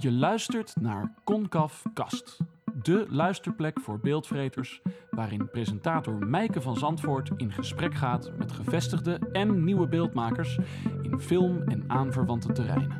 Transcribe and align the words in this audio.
Je 0.00 0.12
luistert 0.12 0.74
naar 0.80 1.14
Concaf 1.24 1.82
Kast, 1.94 2.38
de 2.82 3.06
luisterplek 3.08 3.80
voor 3.80 3.98
beeldvreters, 4.00 4.82
waarin 5.10 5.50
presentator 5.50 6.26
Mijke 6.26 6.60
van 6.60 6.76
Zandvoort 6.76 7.30
in 7.36 7.52
gesprek 7.52 7.94
gaat 7.94 8.32
met 8.38 8.52
gevestigde 8.52 9.18
en 9.32 9.64
nieuwe 9.64 9.88
beeldmakers 9.88 10.58
in 11.02 11.20
film 11.20 11.62
en 11.62 11.84
aanverwante 11.86 12.52
terreinen. 12.52 12.99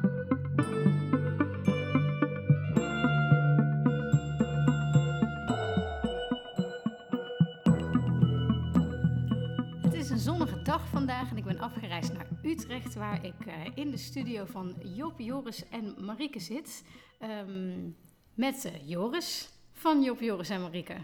Waar 12.95 13.25
ik 13.25 13.47
eh, 13.47 13.55
in 13.75 13.91
de 13.91 13.97
studio 13.97 14.45
van 14.45 14.75
Job, 14.95 15.19
Joris 15.19 15.69
en 15.69 15.95
Marieke 16.05 16.41
zit. 16.41 16.85
Ehm, 17.19 17.91
met 18.35 18.65
eh, 18.65 18.89
Joris 18.89 19.51
van 19.73 20.03
Job, 20.03 20.21
Joris 20.21 20.49
en 20.49 20.61
Marieke. 20.61 20.97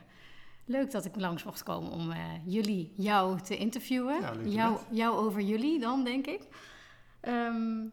Leuk 0.65 0.91
dat 0.91 1.05
ik 1.05 1.17
langs 1.17 1.45
mocht 1.45 1.63
komen 1.63 1.91
om 1.91 2.11
eh, 2.11 2.19
jullie, 2.47 2.93
jou 2.97 3.41
te 3.41 3.57
interviewen. 3.57 4.21
Ja, 4.21 4.35
jou, 4.45 4.79
jou 4.91 5.17
over 5.17 5.41
jullie 5.41 5.81
dan, 5.81 6.05
denk 6.05 6.27
ik. 6.27 6.43
Ehm, 7.21 7.85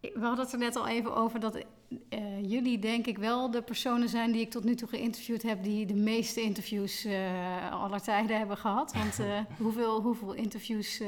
we 0.00 0.20
hadden 0.20 0.44
het 0.44 0.52
er 0.52 0.58
net 0.58 0.76
al 0.76 0.88
even 0.88 1.16
over 1.16 1.40
dat 1.40 1.64
eh, 2.08 2.50
jullie 2.50 2.78
denk 2.78 3.06
ik 3.06 3.18
wel 3.18 3.50
de 3.50 3.62
personen 3.62 4.08
zijn 4.08 4.32
die 4.32 4.40
ik 4.40 4.50
tot 4.50 4.64
nu 4.64 4.74
toe 4.74 4.88
geïnterviewd 4.88 5.42
heb... 5.42 5.62
die 5.62 5.86
de 5.86 5.94
meeste 5.94 6.40
interviews 6.40 7.04
eh, 7.04 7.72
aller 7.72 8.00
tijden 8.00 8.38
hebben 8.38 8.56
gehad. 8.56 8.92
Want 8.92 9.18
eh, 9.28 9.40
hoeveel, 9.58 10.02
hoeveel 10.02 10.32
interviews... 10.32 11.00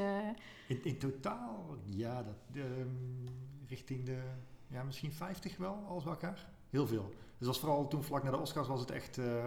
In, 0.67 0.85
in 0.85 0.99
totaal, 0.99 1.77
ja, 1.85 2.23
dat, 2.23 2.37
ehm, 2.55 2.89
richting 3.67 4.05
de, 4.05 4.19
ja, 4.67 4.83
misschien 4.83 5.13
50 5.13 5.57
wel, 5.57 5.85
alles 5.89 6.03
bij 6.03 6.13
elkaar. 6.13 6.49
Heel 6.71 6.87
veel. 6.87 7.15
Dus 7.39 7.47
was 7.47 7.59
vooral 7.59 7.89
toen 7.89 8.03
vlak 8.03 8.23
na 8.23 8.31
de 8.31 8.39
Oscars 8.39 8.69
was 8.69 8.81
het 8.81 8.91
echt 8.91 9.19
eh, 9.19 9.45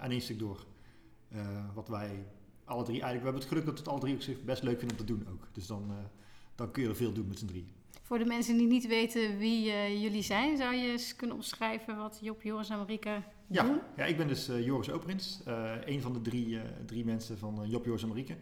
aan 0.00 0.10
één 0.10 0.20
stuk 0.20 0.38
door. 0.38 0.66
Wat 1.74 1.88
wij 1.88 2.26
alle 2.64 2.82
drie 2.82 3.02
eigenlijk, 3.02 3.18
we 3.18 3.30
hebben 3.30 3.42
het 3.42 3.50
geluk 3.50 3.64
dat 3.64 3.74
we 3.74 3.80
het 3.80 3.88
alle 3.88 4.00
drie 4.00 4.14
op 4.14 4.20
zich 4.20 4.42
best 4.44 4.62
leuk 4.62 4.78
vinden 4.78 4.98
om 4.98 5.06
te 5.06 5.12
doen 5.12 5.26
ook. 5.32 5.48
Dus 5.52 5.66
dan, 5.66 5.92
dan 6.54 6.70
kun 6.70 6.82
je 6.82 6.88
er 6.88 6.96
veel 6.96 7.12
doen 7.12 7.28
met 7.28 7.38
z'n 7.38 7.46
drie. 7.46 7.66
Voor 8.10 8.18
de 8.18 8.24
mensen 8.24 8.56
die 8.56 8.66
niet 8.66 8.86
weten 8.86 9.38
wie 9.38 9.70
eh, 9.70 10.02
jullie 10.02 10.22
zijn, 10.22 10.56
zou 10.56 10.74
je 10.74 10.90
eens 10.90 11.16
kunnen 11.16 11.36
omschrijven 11.36 11.96
wat 11.96 12.18
Job, 12.22 12.42
Joris 12.42 12.70
en 12.70 12.78
Marieke 12.78 13.22
doen? 13.46 13.66
Ja, 13.66 13.80
ja, 13.96 14.04
ik 14.04 14.16
ben 14.16 14.28
dus 14.28 14.48
eh, 14.48 14.64
Joris 14.64 14.88
Oprins, 14.88 15.40
eh 15.44 15.72
een 15.84 16.00
van 16.00 16.12
de 16.12 16.20
drie, 16.20 16.60
drie 16.86 17.04
mensen 17.04 17.38
van 17.38 17.68
Job, 17.68 17.84
Joris 17.84 18.02
en 18.02 18.08
Marieke. 18.08 18.36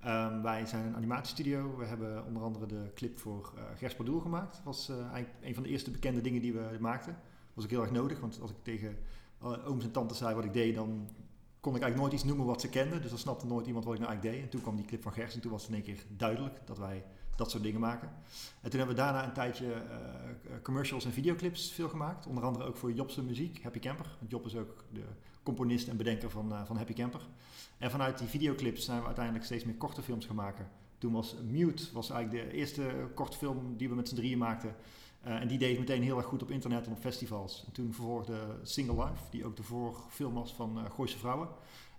Ehm, 0.00 0.42
wij 0.42 0.66
zijn 0.66 0.86
een 0.86 0.96
animatiestudio. 0.96 1.76
We 1.76 1.84
hebben 1.84 2.24
onder 2.26 2.42
andere 2.42 2.66
de 2.66 2.90
clip 2.94 3.18
voor 3.18 3.52
eh 3.56 3.62
Gers 3.76 3.94
Pardoel 3.94 4.20
gemaakt. 4.20 4.52
Dat 4.52 4.64
was 4.64 4.88
eigenlijk 4.88 5.34
een 5.42 5.54
van 5.54 5.62
de 5.62 5.68
eerste 5.68 5.90
bekende 5.90 6.20
dingen 6.20 6.42
die 6.42 6.52
we 6.52 6.76
maakten. 6.78 7.12
Dat 7.12 7.54
was 7.54 7.64
ook 7.64 7.70
heel 7.70 7.82
erg 7.82 7.92
nodig, 7.92 8.20
want 8.20 8.40
als 8.40 8.50
ik 8.50 8.56
tegen 8.62 8.96
ooms 9.40 9.84
en 9.84 9.92
tantes 9.92 10.18
zei 10.18 10.34
wat 10.34 10.44
ik 10.44 10.52
deed, 10.52 10.74
dan 10.74 11.08
kon 11.60 11.74
ik 11.76 11.82
eigenlijk 11.82 11.96
nooit 11.96 12.12
iets 12.12 12.24
noemen 12.24 12.46
wat 12.46 12.60
ze 12.60 12.68
kenden. 12.68 13.00
Dus 13.00 13.10
dan 13.10 13.18
snapte 13.18 13.46
nooit 13.46 13.66
iemand 13.66 13.84
wat 13.84 13.94
ik 13.94 14.00
nou 14.00 14.12
eigenlijk 14.12 14.38
deed. 14.38 14.46
En 14.46 14.52
toen 14.52 14.62
kwam 14.62 14.76
die 14.76 14.84
clip 14.84 15.02
van 15.02 15.12
Gers 15.12 15.34
en 15.34 15.40
toen 15.40 15.50
was 15.50 15.62
het 15.62 15.70
in 15.70 15.76
één 15.76 15.84
keer 15.84 16.04
duidelijk 16.16 16.60
dat 16.64 16.78
wij 16.78 17.04
dat 17.40 17.50
soort 17.50 17.62
dingen 17.62 17.80
maken. 17.80 18.08
En 18.60 18.70
toen 18.70 18.78
hebben 18.78 18.96
we 18.96 19.02
daarna 19.02 19.24
een 19.24 19.32
tijdje 19.32 19.72
eh, 19.72 20.54
commercials 20.62 21.04
en 21.04 21.12
videoclips 21.12 21.72
veel 21.72 21.88
gemaakt. 21.88 22.26
Onder 22.26 22.44
andere 22.44 22.64
ook 22.64 22.76
voor 22.76 22.92
Jobse 22.92 23.22
muziek, 23.22 23.62
Happy 23.62 23.78
Camper. 23.78 24.06
Want 24.18 24.30
Job 24.30 24.46
is 24.46 24.56
ook 24.56 24.84
de 24.92 25.04
componist 25.42 25.88
en 25.88 25.96
bedenker 25.96 26.30
van, 26.30 26.52
eh, 26.52 26.64
van 26.64 26.76
Happy 26.76 26.92
Camper. 26.92 27.20
En 27.78 27.90
vanuit 27.90 28.18
die 28.18 28.28
videoclips 28.28 28.84
zijn 28.84 29.00
we 29.00 29.06
uiteindelijk 29.06 29.44
steeds 29.44 29.64
meer 29.64 29.74
korte 29.74 30.02
films 30.02 30.26
gaan 30.26 30.36
maken. 30.36 30.68
Toen 30.98 31.12
was 31.12 31.36
Mute 31.44 31.92
was 31.92 32.10
eigenlijk 32.10 32.50
de 32.50 32.56
eerste 32.56 33.08
korte 33.14 33.36
film 33.36 33.76
die 33.76 33.88
we 33.88 33.94
met 33.94 34.08
z'n 34.08 34.14
drieën 34.14 34.38
maakten. 34.38 34.74
Eh, 35.20 35.40
en 35.40 35.48
die 35.48 35.58
deed 35.58 35.78
meteen 35.78 36.02
heel 36.02 36.16
erg 36.16 36.26
goed 36.26 36.42
op 36.42 36.50
internet 36.50 36.86
en 36.86 36.92
op 36.92 36.98
festivals. 36.98 37.64
En 37.66 37.72
toen 37.72 37.94
vervolgde 37.94 38.58
Single 38.62 39.04
Life, 39.04 39.22
die 39.30 39.44
ook 39.44 39.56
de 39.56 39.62
voorfilm 39.62 40.34
was 40.34 40.54
van 40.54 40.78
eh 40.78 40.90
Gooise 40.90 41.18
Vrouwen. 41.18 41.48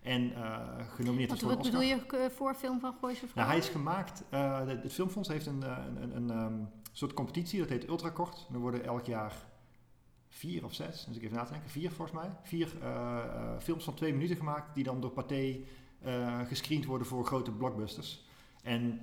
En 0.02 0.36
eh, 0.36 0.60
genomineerd 0.96 1.30
Wat, 1.30 1.40
voor 1.40 1.50
wat 1.50 1.58
Oscar. 1.58 1.80
bedoel 1.80 1.90
je 1.90 2.30
voor 2.36 2.56
film 2.56 2.80
van 2.80 2.94
Gooise 3.00 3.26
Nou, 3.36 3.48
hij 3.48 3.58
is 3.58 3.70
gemaakt. 3.70 4.24
eh, 4.30 4.68
het 4.68 4.94
Filmfonds 4.94 5.30
heeft 5.30 5.46
een, 5.46 5.64
eh, 5.64 5.78
een, 5.88 6.02
een, 6.04 6.16
een 6.16 6.30
ehm, 6.30 6.54
soort 6.92 7.14
competitie, 7.14 7.60
dat 7.60 7.70
heet 7.70 7.88
Ultrakort. 7.88 8.48
Er 8.54 8.60
worden 8.60 8.84
elk 8.84 9.06
jaar 9.06 9.34
vier 10.28 10.66
of 10.66 10.74
zes, 10.74 11.06
dus 11.06 11.18
ik 11.18 11.24
even 11.24 11.36
na 11.36 11.44
te 11.44 11.52
denken, 11.52 11.70
vier 11.70 11.92
volgens 11.92 12.18
mij. 12.18 12.30
Vier 12.44 12.68
films 13.60 13.84
van 13.84 13.94
twee 13.94 14.14
minuten 14.14 14.36
gemaakt, 14.36 14.76
die 14.76 14.84
dan 14.84 15.02
door 15.02 15.12
Pathé 15.12 15.60
gescreend 16.48 16.86
worden 16.86 17.08
voor 17.08 17.26
grote 17.26 17.52
blockbusters. 17.52 18.26
En 18.64 19.00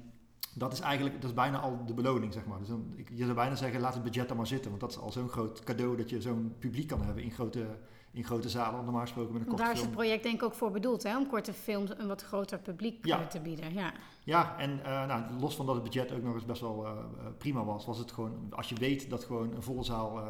dat 0.54 0.72
is 0.72 0.80
eigenlijk, 0.80 1.14
dat 1.20 1.30
is 1.30 1.36
bijna 1.36 1.58
al 1.58 1.84
de 1.86 1.94
beloning, 1.94 2.32
zeg 2.32 2.46
maar. 2.46 2.58
Dus 2.58 2.68
dan, 2.68 2.92
ik, 2.96 3.08
je 3.14 3.22
zou 3.24 3.34
bijna 3.34 3.54
zeggen, 3.54 3.80
laat 3.80 3.94
het 3.94 4.02
budget 4.02 4.28
dan 4.28 4.36
maar 4.36 4.46
zitten. 4.46 4.68
Want 4.70 4.80
dat 4.80 4.90
is 4.90 4.98
al 4.98 5.12
zo'n 5.12 5.28
groot 5.28 5.64
cadeau 5.64 5.96
dat 5.96 6.10
je 6.10 6.20
zo'n 6.20 6.54
publiek 6.58 6.88
kan 6.88 7.02
hebben 7.02 7.22
in 7.22 7.30
grote, 7.30 7.78
in 8.10 8.24
grote 8.24 8.48
zalen. 8.48 8.84
Normaal 8.84 9.00
gesproken 9.00 9.32
met 9.32 9.42
een 9.42 9.48
korte 9.48 9.62
daar 9.62 9.72
is 9.72 9.80
het 9.80 9.90
project 9.90 10.22
denk 10.22 10.34
ik 10.34 10.42
ook 10.42 10.54
voor 10.54 10.70
bedoeld, 10.70 11.02
hè? 11.02 11.16
om 11.18 11.26
korte 11.26 11.52
films 11.52 11.90
een 11.98 12.06
wat 12.06 12.22
groter 12.22 12.58
publiek 12.58 13.06
Ja. 13.06 13.20
eh, 13.20 13.26
te 13.26 13.40
bieden. 13.40 13.72
Ja. 13.74 13.92
Ja, 14.24 14.58
en 14.58 14.84
eh, 14.84 15.06
nou, 15.06 15.22
los 15.40 15.56
van 15.56 15.66
dat 15.66 15.74
het 15.74 15.84
budget 15.84 16.12
ook 16.12 16.22
nog 16.22 16.34
eens 16.34 16.44
best 16.44 16.60
wel 16.60 16.86
eh, 16.86 16.92
prima 17.38 17.64
was, 17.64 17.86
was 17.86 17.98
het 17.98 18.12
gewoon, 18.12 18.46
als 18.50 18.68
je 18.68 18.74
weet 18.74 19.10
dat 19.10 19.24
gewoon 19.24 19.54
een 19.54 19.62
volle 19.62 19.82
zaal 19.82 20.22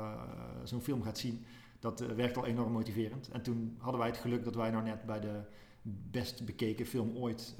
zo'n 0.64 0.80
film 0.80 1.02
gaat 1.02 1.18
zien, 1.18 1.44
dat 1.80 2.00
werkt 2.00 2.36
al 2.36 2.46
enorm 2.46 2.72
motiverend. 2.72 3.28
En 3.28 3.42
toen 3.42 3.76
hadden 3.78 4.00
wij 4.00 4.08
het 4.08 4.18
geluk 4.18 4.44
dat 4.44 4.54
wij 4.54 4.70
nou 4.70 4.84
net 4.84 5.04
bij 5.04 5.20
de 5.20 5.40
best 6.10 6.44
bekeken 6.44 6.86
film 6.86 7.16
ooit 7.16 7.56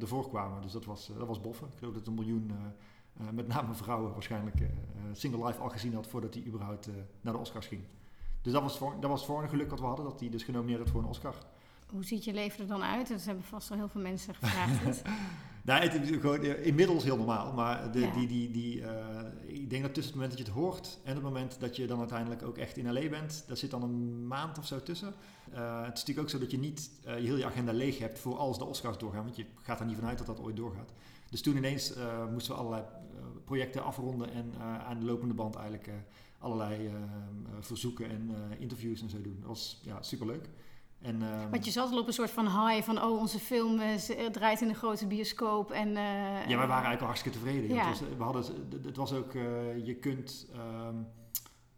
ervoor 0.00 0.28
kwamen. 0.28 0.62
Dus 0.62 0.72
dat 0.72 0.84
was, 0.84 1.10
dat 1.18 1.26
was 1.26 1.40
boffen. 1.40 1.66
Ik 1.66 1.78
geloof 1.78 1.94
dat 1.94 2.06
een 2.06 2.14
miljoen, 2.14 2.52
met 3.32 3.48
name 3.48 3.74
vrouwen 3.74 4.12
waarschijnlijk, 4.12 4.56
Single 5.12 5.46
Life 5.46 5.60
al 5.60 5.68
gezien 5.68 5.94
had 5.94 6.06
voordat 6.06 6.34
hij 6.34 6.44
überhaupt 6.46 6.88
naar 7.20 7.32
de 7.32 7.38
Oscars 7.38 7.66
ging. 7.66 7.82
Dus 8.48 8.56
dat 8.56 8.66
was, 8.66 8.78
voor, 8.78 8.96
dat 9.00 9.10
was 9.10 9.24
voor 9.24 9.42
een 9.42 9.48
geluk 9.48 9.70
wat 9.70 9.80
we 9.80 9.86
hadden, 9.86 10.04
dat 10.04 10.20
hij 10.20 10.28
dus 10.28 10.42
genomineerd 10.42 10.78
werd 10.78 10.90
voor 10.90 11.00
een 11.00 11.08
Oscar. 11.08 11.34
Hoe 11.90 12.04
ziet 12.04 12.24
je 12.24 12.32
leven 12.32 12.60
er 12.60 12.66
dan 12.66 12.82
uit? 12.82 13.08
Dat 13.08 13.24
hebben 13.24 13.44
vast 13.44 13.68
wel 13.68 13.78
heel 13.78 13.88
veel 13.88 14.00
mensen 14.00 14.34
gevraagd. 14.34 15.02
Nou, 15.62 15.82
het 15.82 15.94
is 15.94 16.16
gewoon 16.20 16.42
eh, 16.42 16.66
inmiddels 16.66 17.04
heel 17.04 17.16
normaal, 17.16 17.52
maar 17.52 17.92
de, 17.92 18.00
Ja. 18.00 18.10
die, 18.10 18.26
die, 18.26 18.50
die, 18.50 18.82
eh, 18.82 19.24
ik 19.46 19.70
denk 19.70 19.82
dat 19.82 19.94
tussen 19.94 20.12
het 20.12 20.20
moment 20.20 20.30
dat 20.30 20.38
je 20.38 20.52
het 20.52 20.62
hoort 20.62 20.98
en 21.04 21.14
het 21.14 21.22
moment 21.22 21.60
dat 21.60 21.76
je 21.76 21.86
dan 21.86 21.98
uiteindelijk 21.98 22.42
ook 22.42 22.58
echt 22.58 22.76
in 22.76 22.92
LA 22.92 23.08
bent, 23.08 23.44
daar 23.46 23.56
zit 23.56 23.70
dan 23.70 23.82
een 23.82 24.26
maand 24.26 24.58
of 24.58 24.66
zo 24.66 24.82
tussen. 24.82 25.14
Eh, 25.52 25.78
het 25.78 25.92
is 25.94 25.98
natuurlijk 25.98 26.18
ook 26.18 26.30
zo 26.30 26.38
dat 26.38 26.50
je 26.50 26.58
niet 26.58 26.90
je 27.04 27.10
heel 27.10 27.36
je 27.36 27.46
agenda 27.46 27.72
leeg 27.72 27.98
hebt 27.98 28.18
voor 28.18 28.36
als 28.36 28.58
de 28.58 28.64
Oscars 28.64 28.98
doorgaan, 28.98 29.24
want 29.24 29.36
je 29.36 29.44
gaat 29.62 29.80
er 29.80 29.86
niet 29.86 29.96
vanuit 29.96 30.18
dat 30.18 30.26
dat 30.26 30.40
ooit 30.40 30.56
doorgaat. 30.56 30.92
Dus 31.30 31.42
toen 31.42 31.56
ineens 31.56 31.92
moesten 32.32 32.54
we 32.54 32.60
allerlei 32.60 32.82
projecten 33.44 33.84
afronden 33.84 34.32
en 34.32 34.54
aan 34.86 34.98
de 34.98 35.04
lopende 35.04 35.34
band 35.34 35.54
eigenlijk 35.54 35.90
allerlei 36.38 36.86
eh, 36.86 36.92
eh, 36.94 37.00
verzoeken 37.60 38.10
en 38.10 38.30
eh, 38.50 38.60
interviews 38.60 39.02
en 39.02 39.10
zo 39.10 39.20
doen. 39.22 39.36
Dat 39.40 39.48
was 39.48 39.80
ja, 39.82 40.02
superleuk. 40.02 40.48
En, 41.00 41.22
ehm, 41.22 41.50
Want 41.50 41.64
je 41.64 41.70
zat 41.70 41.90
al 41.92 41.98
op 41.98 42.06
een 42.06 42.12
soort 42.12 42.30
van 42.30 42.44
high 42.66 42.84
van, 42.84 43.02
oh, 43.02 43.18
onze 43.20 43.38
film 43.38 43.80
eh, 43.80 43.94
draait 44.32 44.60
in 44.60 44.68
een 44.68 44.74
grote 44.74 45.06
bioscoop. 45.06 45.70
En, 45.70 45.88
Ja, 45.92 46.46
wij 46.46 46.56
waren 46.56 46.68
eigenlijk 46.70 47.00
al 47.00 47.06
hartstikke 47.06 47.38
tevreden. 47.38 47.74
Ja. 47.74 47.86
Het, 47.88 48.00
was, 48.00 48.08
we 48.16 48.22
hadden, 48.22 48.44
het- 48.70 48.84
het 48.84 48.96
was 48.96 49.12
ook, 49.12 49.32
je 49.84 49.96
kunt, 50.00 50.46
ehm, 50.52 50.94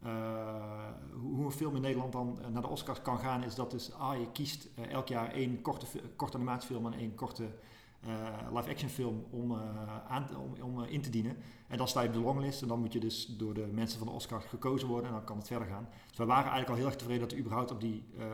eh, 0.03 0.89
hoe 1.21 1.45
een 1.45 1.51
film 1.53 1.75
in 1.77 1.83
Nederland 1.83 2.13
dan 2.13 2.39
naar 2.53 2.63
de 2.63 2.69
Oscars 2.69 3.03
kan 3.03 3.19
gaan, 3.19 3.45
is 3.45 3.55
dat 3.55 3.71
dus, 3.71 3.93
ah, 3.93 4.19
je 4.19 4.31
kiest 4.33 4.69
elk 4.89 5.09
jaar 5.09 5.33
één 5.33 5.63
korte, 5.63 5.87
korte 6.17 6.37
animatiefilm 6.37 6.87
en 6.87 6.93
één 6.99 7.15
korte 7.15 7.49
live-action 8.53 8.89
film 8.89 9.25
om, 9.31 9.51
eh, 9.51 9.59
aan, 10.09 10.27
om, 10.37 10.63
om 10.63 10.83
eh, 10.83 10.93
in 10.93 11.01
te 11.01 11.11
dienen. 11.11 11.37
En 11.69 11.79
dan 11.79 11.89
sta 11.89 12.01
je 12.01 12.09
op 12.09 12.15
de 12.15 12.21
longlist 12.21 12.63
en 12.63 12.69
dan 12.69 12.81
moet 12.81 12.93
je 12.93 13.01
dus 13.01 13.27
door 13.27 13.55
de 13.55 13.67
mensen 13.73 13.99
van 13.99 14.07
de 14.07 14.13
Oscars 14.13 14.45
gekozen 14.45 14.89
worden 14.89 15.09
en 15.09 15.15
dan 15.15 15.25
kan 15.25 15.37
het 15.37 15.47
verder 15.47 15.69
gaan. 15.69 15.89
Dus 16.09 16.19
wij 16.19 16.27
waren 16.27 16.51
eigenlijk 16.51 16.71
al 16.71 16.77
heel 16.77 16.87
erg 16.87 16.97
tevreden 16.97 17.23
dat 17.23 17.33
we 17.33 17.39
überhaupt 17.39 17.71
op 17.71 17.81
die 17.81 18.05
eh, 18.19 18.27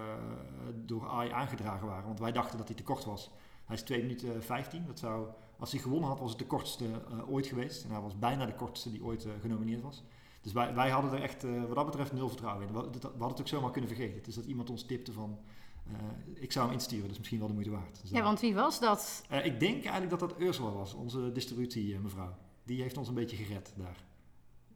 door 0.75 1.09
AI 1.09 1.31
aangedragen 1.31 1.87
waren, 1.87 2.07
want 2.07 2.19
wij 2.19 2.33
dachten 2.33 2.59
dat 2.59 2.67
hij 2.67 2.77
te 2.77 2.83
kort 2.83 3.05
was. 3.05 3.31
Hij 3.65 3.77
is 3.77 3.83
2 3.83 4.03
minuten 4.03 4.43
15. 4.43 4.87
Dat 4.87 4.99
zou, 4.99 5.27
als 5.59 5.71
hij 5.73 5.81
gewonnen 5.81 6.09
had, 6.09 6.19
was 6.19 6.31
het 6.31 6.39
de 6.39 6.47
kortste 6.47 6.85
eh, 6.85 7.31
ooit 7.31 7.47
geweest. 7.47 7.85
En 7.85 7.91
hij 7.91 8.01
was 8.01 8.19
bijna 8.19 8.47
de 8.47 8.55
kortste 8.55 8.91
die 8.91 9.05
ooit 9.05 9.25
eh, 9.25 9.33
genomineerd 9.41 9.83
was. 9.83 10.05
Dus 10.47 10.55
wij, 10.55 10.75
wij 10.75 10.91
hadden 10.91 11.13
er 11.13 11.23
echt, 11.23 11.45
eh, 11.45 11.65
wat 11.65 11.75
dat 11.75 11.87
betreft, 11.87 12.13
nul 12.13 12.29
vertrouwen 12.29 12.67
in. 12.67 12.73
We, 12.73 12.81
we 12.81 12.99
hadden 13.01 13.29
het 13.29 13.41
ook 13.41 13.49
zomaar 13.49 13.71
kunnen 13.71 13.91
vergeten. 13.91 14.17
Het 14.17 14.27
is 14.27 14.35
dat 14.35 14.45
iemand 14.45 14.71
ons 14.71 14.83
tipte 14.83 15.13
van, 15.13 15.39
eh, 15.39 15.45
ik 16.35 16.53
zou 16.53 16.65
hem 16.65 16.75
insturen, 16.75 17.09
dus 17.09 17.19
misschien 17.19 17.39
wel 17.39 17.49
de 17.49 17.53
moeite 17.55 17.71
waard. 17.71 17.99
Dus 18.01 18.11
ja, 18.11 18.23
want 18.23 18.41
wie 18.41 18.55
was 18.55 18.81
dat? 18.81 19.23
Eh, 19.29 19.45
ik 19.45 19.61
denk 19.61 19.85
eigenlijk 19.85 20.11
dat 20.11 20.21
dat 20.21 20.41
Ursula 20.41 20.71
was, 20.71 20.95
onze 20.95 21.33
distributie 21.33 21.99
mevrouw. 21.99 22.35
Die 22.65 22.83
heeft 22.83 22.97
ons 22.97 23.09
een 23.09 23.15
beetje 23.15 23.37
gered 23.37 23.73
daar. 23.77 24.05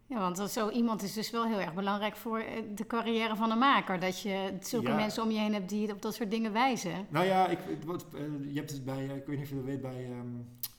Ja, 0.06 0.18
want 0.18 0.50
zo 0.50 0.68
iemand 0.70 1.02
is 1.02 1.12
dus 1.12 1.30
wel 1.30 1.46
heel 1.46 1.60
erg 1.60 1.74
belangrijk 1.74 2.16
voor 2.16 2.38
eh, 2.38 2.62
de 2.74 2.86
carrière 2.86 3.36
van 3.36 3.50
een 3.50 3.58
maker. 3.58 4.00
Dat 4.00 4.20
je 4.20 4.56
zulke 4.60 4.88
Ja. 4.88 4.96
mensen 4.96 5.22
om 5.22 5.30
je 5.30 5.38
heen 5.38 5.52
hebt 5.52 5.68
die 5.68 5.92
op 5.92 6.02
dat 6.02 6.14
soort 6.14 6.30
dingen 6.30 6.52
wijzen. 6.52 7.06
Nou 7.10 7.26
ja, 7.26 7.48
ik, 7.48 7.58
eh, 7.58 8.20
je 8.52 8.58
hebt 8.58 8.70
het 8.70 8.84
bij, 8.84 9.08
eh, 9.08 9.16
ik 9.16 9.26
weet 9.26 9.36
niet 9.36 9.44
of 9.44 9.48
je 9.48 9.54
dat 9.54 9.64
weet, 9.64 9.80
bij, 9.80 10.04
ehm, 10.04 10.26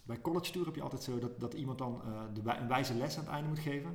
bij 0.05 0.21
college 0.21 0.51
tour 0.51 0.65
heb 0.65 0.75
je 0.75 0.81
altijd 0.81 1.03
zo 1.03 1.19
dat, 1.19 1.39
dat 1.39 1.53
iemand 1.53 1.77
dan 1.77 2.01
eh, 2.03 2.21
de, 2.33 2.41
een 2.59 2.67
wijze 2.67 2.93
les 2.93 3.17
aan 3.17 3.23
het 3.23 3.33
einde 3.33 3.49
moet 3.49 3.59
geven. 3.59 3.91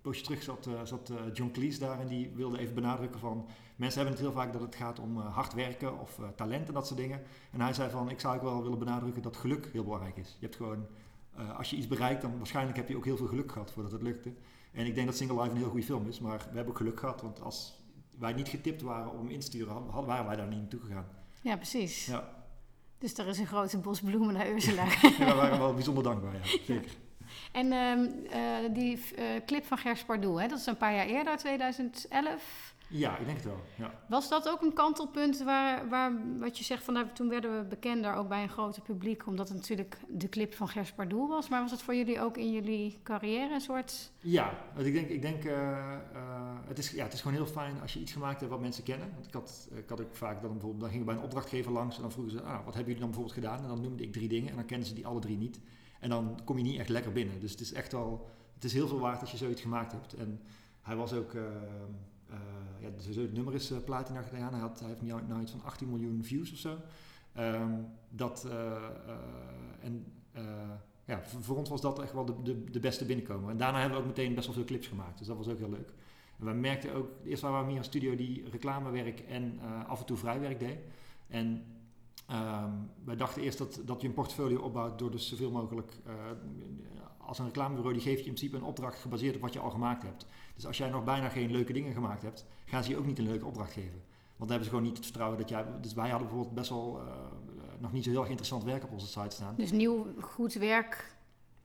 Een 0.00 0.06
poosje 0.10 0.22
terug 0.24 0.42
zat, 0.42 0.66
eh, 0.66 0.72
zat 0.84 1.10
eh, 1.10 1.16
John 1.32 1.50
Cleese 1.50 1.78
daar 1.78 2.00
en 2.00 2.06
die 2.06 2.30
wilde 2.34 2.58
even 2.58 2.74
benadrukken 2.74 3.20
van... 3.20 3.46
Mensen 3.76 4.00
hebben 4.00 4.18
het 4.18 4.26
heel 4.26 4.40
vaak 4.40 4.52
dat 4.52 4.62
het 4.62 4.74
gaat 4.74 4.98
om 4.98 5.16
eh, 5.20 5.34
hard 5.34 5.54
werken 5.54 5.98
of 6.00 6.20
talent 6.36 6.68
en 6.68 6.74
dat 6.74 6.86
soort 6.86 7.00
dingen. 7.00 7.22
En 7.52 7.60
hij 7.60 7.72
zei 7.72 7.90
van, 7.90 8.10
ik 8.10 8.20
zou 8.20 8.36
ook 8.36 8.42
wel 8.42 8.62
willen 8.62 8.78
benadrukken 8.78 9.22
dat 9.22 9.36
geluk 9.36 9.68
heel 9.72 9.84
belangrijk 9.84 10.16
is. 10.16 10.36
Je 10.38 10.44
hebt 10.46 10.56
gewoon 10.56 10.86
als 11.56 11.70
je 11.70 11.76
iets 11.76 11.86
bereikt, 11.86 12.22
dan 12.22 12.36
waarschijnlijk 12.36 12.76
heb 12.76 12.88
je 12.88 12.96
ook 12.96 13.04
heel 13.04 13.16
veel 13.16 13.26
geluk 13.26 13.52
gehad 13.52 13.70
voordat 13.72 13.92
het 13.92 14.02
lukte. 14.02 14.32
En 14.72 14.86
ik 14.86 14.94
denk 14.94 15.06
dat 15.06 15.16
Single 15.16 15.36
Life 15.42 15.50
een 15.50 15.56
heel 15.56 15.68
goede 15.68 15.84
film 15.86 16.08
is, 16.08 16.20
maar 16.20 16.38
we 16.38 16.44
hebben 16.56 16.66
ook 16.68 16.76
geluk 16.76 17.00
gehad, 17.00 17.22
want 17.22 17.40
als 17.42 17.78
wij 18.18 18.32
niet 18.32 18.48
getipt 18.48 18.82
waren 18.82 19.10
om 19.12 19.18
hem 19.18 19.28
in 19.28 19.40
te 19.40 19.46
sturen, 19.46 19.72
hadden- 19.72 20.06
waren 20.06 20.26
wij 20.26 20.36
daar 20.36 20.48
niet 20.48 20.58
naartoe 20.58 20.80
gegaan. 20.80 21.06
Ja, 21.42 21.56
precies. 21.56 22.06
Ja, 22.06 22.44
Dus 22.98 23.18
er 23.18 23.26
is 23.26 23.38
een 23.38 23.46
grote 23.46 23.78
bos 23.78 24.00
bloemen 24.00 24.34
naar 24.34 24.50
Ursula. 24.50 24.82
en 25.02 25.26
we 25.26 25.34
waren 25.34 25.58
wel 25.58 25.74
bijzonder 25.74 26.02
dankbaar, 26.02 26.34
ja, 26.34 26.44
zeker. 26.64 26.90
En 27.52 27.72
ehm, 27.72 28.08
eh, 28.30 28.74
die 28.74 29.00
eh, 29.16 29.24
clip 29.46 29.64
van 29.64 29.78
Gers 29.78 30.04
Pardoel, 30.04 30.40
hè, 30.40 30.48
dat 30.48 30.58
is 30.58 30.66
een 30.66 30.76
paar 30.76 30.94
jaar 30.94 31.06
eerder, 31.06 31.36
2011. 31.36 32.70
Ja, 32.92 33.18
ik 33.18 33.24
denk 33.24 33.36
het 33.36 33.46
wel. 33.46 33.60
Ja. 33.74 33.94
Was 34.08 34.28
dat 34.28 34.48
ook 34.48 34.62
een 34.62 34.72
kantelpunt 34.72 35.42
waar, 35.42 35.88
waar 35.88 36.12
wat 36.38 36.58
je 36.58 36.64
zegt 36.64 36.84
van 36.84 36.94
nou, 36.94 37.06
toen 37.12 37.28
werden 37.28 37.58
we 37.58 37.64
bekender 37.64 38.14
ook 38.14 38.28
bij 38.28 38.42
een 38.42 38.48
groter 38.48 38.82
publiek, 38.82 39.26
omdat 39.26 39.48
het 39.48 39.56
natuurlijk 39.56 39.96
de 40.08 40.28
clip 40.28 40.54
van 40.54 40.68
Gers 40.68 40.92
Pardoel 40.92 41.28
was. 41.28 41.48
Maar 41.48 41.60
was 41.62 41.70
het 41.70 41.82
voor 41.82 41.94
jullie 41.94 42.20
ook 42.20 42.36
in 42.36 42.52
jullie 42.52 42.98
carrière 43.02 43.54
een 43.54 43.60
soort. 43.60 44.10
Ja, 44.20 44.58
want 44.74 44.86
ik 44.86 44.92
denk, 44.92 45.08
ik 45.08 45.22
denk 45.22 45.44
eh, 45.44 45.96
het, 46.66 46.78
is, 46.78 46.90
ja, 46.90 47.04
het 47.04 47.12
is 47.12 47.20
gewoon 47.20 47.36
heel 47.36 47.46
fijn 47.46 47.80
als 47.80 47.92
je 47.92 48.00
iets 48.00 48.12
gemaakt 48.12 48.40
hebt 48.40 48.52
wat 48.52 48.60
mensen 48.60 48.84
kennen. 48.84 49.10
Want 49.14 49.26
ik 49.26 49.32
had, 49.32 49.68
ik 49.74 49.88
had 49.88 50.00
ook 50.00 50.16
vaak 50.16 50.42
dan 50.42 50.52
bijvoorbeeld, 50.52 50.80
dan 50.80 50.90
ging 50.90 51.00
ik 51.00 51.06
bij 51.06 51.16
een 51.16 51.22
opdrachtgever 51.22 51.72
langs 51.72 51.96
en 51.96 52.02
dan 52.02 52.12
vroegen 52.12 52.32
ze, 52.32 52.42
ah, 52.42 52.64
wat 52.64 52.74
hebben 52.74 52.84
jullie 52.84 53.00
dan 53.00 53.10
bijvoorbeeld 53.10 53.38
gedaan? 53.38 53.62
En 53.62 53.68
dan 53.68 53.80
noemde 53.80 54.02
ik 54.02 54.12
drie 54.12 54.28
dingen 54.28 54.50
en 54.50 54.56
dan 54.56 54.66
kennen 54.66 54.86
ze 54.86 54.94
die 54.94 55.06
alle 55.06 55.20
drie 55.20 55.36
niet. 55.36 55.60
En 56.00 56.08
dan 56.08 56.40
kom 56.44 56.56
je 56.56 56.62
niet 56.62 56.78
echt 56.78 56.88
lekker 56.88 57.12
binnen. 57.12 57.40
Dus 57.40 57.50
het 57.50 57.60
is 57.60 57.72
echt 57.72 57.92
wel, 57.92 58.28
het 58.54 58.64
is 58.64 58.72
heel 58.72 58.88
veel 58.88 58.98
waard 58.98 59.20
als 59.20 59.30
je 59.30 59.36
zoiets 59.36 59.60
gemaakt 59.60 59.92
hebt. 59.92 60.14
En 60.14 60.40
hij 60.82 60.96
was 60.96 61.12
ook, 61.12 61.34
eh, 61.34 61.42
eh, 62.28 62.36
ja, 62.80 62.88
sowieso 62.96 63.20
het 63.22 63.32
nummer 63.32 63.54
is 63.54 63.70
eh, 63.70 63.78
platina 63.84 64.22
gedaan. 64.22 64.52
Hij, 64.52 64.60
had, 64.60 64.80
hij 64.80 64.88
heeft 64.88 65.02
nu 65.02 65.08
nou 65.08 65.40
iets 65.40 65.50
van 65.50 65.64
18 65.64 65.88
miljoen 65.88 66.24
views 66.24 66.52
of 66.52 66.58
zo. 66.58 66.76
Ehm, 67.32 67.72
dat, 68.08 68.48
en 69.80 70.12
ja, 71.04 71.22
voor, 71.24 71.56
ons 71.56 71.68
was 71.68 71.80
dat 71.80 71.98
echt 71.98 72.12
wel 72.12 72.24
de, 72.24 72.64
de, 72.70 72.80
beste 72.80 73.04
binnenkomen. 73.04 73.50
En 73.50 73.56
daarna 73.56 73.78
hebben 73.80 73.98
we 73.98 74.02
ook 74.04 74.16
meteen 74.16 74.34
best 74.34 74.46
wel 74.46 74.54
veel 74.54 74.64
clips 74.64 74.86
gemaakt. 74.86 75.18
Dus 75.18 75.26
dat 75.26 75.36
was 75.36 75.48
ook 75.48 75.58
heel 75.58 75.70
leuk. 75.70 75.92
En 76.38 76.46
we 76.46 76.52
merkten 76.52 76.94
ook, 76.94 77.08
eerst 77.24 77.42
waren 77.42 77.60
we 77.60 77.66
meer 77.66 77.76
een 77.76 77.84
studio 77.84 78.16
die 78.16 78.48
reclamewerk 78.50 79.20
en 79.20 79.60
af 79.86 80.00
en 80.00 80.06
toe 80.06 80.16
vrijwerk 80.16 80.58
deed. 80.58 80.78
En 81.28 81.64
ehm, 82.30 82.70
wij 83.04 83.16
dachten 83.16 83.42
eerst 83.42 83.58
dat, 83.58 83.80
dat 83.84 84.00
je 84.00 84.08
een 84.08 84.14
portfolio 84.14 84.60
opbouwt 84.60 84.98
door 84.98 85.10
dus 85.10 85.28
zoveel 85.28 85.50
mogelijk... 85.50 85.92
eh, 86.06 86.14
als 87.18 87.38
een 87.38 87.44
reclamebureau 87.44 87.94
die 87.94 88.02
geeft 88.02 88.20
je 88.20 88.26
in 88.26 88.34
principe 88.34 88.56
een 88.56 88.68
opdracht 88.68 88.98
gebaseerd 88.98 89.34
op 89.34 89.40
wat 89.40 89.52
je 89.52 89.58
al 89.58 89.70
gemaakt 89.70 90.02
hebt. 90.02 90.26
Dus 90.54 90.66
als 90.66 90.78
jij 90.78 90.90
nog 90.90 91.04
bijna 91.04 91.28
geen 91.28 91.50
leuke 91.50 91.72
dingen 91.72 91.92
gemaakt 91.92 92.22
hebt, 92.22 92.46
gaan 92.64 92.84
ze 92.84 92.90
je 92.90 92.96
ook 92.96 93.06
niet 93.06 93.18
een 93.18 93.26
leuke 93.26 93.46
opdracht 93.46 93.72
geven. 93.72 94.02
Want 94.36 94.38
dan 94.38 94.48
hebben 94.48 94.64
ze 94.64 94.70
gewoon 94.70 94.84
niet 94.84 94.96
het 94.96 95.04
vertrouwen 95.04 95.38
dat 95.38 95.48
jij... 95.48 95.64
Dus 95.80 95.94
wij 95.94 96.08
hadden 96.08 96.28
bijvoorbeeld 96.28 96.56
best 96.56 96.70
wel 96.70 97.00
eh, 97.00 97.14
nog 97.78 97.92
niet 97.92 98.04
zo 98.04 98.10
heel 98.10 98.20
erg 98.20 98.28
interessant 98.28 98.64
werk 98.64 98.84
op 98.84 98.92
onze 98.92 99.06
site 99.06 99.30
staan. 99.30 99.54
Dus 99.56 99.72
nieuw 99.72 100.06
goed 100.20 100.52
werk 100.52 101.16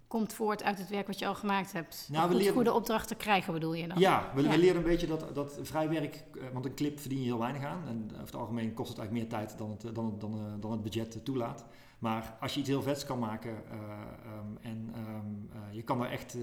komt 0.08 0.34
voort 0.34 0.64
uit 0.64 0.78
het 0.78 0.90
werk 0.90 1.08
wat 1.08 1.20
je 1.20 1.28
al 1.28 1.36
gemaakt 1.36 1.72
hebt. 1.74 2.08
Nou, 2.12 2.24
we 2.24 2.30
goed, 2.30 2.38
leren- 2.42 2.54
goede 2.56 2.74
opdrachten 2.74 3.18
krijgen 3.18 3.54
bedoel 3.54 3.74
je 3.74 3.88
dan? 3.88 4.00
Ja, 4.00 4.32
we, 4.36 4.42
Ja. 4.42 4.50
we 4.50 4.58
leren 4.58 4.78
een 4.78 4.84
beetje 4.84 5.08
dat, 5.08 5.36
dat 5.36 5.60
vrij 5.62 5.90
werk, 5.90 6.16
eh, 6.34 6.44
want 6.54 6.66
een 6.66 6.76
clip 6.76 7.00
verdien 7.00 7.20
je 7.20 7.26
heel 7.26 7.40
weinig 7.40 7.64
aan. 7.64 7.82
En 7.88 8.08
over 8.12 8.26
het 8.26 8.36
algemeen 8.36 8.74
kost 8.74 8.90
het 8.90 8.98
eigenlijk 8.98 9.30
meer 9.30 9.40
tijd 9.40 9.58
dan 9.58 9.70
het, 9.72 9.84
eh, 9.84 9.94
dan 9.94 10.16
dan, 10.20 10.34
eh, 10.34 10.54
dan 10.60 10.72
het 10.72 10.82
budget 10.82 11.16
eh, 11.16 11.22
toelaat. 11.22 11.66
Maar 12.00 12.38
als 12.40 12.54
je 12.54 12.60
iets 12.60 12.70
heel 12.70 12.82
vets 12.82 13.06
kan 13.06 13.20
maken 13.20 13.52
eh, 13.52 13.78
ehm, 13.78 14.46
en 14.62 14.90
ehm, 14.94 15.58
eh, 15.68 15.74
je 15.76 15.82
kan 15.82 16.02
er 16.04 16.10
echt, 16.12 16.34
eh, 16.36 16.42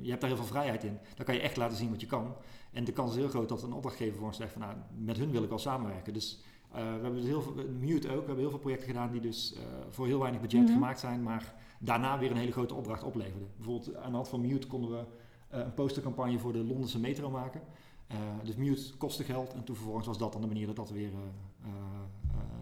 je 0.00 0.08
hebt 0.08 0.20
daar 0.20 0.30
heel 0.30 0.38
veel 0.38 0.48
vrijheid 0.48 0.84
in, 0.84 0.98
dan 1.16 1.24
kan 1.24 1.34
je 1.34 1.40
echt 1.40 1.56
laten 1.56 1.76
zien 1.76 1.90
wat 1.90 2.00
je 2.00 2.06
kan. 2.06 2.34
En 2.72 2.84
de 2.84 2.92
kans 2.92 3.10
is 3.10 3.16
heel 3.16 3.28
groot 3.28 3.48
dat 3.48 3.62
een 3.62 3.72
opdrachtgever 3.72 4.16
voor 4.18 4.26
ons 4.26 4.36
zegt 4.36 4.52
van 4.52 4.60
nou, 4.60 4.74
met 4.96 5.16
hun 5.16 5.30
wil 5.30 5.42
ik 5.42 5.48
wel 5.48 5.58
samenwerken. 5.58 6.12
Dus 6.12 6.40
eh, 6.72 6.78
we 6.82 6.88
hebben 6.88 7.14
dus 7.14 7.24
heel 7.24 7.42
veel, 7.42 7.54
Mute 7.80 8.08
ook, 8.08 8.12
we 8.20 8.26
hebben 8.26 8.38
heel 8.38 8.50
veel 8.50 8.58
projecten 8.58 8.86
gedaan 8.88 9.10
die 9.12 9.20
dus 9.20 9.54
eh, 9.54 9.60
voor 9.90 10.06
heel 10.06 10.18
weinig 10.18 10.40
budget 10.40 10.62
Mhm. 10.62 10.72
gemaakt 10.72 11.00
zijn, 11.00 11.22
maar 11.22 11.54
daarna 11.84 12.18
weer 12.18 12.30
een 12.30 12.36
hele 12.36 12.52
grote 12.52 12.74
opdracht 12.74 13.02
opleverden. 13.02 13.48
Bijvoorbeeld 13.56 13.96
aan 13.96 14.10
de 14.10 14.16
hand 14.16 14.28
van 14.28 14.40
Mute 14.40 14.66
konden 14.66 14.90
we 14.90 15.04
eh, 15.48 15.60
een 15.60 15.74
postercampagne 15.74 16.38
voor 16.38 16.52
de 16.52 16.64
Londense 16.64 16.98
metro 16.98 17.30
maken. 17.30 17.60
Eh, 18.06 18.16
dus 18.42 18.56
Mute 18.56 18.96
kostte 18.96 19.24
geld 19.24 19.54
en 19.54 19.64
toen 19.64 19.76
vervolgens 19.76 20.06
was 20.06 20.18
dat 20.18 20.32
dan 20.32 20.40
de 20.40 20.46
manier 20.46 20.66
dat 20.66 20.76
dat 20.76 20.90
weer 20.90 21.10
eh, 21.12 21.68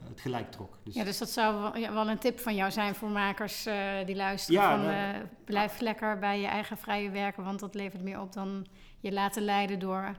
het 0.08 0.20
gelijk 0.20 0.50
trok. 0.50 0.78
Dus, 0.82 0.94
Ja, 0.94 1.04
dus 1.04 1.18
dat 1.18 1.30
zou 1.30 1.72
wel, 1.92 2.08
een 2.08 2.18
tip 2.18 2.40
van 2.40 2.54
jou 2.54 2.70
zijn 2.70 2.94
voor 2.94 3.08
makers 3.08 3.68
die 4.06 4.16
luisteren. 4.16 4.60
Ja, 4.60 4.76
van, 4.76 4.86
nou- 4.86 5.26
blijf 5.44 5.80
lekker 5.80 6.18
bij 6.18 6.40
je 6.40 6.46
eigen 6.46 6.76
vrije 6.76 7.10
werken, 7.10 7.44
want 7.44 7.60
dat 7.60 7.74
levert 7.74 8.02
meer 8.02 8.20
op 8.20 8.32
dan 8.32 8.66
je 9.00 9.12
laten 9.12 9.42
leiden 9.42 9.78
door 9.78 10.16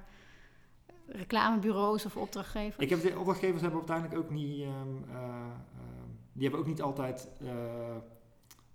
reclamebureaus 1.06 2.06
of 2.06 2.18
opdrachtgevers. 2.18 2.78
Ik 2.78 2.90
heb 2.90 3.02
de 3.02 3.18
opdrachtgevers 3.18 3.62
hebben 3.62 3.80
uiteindelijk 3.80 4.20
ook 4.20 4.30
niet, 4.30 4.62
ehm, 4.62 4.70
eh, 5.10 5.16
ehm, 5.16 6.10
die 6.34 6.42
hebben 6.42 6.60
ook 6.60 6.68
niet 6.68 6.82
altijd 6.82 7.30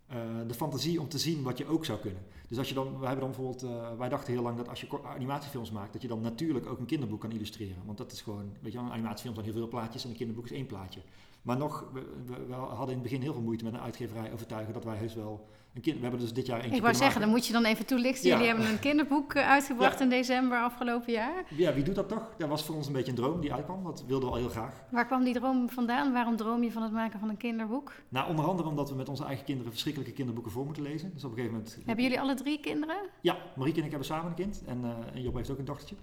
eh, 0.06 0.18
de 0.46 0.54
fantasie 0.54 1.00
om 1.00 1.08
te 1.08 1.18
zien 1.18 1.42
wat 1.42 1.58
je 1.58 1.66
ook 1.66 1.84
zou 1.84 1.98
kunnen. 1.98 2.22
Dus 2.48 2.58
als 2.58 2.68
je 2.68 2.74
dan, 2.74 2.98
wij 2.98 3.08
hebben 3.08 3.20
dan 3.20 3.30
bijvoorbeeld, 3.30 3.62
eh, 3.62 3.98
wij 3.98 4.08
dachten 4.08 4.32
heel 4.32 4.42
lang 4.42 4.56
dat 4.56 4.68
als 4.68 4.80
je 4.80 5.02
animatiefilms 5.04 5.70
maakt, 5.70 5.92
dat 5.92 6.02
je 6.02 6.08
dan 6.08 6.20
natuurlijk 6.20 6.66
ook 6.66 6.78
een 6.78 6.86
kinderboek 6.86 7.20
kan 7.20 7.30
illustreren. 7.30 7.82
Want 7.84 7.98
dat 7.98 8.12
is 8.12 8.20
gewoon, 8.20 8.52
weet 8.60 8.72
je 8.72 8.78
een 8.78 8.90
animatiefilm 8.90 9.34
zijn 9.34 9.46
heel 9.46 9.54
veel 9.54 9.68
plaatjes 9.68 10.04
en 10.04 10.10
een 10.10 10.16
kinderboek 10.16 10.44
is 10.44 10.52
één 10.52 10.66
plaatje. 10.66 11.00
Maar 11.42 11.56
nog, 11.56 11.84
we, 11.92 12.00
we, 12.26 12.46
we 12.46 12.52
hadden 12.52 12.88
in 12.88 13.00
het 13.00 13.02
begin 13.02 13.20
heel 13.20 13.32
veel 13.32 13.42
moeite 13.42 13.64
met 13.64 13.72
een 13.72 13.80
uitgeverij 13.80 14.32
overtuigen 14.32 14.74
dat 14.74 14.84
wij 14.84 14.96
heus 14.96 15.14
wel 15.14 15.48
een 15.76 15.82
kind. 15.82 15.96
We 15.96 16.02
hebben 16.02 16.20
dus 16.20 16.32
dit 16.32 16.46
jaar 16.46 16.60
eentje 16.60 16.76
Ik 16.76 16.82
wou 16.82 16.94
zeggen, 16.94 17.20
dan 17.20 17.30
moet 17.30 17.46
je 17.46 17.52
dan 17.52 17.64
even 17.64 17.86
toelichten. 17.86 18.28
Ja. 18.28 18.34
Jullie 18.34 18.48
hebben 18.48 18.68
een 18.70 18.78
kinderboek 18.78 19.34
eh, 19.34 19.48
uitgebracht 19.48 19.98
Ja. 19.98 20.04
in 20.04 20.08
december 20.10 20.58
afgelopen 20.58 21.12
jaar. 21.12 21.44
Ja, 21.56 21.74
wie 21.74 21.82
doet 21.84 21.94
dat 21.94 22.08
toch? 22.08 22.34
Dat 22.38 22.48
was 22.48 22.64
voor 22.64 22.74
ons 22.74 22.86
een 22.86 22.92
beetje 22.92 23.10
een 23.10 23.16
droom 23.16 23.40
die 23.40 23.52
uitkwam. 23.52 23.84
Dat 23.84 24.04
wilden 24.06 24.28
we 24.28 24.34
al 24.34 24.40
heel 24.40 24.48
graag. 24.50 24.82
Waar 24.90 25.06
kwam 25.06 25.24
die 25.24 25.34
droom 25.34 25.70
vandaan? 25.70 26.12
Waarom 26.12 26.36
droom 26.36 26.62
je 26.62 26.72
van 26.72 26.82
het 26.82 26.92
maken 26.92 27.18
van 27.20 27.28
een 27.28 27.36
kinderboek? 27.36 27.92
Nou, 28.08 28.28
onder 28.28 28.44
andere 28.44 28.68
omdat 28.68 28.88
we 28.90 28.94
met 28.96 29.08
onze 29.08 29.24
eigen 29.24 29.44
kinderen 29.44 29.70
verschrikkelijke 29.72 30.14
kinderboeken 30.14 30.52
voor 30.52 30.64
moeten 30.64 30.82
lezen. 30.82 31.10
Dus 31.14 31.24
op 31.24 31.30
een 31.30 31.36
gegeven 31.36 31.56
moment. 31.56 31.78
Hebben 31.84 32.04
jullie 32.04 32.20
alle 32.20 32.34
drie 32.34 32.60
kinderen? 32.60 32.96
Ja, 33.20 33.36
Marieke 33.56 33.78
en 33.78 33.84
ik 33.84 33.90
hebben 33.90 34.08
samen 34.08 34.26
een 34.26 34.34
kind. 34.34 34.62
En, 34.66 34.84
eh, 34.84 35.14
en 35.14 35.22
Job 35.22 35.34
heeft 35.34 35.50
ook 35.50 35.58
een 35.58 35.64
dochtertje. 35.64 35.96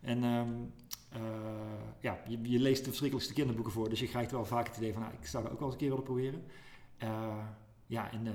En 0.00 0.24
ehm, 0.24 0.48
eh, 1.08 1.20
ja, 2.00 2.18
je, 2.28 2.38
je 2.42 2.58
leest 2.58 2.78
de 2.78 2.84
verschrikkelijkste 2.84 3.34
kinderboeken 3.34 3.72
voor. 3.72 3.88
Dus 3.88 4.00
je 4.00 4.08
krijgt 4.08 4.30
wel 4.30 4.44
vaak 4.44 4.66
het 4.66 4.76
idee 4.76 4.92
van, 4.92 5.02
nou, 5.02 5.14
ik 5.20 5.26
zou 5.26 5.42
dat 5.42 5.52
ook 5.52 5.58
wel 5.58 5.68
eens 5.68 5.76
een 5.76 5.88
keer 5.88 5.90
willen 5.96 6.04
proberen. 6.04 6.44
Ja, 7.88 8.12
en 8.12 8.26
eh, 8.26 8.32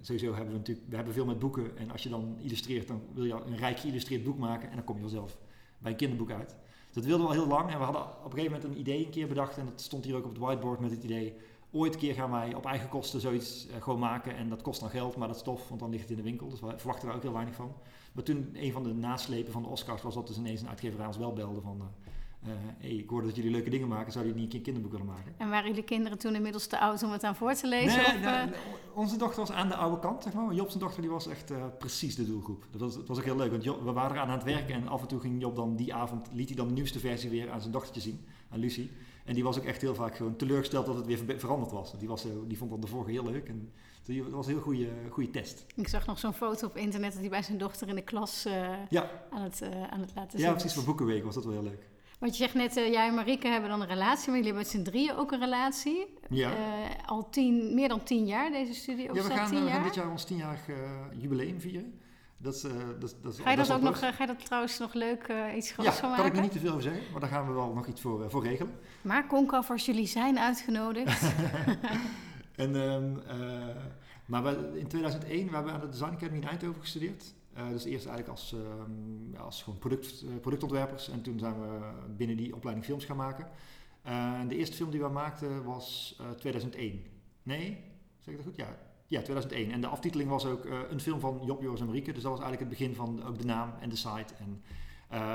sowieso 0.00 0.34
hebben 0.34 0.52
we 0.52 0.58
natuurlijk, 0.58 0.86
we 0.88 0.96
hebben 0.96 1.14
veel 1.14 1.24
met 1.24 1.38
boeken. 1.38 1.76
En 1.78 1.90
als 1.90 2.02
je 2.02 2.08
dan 2.08 2.36
illustreert, 2.40 2.88
dan 2.88 3.02
wil 3.14 3.24
je 3.24 3.32
een 3.32 3.56
rijk 3.56 3.78
geïllustreerd 3.78 4.24
boek 4.24 4.38
maken. 4.38 4.68
En 4.68 4.74
dan 4.74 4.84
kom 4.84 4.94
je 4.94 5.00
vanzelf 5.00 5.38
bij 5.78 5.90
een 5.90 5.96
kinderboek 5.96 6.30
uit. 6.30 6.48
Dus 6.86 6.94
dat 6.94 7.04
wilden 7.04 7.26
we 7.26 7.32
al 7.32 7.38
heel 7.38 7.48
lang. 7.48 7.70
En 7.70 7.78
we 7.78 7.84
hadden 7.84 8.02
op 8.02 8.24
een 8.24 8.38
gegeven 8.38 8.52
moment 8.52 8.64
een 8.64 8.80
idee 8.80 9.04
een 9.04 9.10
keer 9.10 9.28
bedacht. 9.28 9.58
En 9.58 9.64
dat 9.64 9.80
stond 9.80 10.04
hier 10.04 10.16
ook 10.16 10.24
op 10.24 10.30
het 10.30 10.38
whiteboard 10.38 10.80
met 10.80 10.90
het 10.90 11.02
idee. 11.02 11.34
Ooit 11.70 11.94
een 11.94 12.00
keer 12.00 12.14
gaan 12.14 12.30
wij 12.30 12.54
op 12.54 12.64
eigen 12.64 12.88
kosten 12.88 13.20
zoiets 13.20 13.66
eh, 13.66 13.82
gewoon 13.82 13.98
maken. 13.98 14.36
En 14.36 14.48
dat 14.48 14.62
kost 14.62 14.80
dan 14.80 14.90
geld, 14.90 15.16
maar 15.16 15.28
dat 15.28 15.36
is 15.36 15.42
tof, 15.42 15.68
want 15.68 15.80
dan 15.80 15.90
ligt 15.90 16.02
het 16.02 16.10
in 16.10 16.16
de 16.16 16.22
winkel. 16.22 16.48
Dus 16.48 16.60
we 16.60 16.74
verwachten 16.76 17.06
daar 17.06 17.16
ook 17.16 17.22
heel 17.22 17.32
weinig 17.32 17.54
van. 17.54 17.72
Maar 18.12 18.24
toen 18.24 18.50
een 18.52 18.72
van 18.72 18.82
de 18.82 18.94
naslepen 18.94 19.52
van 19.52 19.62
de 19.62 19.68
Oscars 19.68 20.02
was 20.02 20.14
dat 20.14 20.26
dus 20.26 20.38
ineens 20.38 20.60
een 20.60 20.68
uitgeverij 20.68 21.06
ons 21.06 21.16
wel 21.16 21.32
belde 21.32 21.60
van... 21.60 21.80
eh, 21.80 22.12
hey, 22.78 22.90
ik 22.90 23.08
hoorde 23.08 23.26
dat 23.26 23.36
jullie 23.36 23.50
leuke 23.50 23.70
dingen 23.70 23.88
maken, 23.88 24.12
zou 24.12 24.26
je 24.26 24.34
niet 24.34 24.54
een 24.54 24.62
kinderboek 24.62 24.92
willen 24.92 25.06
maken? 25.06 25.34
En 25.36 25.48
waren 25.50 25.68
jullie 25.68 25.84
kinderen 25.84 26.18
toen 26.18 26.34
inmiddels 26.34 26.66
te 26.66 26.78
oud 26.78 27.02
om 27.02 27.10
het 27.10 27.24
aan 27.24 27.36
voor 27.36 27.54
te 27.54 27.68
lezen? 27.68 27.96
Nee, 27.96 28.06
of, 28.06 28.20
nou, 28.20 28.50
eh, 28.50 28.58
onze 28.94 29.16
dochter 29.16 29.40
was 29.40 29.52
aan 29.52 29.68
de 29.68 29.74
oude 29.74 29.98
kant, 29.98 30.22
zeg 30.22 30.32
maar. 30.32 30.54
Job 30.54 30.68
zijn 30.68 30.82
dochter 30.82 31.02
die 31.02 31.10
was 31.10 31.26
echt 31.26 31.50
eh, 31.50 31.64
precies 31.78 32.14
de 32.14 32.26
doelgroep. 32.26 32.66
Dat 32.70 32.80
was, 32.80 32.94
dat 32.94 33.08
was 33.08 33.18
ook 33.18 33.24
heel 33.24 33.36
leuk, 33.36 33.50
want 33.50 33.64
Job, 33.64 33.82
we 33.82 33.92
waren 33.92 34.16
eraan 34.16 34.28
aan 34.28 34.34
het 34.34 34.44
werken 34.44 34.74
en 34.74 34.88
af 34.88 35.00
en 35.00 35.08
toe 35.08 35.20
ging 35.20 35.40
Job 35.40 35.56
dan 35.56 35.76
die 35.76 35.94
avond, 35.94 36.28
liet 36.32 36.48
hij 36.48 36.56
dan 36.56 36.68
de 36.68 36.74
nieuwste 36.74 36.98
versie 36.98 37.30
weer 37.30 37.50
aan 37.50 37.60
zijn 37.60 37.72
dochtertje 37.72 38.00
zien, 38.00 38.24
aan 38.50 38.58
Lucie. 38.58 38.90
En 39.24 39.34
die 39.34 39.44
was 39.44 39.58
ook 39.58 39.64
echt 39.64 39.80
heel 39.80 39.94
vaak 39.94 40.16
gewoon 40.16 40.36
teleurgesteld 40.36 40.86
dat 40.86 40.96
het 40.96 41.06
weer 41.06 41.38
veranderd 41.38 41.72
was. 41.72 41.98
Die, 41.98 42.08
was, 42.08 42.26
die 42.46 42.58
vond 42.58 42.70
dan 42.70 42.80
de 42.80 42.86
vorige 42.86 43.10
heel 43.10 43.24
leuk 43.24 43.48
en 43.48 43.72
die, 44.02 44.22
dat 44.22 44.32
was 44.32 44.46
een 44.46 44.52
heel 44.52 44.62
goede, 44.62 44.88
goede 45.10 45.30
test. 45.30 45.66
Ik 45.74 45.88
zag 45.88 46.06
nog 46.06 46.18
zo'n 46.18 46.34
foto 46.34 46.66
op 46.66 46.76
internet 46.76 47.12
dat 47.12 47.20
hij 47.20 47.30
bij 47.30 47.42
zijn 47.42 47.58
dochter 47.58 47.88
in 47.88 47.94
de 47.94 48.02
klas 48.02 48.44
eh, 48.44 48.68
Ja, 48.88 49.10
aan, 49.30 49.42
het, 49.42 49.62
eh, 49.62 49.82
aan 49.82 50.00
het 50.00 50.12
laten 50.14 50.38
ja 50.38 50.44
zien. 50.44 50.52
precies, 50.52 50.74
voor 50.74 50.84
Boekenweek 50.84 51.24
was 51.24 51.34
dat 51.34 51.44
wel 51.44 51.52
heel 51.52 51.62
leuk. 51.62 51.86
Want 52.18 52.36
je 52.36 52.42
zegt 52.42 52.54
net, 52.54 52.76
eh, 52.76 52.92
jij 52.92 53.08
en 53.08 53.14
Marieke 53.14 53.48
hebben 53.48 53.70
dan 53.70 53.80
een 53.80 53.86
relatie, 53.86 54.30
maar 54.30 54.36
jullie 54.36 54.52
hebben 54.52 54.62
met 54.62 54.86
z'n 54.86 54.90
drieën 54.90 55.16
ook 55.16 55.32
een 55.32 55.40
relatie. 55.40 56.06
Ja. 56.28 56.50
Eh, 56.50 56.56
al 57.06 57.30
tien, 57.30 57.74
meer 57.74 57.88
dan 57.88 58.02
tien 58.02 58.26
jaar 58.26 58.50
deze 58.50 58.74
studie. 58.74 59.10
Of 59.10 59.16
Ja, 59.16 59.22
we 59.22 59.30
gaan, 59.30 59.48
tien 59.48 59.58
eh, 59.58 59.64
we 59.64 59.70
gaan 59.70 59.82
dit 59.82 59.94
jaar 59.94 60.10
ons 60.10 60.24
tienjarig 60.24 60.60
jubileum 61.12 61.60
vieren. 61.60 62.00
Dat 62.40 62.54
is, 62.54 62.60
dat, 62.98 63.16
dat 63.22 63.38
Ga 63.38 63.50
je, 63.50 63.56
dat 63.56 63.72
ook 63.72 63.80
nog, 63.80 63.98
ga 63.98 64.12
je 64.18 64.26
dat 64.26 64.44
trouwens 64.44 64.78
nog 64.78 64.94
leuk 64.94 65.32
iets 65.56 65.68
Ja, 65.68 65.74
groots 65.74 65.98
van 65.98 66.00
kan 66.00 66.10
maken? 66.10 66.26
ik 66.26 66.32
nog 66.32 66.42
niet 66.42 66.52
te 66.52 66.58
veel 66.58 66.70
over 66.70 66.82
zeggen, 66.82 67.02
maar 67.12 67.20
daar 67.20 67.30
gaan 67.30 67.46
we 67.46 67.52
wel 67.52 67.72
nog 67.72 67.86
iets 67.86 68.00
voor, 68.00 68.30
voor 68.30 68.42
regelen. 68.42 68.72
Maar 69.02 69.26
Concaf, 69.26 69.70
als 69.70 69.86
jullie 69.86 70.06
zijn 70.06 70.38
uitgenodigd. 70.38 71.22
En, 72.58 72.74
eh, 73.28 73.36
maar 74.24 74.42
we, 74.42 74.78
in 74.78 74.86
2001 74.86 75.48
we 75.48 75.54
hebben 75.54 75.72
aan 75.72 75.80
de 75.80 75.88
Design 75.88 76.12
Academy 76.14 76.36
in 76.36 76.48
Eindhoven 76.48 76.80
gestudeerd. 76.80 77.34
Eh, 77.58 77.68
dus 77.68 77.84
eerst 77.84 78.06
eigenlijk 78.06 78.28
als, 78.38 78.52
ehm, 78.52 79.32
ja, 79.32 79.38
als 79.38 79.62
gewoon 79.62 79.78
product, 79.78 80.22
eh, 80.22 80.28
productontwerpers. 80.40 81.08
En 81.08 81.22
toen 81.22 81.38
zijn 81.38 81.60
we 81.60 81.78
binnen 82.16 82.36
die 82.36 82.54
opleiding 82.54 82.86
films 82.86 83.04
gaan 83.04 83.16
maken. 83.16 83.48
Eh, 84.02 84.32
en 84.32 84.48
de 84.48 84.56
eerste 84.56 84.76
film 84.76 84.90
die 84.90 85.00
we 85.00 85.08
maakten 85.08 85.64
was 85.64 86.16
eh, 86.20 86.30
2001. 86.30 87.02
Nee, 87.42 87.78
zeg 88.18 88.34
ik 88.34 88.36
dat 88.36 88.46
goed? 88.46 88.56
Ja. 88.56 88.76
ja, 89.06 89.22
2001. 89.22 89.70
En 89.72 89.80
de 89.80 89.86
aftiteling 89.86 90.30
was 90.30 90.44
ook 90.44 90.64
een 90.64 91.00
film 91.00 91.20
van 91.20 91.40
Job, 91.44 91.62
Joris 91.62 91.80
en 91.80 91.86
Marieke. 91.86 92.12
Dus 92.12 92.22
dat 92.22 92.30
was 92.32 92.40
eigenlijk 92.40 92.70
het 92.70 92.78
begin 92.78 92.94
van 92.94 93.26
ook 93.26 93.38
de 93.38 93.44
naam 93.44 93.72
en 93.80 93.88
de 93.88 93.96
site. 93.96 94.34
En, 94.38 94.62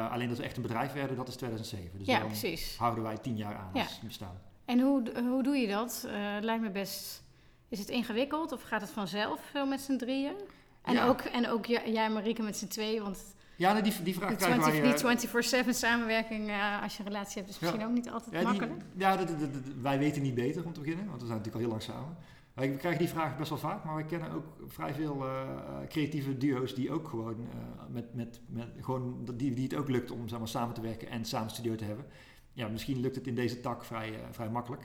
alleen 0.10 0.28
dat 0.28 0.38
we 0.38 0.44
echt 0.44 0.56
een 0.56 0.62
bedrijf 0.62 0.94
werden, 0.94 1.16
dat 1.18 1.28
is 1.28 1.36
2007. 1.36 1.98
Dus 1.98 2.08
ja, 2.08 2.20
dan 2.20 2.28
precies. 2.28 2.78
houden 2.78 3.04
wij 3.04 3.18
tien 3.18 3.38
jaar 3.38 3.56
aan 3.56 3.70
Ja. 3.74 3.82
als 3.84 4.00
bestaan. 4.00 4.42
En 4.66 4.80
hoe, 4.80 5.12
hoe 5.30 5.44
doe 5.44 5.56
je 5.56 5.68
dat? 5.68 6.08
Lijkt 6.42 6.62
me 6.62 6.70
best 6.70 7.24
Is 7.68 7.80
het 7.80 7.90
ingewikkeld 7.90 8.52
of 8.52 8.62
gaat 8.62 8.82
het 8.82 8.90
vanzelf 8.90 9.50
zo 9.54 9.66
met 9.66 9.82
z'n 9.82 9.98
drieën? 9.98 10.36
En, 10.84 10.94
Ja. 10.94 11.08
ook, 11.08 11.22
en 11.22 11.48
ook 11.50 11.66
jij 11.66 12.06
en 12.06 12.14
Marieke 12.14 12.42
met 12.42 12.58
z'n 12.58 12.68
tweeën, 12.68 13.04
want 13.04 13.36
Ja, 13.56 13.74
nee, 13.74 13.82
die, 13.82 13.94
die 14.04 14.14
vraag 14.16 14.36
krijgen 14.36 14.60
20, 14.62 14.82
wij... 14.82 15.18
eh, 15.18 15.20
die 15.64 15.64
24-7 15.66 15.70
samenwerking 15.78 16.50
eh, 16.50 16.82
als 16.84 16.94
je 16.98 17.00
een 17.04 17.08
relatie 17.10 17.42
hebt 17.42 17.50
is 17.54 17.60
Ja. 17.60 17.66
misschien 17.66 17.88
ook 17.88 17.94
niet 17.94 18.10
altijd 18.10 18.32
Ja, 18.32 18.38
die- 18.40 18.48
makkelijk. 18.48 18.82
ja 18.96 19.16
dat- 19.18 19.28
dat- 19.28 19.40
dat- 19.40 19.62
wij 19.82 19.98
weten 20.00 20.22
niet 20.22 20.34
beter 20.34 20.66
om 20.66 20.74
te 20.74 20.80
beginnen, 20.80 21.06
want 21.08 21.22
we 21.22 21.28
zijn 21.28 21.38
natuurlijk 21.38 21.56
al 21.66 21.72
heel 21.72 21.80
lang 21.88 21.98
samen. 21.98 22.18
Wij 22.54 22.70
we 22.72 22.78
krijgen 22.78 23.00
die 23.02 23.10
vraag 23.10 23.38
best 23.38 23.50
wel 23.50 23.58
vaak, 23.58 23.84
maar 23.84 23.96
we 23.96 24.06
kennen 24.06 24.32
ook 24.32 24.46
vrij 24.68 24.94
veel 24.94 25.24
eh, 25.26 25.42
eh, 25.42 25.88
creatieve 25.88 26.38
duo's 26.38 26.76
die 26.76 26.92
ook 26.92 27.08
gewoon, 27.08 27.48
eh, 27.52 27.58
met, 27.90 28.14
met, 28.14 28.40
met, 28.48 28.68
gewoon 28.82 29.30
die, 29.36 29.54
die 29.54 29.64
het 29.64 29.76
ook 29.76 29.90
lukt 29.90 30.12
om 30.12 30.28
zeg 30.28 30.40
maar, 30.40 30.48
samen 30.48 30.74
te 30.74 30.82
werken 30.82 31.10
en 31.10 31.26
samen 31.26 31.50
studio 31.50 31.76
te 31.76 31.84
hebben. 31.84 32.06
Ja, 32.54 32.68
misschien 32.68 33.00
lukt 33.00 33.16
het 33.16 33.28
in 33.28 33.36
deze 33.36 33.60
tak 33.60 33.84
vrij, 33.86 34.10
eh, 34.14 34.20
vrij 34.32 34.50
makkelijk. 34.50 34.84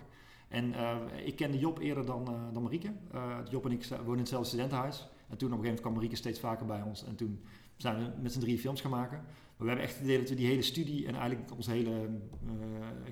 En 0.48 0.74
eh, 0.74 0.96
ik 1.24 1.36
kende 1.36 1.58
Job 1.58 1.78
eerder 1.78 2.06
dan, 2.06 2.26
eh, 2.28 2.34
dan 2.52 2.62
Marieke. 2.62 2.92
Eh, 3.12 3.36
Job 3.50 3.64
en 3.64 3.70
ik 3.72 3.84
woonden 3.88 4.12
in 4.12 4.18
hetzelfde 4.18 4.48
studentenhuis. 4.48 4.98
En 5.00 5.06
toen 5.06 5.08
op 5.28 5.30
een 5.32 5.40
gegeven 5.40 5.60
moment 5.62 5.80
kwam 5.80 5.92
Marieke 5.92 6.16
steeds 6.16 6.40
vaker 6.40 6.66
bij 6.66 6.82
ons. 6.82 7.04
En 7.04 7.14
toen 7.16 7.40
zijn 7.76 7.96
we 7.98 8.10
met 8.22 8.32
z'n 8.32 8.40
drieën 8.40 8.58
films 8.58 8.80
gaan 8.80 8.90
maken. 8.90 9.18
Maar 9.18 9.66
we 9.66 9.72
hebben 9.72 9.84
echt 9.84 9.94
het 9.94 10.04
idee 10.04 10.18
dat 10.18 10.28
we 10.28 10.34
die 10.34 10.46
hele 10.46 10.62
studie 10.62 11.06
en 11.06 11.14
eigenlijk 11.14 11.50
onze 11.56 11.70
hele 11.70 12.08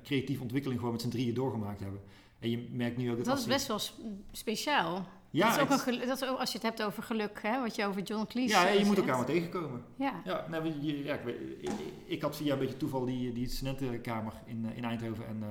creatieve 0.02 0.42
ontwikkeling 0.42 0.78
gewoon 0.80 0.94
met 0.94 1.02
z'n 1.04 1.08
drieën 1.10 1.34
doorgemaakt 1.34 1.80
hebben. 1.80 2.00
En 2.38 2.50
je 2.50 2.68
merkt 2.72 2.96
nu 2.96 3.10
ook 3.10 3.16
dat 3.16 3.24
Dat 3.26 3.38
is 3.38 3.46
best 3.46 3.66
wel 3.66 3.78
speciaal. 4.32 5.06
Ja, 5.30 5.46
dat 5.46 5.56
is 5.56 5.62
ook 5.62 5.68
het- 5.86 6.00
een 6.00 6.06
dat 6.08 6.22
is 6.22 6.28
ook, 6.28 6.38
als 6.38 6.52
je 6.52 6.58
het 6.58 6.66
hebt 6.66 6.82
over 6.82 7.02
geluk, 7.02 7.38
hè, 7.42 7.60
wat 7.60 7.74
je 7.76 7.84
over 7.86 8.02
John 8.02 8.26
Cleese 8.26 8.54
ja, 8.54 8.68
je 8.68 8.84
moet 8.84 8.96
elkaar 8.96 9.16
maar 9.16 9.26
tegenkomen. 9.26 9.84
Ja. 9.96 10.20
Ja, 10.24 10.46
nou, 10.50 10.72
ja 10.82 11.14
ik, 11.14 11.36
ik, 11.60 11.70
ik 12.04 12.22
had 12.22 12.36
via 12.36 12.52
een 12.52 12.58
beetje 12.58 12.76
toeval 12.76 13.04
die, 13.04 13.32
die 13.32 13.48
studentenkamer 13.48 14.32
in, 14.44 14.64
in 14.74 14.84
Eindhoven 14.84 15.26
en, 15.26 15.42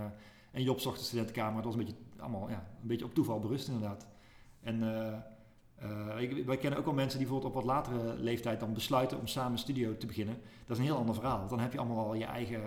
en 0.56 0.64
Job 0.64 0.80
zocht 0.80 1.00
de 1.00 1.06
studentenkamer. 1.06 1.56
Dat 1.56 1.64
was 1.64 1.74
een 1.74 1.80
beetje, 1.80 1.96
allemaal, 2.20 2.50
ja, 2.50 2.68
een 2.82 2.88
beetje 2.88 3.06
op 3.06 3.14
toeval 3.14 3.40
berust 3.40 3.68
inderdaad. 3.68 4.08
En 4.62 4.84
eh, 4.84 5.14
eh, 6.16 6.22
ik- 6.22 6.46
wij 6.46 6.58
kennen 6.58 6.80
ook 6.80 6.86
wel 6.86 6.94
mensen 6.94 7.20
die 7.20 7.28
bijvoorbeeld 7.28 7.56
op 7.56 7.64
wat 7.66 7.74
latere 7.74 8.16
leeftijd 8.18 8.60
dan 8.60 8.74
besluiten 8.74 9.20
om 9.20 9.28
samen 9.28 9.52
een 9.52 9.58
studio 9.58 9.98
te 9.98 10.06
beginnen. 10.06 10.36
Dat 10.66 10.78
is 10.78 10.78
een 10.78 10.90
heel 10.90 10.98
ander 10.98 11.16
verhaal. 11.16 11.38
Want 11.38 11.50
dan 11.50 11.60
heb 11.60 11.72
je 11.72 11.78
allemaal 11.80 12.06
al 12.06 12.14
je 12.16 12.26
eigen, 12.26 12.64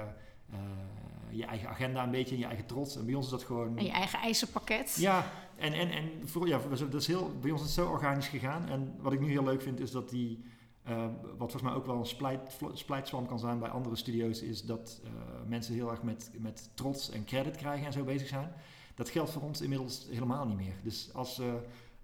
eh, 0.50 0.58
je 1.30 1.44
eigen 1.44 1.68
agenda 1.68 2.02
een 2.04 2.10
beetje 2.10 2.34
en 2.34 2.40
je 2.40 2.46
eigen 2.46 2.66
trots. 2.66 2.96
En 2.96 3.04
bij 3.06 3.14
ons 3.14 3.24
is 3.24 3.30
dat 3.30 3.42
gewoon... 3.42 3.78
En 3.78 3.84
je 3.84 3.90
eigen 3.90 4.18
eisenpakket. 4.18 4.96
Ja, 4.98 5.30
en, 5.56 5.72
en, 5.72 5.90
en 5.90 6.10
voor, 6.24 6.48
ja, 6.48 6.60
dat 6.90 6.94
is 6.94 7.06
heel, 7.06 7.30
bij 7.40 7.50
ons 7.50 7.60
is 7.60 7.66
het 7.66 7.76
zo 7.76 7.90
organisch 7.90 8.28
gegaan. 8.28 8.68
En 8.68 8.94
wat 9.00 9.12
ik 9.12 9.20
nu 9.20 9.30
heel 9.30 9.44
leuk 9.44 9.62
vind 9.62 9.80
is 9.80 9.90
dat 9.90 10.08
die, 10.10 10.44
eh, 10.88 11.02
wat 11.22 11.50
volgens 11.50 11.62
mij 11.62 11.72
ook 11.72 11.86
wel 11.86 11.98
een 11.98 12.76
splijtswam 12.76 13.26
kan 13.26 13.38
zijn 13.38 13.58
bij 13.58 13.68
andere 13.68 13.96
studio's, 13.96 14.42
is 14.42 14.62
dat 14.62 15.00
eh, 15.04 15.10
mensen 15.46 15.74
heel 15.74 15.90
erg 15.90 16.02
met, 16.02 16.30
met 16.38 16.70
trots 16.74 17.10
en 17.10 17.24
credit 17.24 17.56
krijgen 17.56 17.86
en 17.86 17.92
zo 17.92 18.04
bezig 18.04 18.28
zijn. 18.28 18.52
Dat 18.98 19.08
geldt 19.08 19.30
voor 19.30 19.42
ons 19.42 19.60
inmiddels 19.60 20.06
helemaal 20.10 20.46
niet 20.46 20.56
meer. 20.56 20.74
Dus 20.82 21.10
als, 21.14 21.38
eh, 21.38 21.54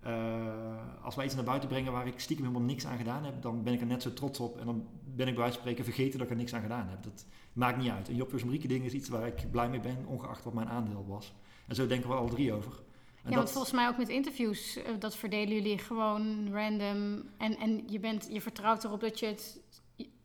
eh, 0.00 1.02
als 1.02 1.14
wij 1.14 1.24
iets 1.24 1.34
naar 1.34 1.44
buiten 1.44 1.68
brengen 1.68 1.92
waar 1.92 2.06
ik 2.06 2.20
stiekem 2.20 2.46
helemaal 2.46 2.66
niks 2.66 2.86
aan 2.86 2.96
gedaan 2.96 3.24
heb, 3.24 3.42
dan 3.42 3.62
ben 3.62 3.72
ik 3.72 3.80
er 3.80 3.86
net 3.86 4.02
zo 4.02 4.12
trots 4.12 4.40
op. 4.40 4.58
En 4.58 4.66
dan 4.66 4.86
ben 5.04 5.26
ik 5.26 5.34
bij 5.34 5.42
wijze 5.42 5.58
spreken 5.58 5.84
vergeten 5.84 6.18
dat 6.18 6.26
ik 6.26 6.32
er 6.32 6.38
niks 6.38 6.54
aan 6.54 6.62
gedaan 6.62 6.88
heb. 6.88 7.02
Dat 7.02 7.26
maakt 7.52 7.78
niet 7.78 7.90
uit. 7.90 8.08
Een 8.08 8.16
Job 8.16 8.44
Marieke 8.44 8.68
ding 8.68 8.84
is 8.84 8.92
iets 8.92 9.08
waar 9.08 9.26
ik 9.26 9.50
blij 9.50 9.68
mee 9.68 9.80
ben, 9.80 10.06
ongeacht 10.06 10.44
wat 10.44 10.54
mijn 10.54 10.68
aandeel 10.68 11.04
was. 11.08 11.34
En 11.66 11.74
zo 11.74 11.86
denken 11.86 12.08
we 12.08 12.14
alle 12.16 12.30
drie 12.30 12.52
over. 12.52 12.82
En 13.24 13.30
ja, 13.30 13.36
want 13.36 13.50
volgens 13.50 13.72
mij 13.72 13.88
ook 13.88 13.96
met 13.98 14.08
interviews, 14.08 14.76
eh, 14.76 14.92
dat 14.98 15.16
verdelen 15.16 15.54
jullie 15.54 15.78
gewoon 15.78 16.52
random. 16.52 17.22
En, 17.38 17.56
en 17.58 17.82
je, 17.88 17.98
bent, 18.00 18.28
je 18.30 18.40
vertrouwt 18.40 18.84
erop 18.84 19.00
dat 19.00 19.18
je 19.18 19.26
het 19.26 19.60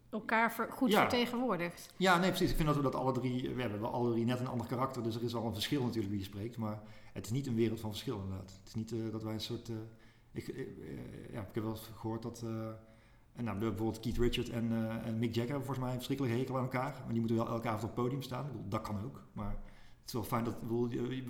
elkaar 0.10 0.54
ver- 0.54 0.72
goed 0.72 0.92
Ja. 0.92 1.00
vertegenwoordigt. 1.00 1.94
Ja, 1.98 2.18
nee, 2.20 2.30
precies. 2.30 2.50
Ik 2.50 2.56
vind 2.56 2.68
dat 2.68 2.78
we 2.78 2.82
dat 2.84 2.96
alle 2.96 3.12
drie... 3.12 3.50
We 3.56 3.62
hebben 3.62 3.80
wel 3.82 3.92
alle 3.92 4.12
drie 4.12 4.26
net 4.26 4.40
een 4.40 4.48
ander 4.48 4.68
karakter, 4.68 5.04
dus 5.04 5.16
er 5.16 5.24
is 5.24 5.36
al 5.36 5.46
een 5.46 5.54
verschil 5.54 5.82
natuurlijk 5.84 6.10
wie 6.10 6.20
je 6.20 6.26
spreekt. 6.26 6.58
Maar 6.58 6.82
het 7.14 7.26
is 7.26 7.32
niet 7.32 7.48
een 7.48 7.56
wereld 7.56 7.80
van 7.80 7.90
verschil 7.90 8.20
inderdaad. 8.24 8.52
Het 8.60 8.68
is 8.68 8.76
niet 8.76 8.92
eh, 8.92 9.00
dat 9.12 9.24
wij 9.24 9.34
een 9.34 9.40
soort... 9.40 9.70
eh, 9.70 9.76
ik, 10.32 10.48
eh, 10.48 10.60
eh, 10.62 10.68
ja, 11.34 11.40
ik 11.42 11.48
heb 11.54 11.64
wel 11.64 11.72
eens 11.72 11.90
gehoord 11.96 12.22
dat... 12.22 12.42
eh, 12.46 12.68
en 13.36 13.44
nou, 13.44 13.58
bijvoorbeeld 13.58 14.00
Keith 14.00 14.18
Richards 14.18 14.50
en, 14.50 14.72
eh, 14.72 15.08
en 15.08 15.20
Mick 15.20 15.36
Jagger 15.36 15.52
hebben 15.52 15.66
volgens 15.66 15.80
mij 15.80 15.90
een 15.90 15.96
verschrikkelijke 15.96 16.38
hekel 16.38 16.56
aan 16.58 16.64
elkaar. 16.64 16.92
Maar 17.04 17.10
die 17.12 17.20
moeten 17.20 17.38
wel 17.38 17.48
elke 17.48 17.68
avond 17.68 17.84
op 17.84 17.90
het 17.96 18.04
podium 18.04 18.22
staan. 18.22 18.46
Ik 18.46 18.52
bedoel, 18.52 18.70
dat 18.70 18.82
kan 18.82 19.04
ook. 19.06 19.24
Maar 19.34 19.56
is 20.10 20.14
wel 20.14 20.24
fijn 20.24 20.44
dat... 20.44 20.62
bedoel, 20.62 20.88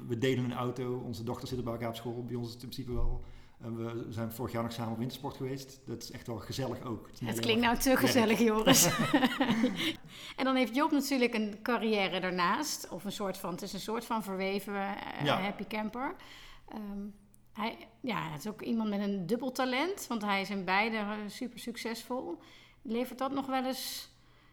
we 0.07 0.17
delen 0.17 0.43
een 0.43 0.53
auto, 0.53 1.01
onze 1.05 1.24
dochters 1.24 1.50
zitten 1.50 1.65
bij 1.65 1.74
elkaar 1.74 1.89
op 1.89 1.95
school. 1.95 2.24
Bij 2.25 2.36
ons 2.36 2.48
is 2.48 2.53
het 2.53 2.63
in 2.63 2.69
principe 2.69 2.93
wel... 2.93 3.24
En 3.59 3.75
we 3.75 4.05
zijn 4.09 4.31
vorig 4.31 4.51
jaar 4.51 4.63
nog 4.63 4.71
samen 4.71 4.91
op 4.91 4.98
wintersport 4.98 5.38
geweest. 5.38 5.81
Dat 5.86 6.03
is 6.03 6.12
echt 6.12 6.27
wel 6.27 6.38
gezellig 6.38 6.81
ook. 6.83 7.09
Het 7.24 7.39
klinkt 7.39 7.62
nou 7.62 7.77
te 7.77 7.95
gezellig, 7.95 8.39
Joris. 8.39 8.86
en 10.38 10.43
dan 10.43 10.55
heeft 10.55 10.75
Job 10.75 10.91
natuurlijk 10.91 11.33
een 11.33 11.59
carrière 11.62 12.19
daarnaast. 12.19 12.89
Of 12.89 13.03
een 13.03 13.12
soort 13.12 13.38
van, 13.38 13.51
het 13.51 13.62
is 13.62 13.74
een 13.74 13.79
soort 13.79 14.05
van 14.05 14.24
verweven 14.24 14.74
eh, 14.75 15.25
Ja. 15.25 15.41
happy 15.41 15.63
camper. 15.67 16.15
Ehm, 16.67 17.07
hij, 17.53 17.88
ja, 18.01 18.31
het 18.31 18.39
is 18.39 18.48
ook 18.48 18.62
iemand 18.62 18.89
met 18.89 19.00
een 19.00 19.27
dubbel 19.27 19.51
talent. 19.51 20.07
Want 20.07 20.21
hij 20.21 20.41
is 20.41 20.50
in 20.50 20.65
beide 20.65 20.98
eh, 20.98 21.12
super 21.27 21.59
succesvol. 21.59 22.38
Levert 22.81 23.19
dat 23.19 23.31
nog 23.31 23.45
wel 23.45 23.65
eens... 23.65 24.08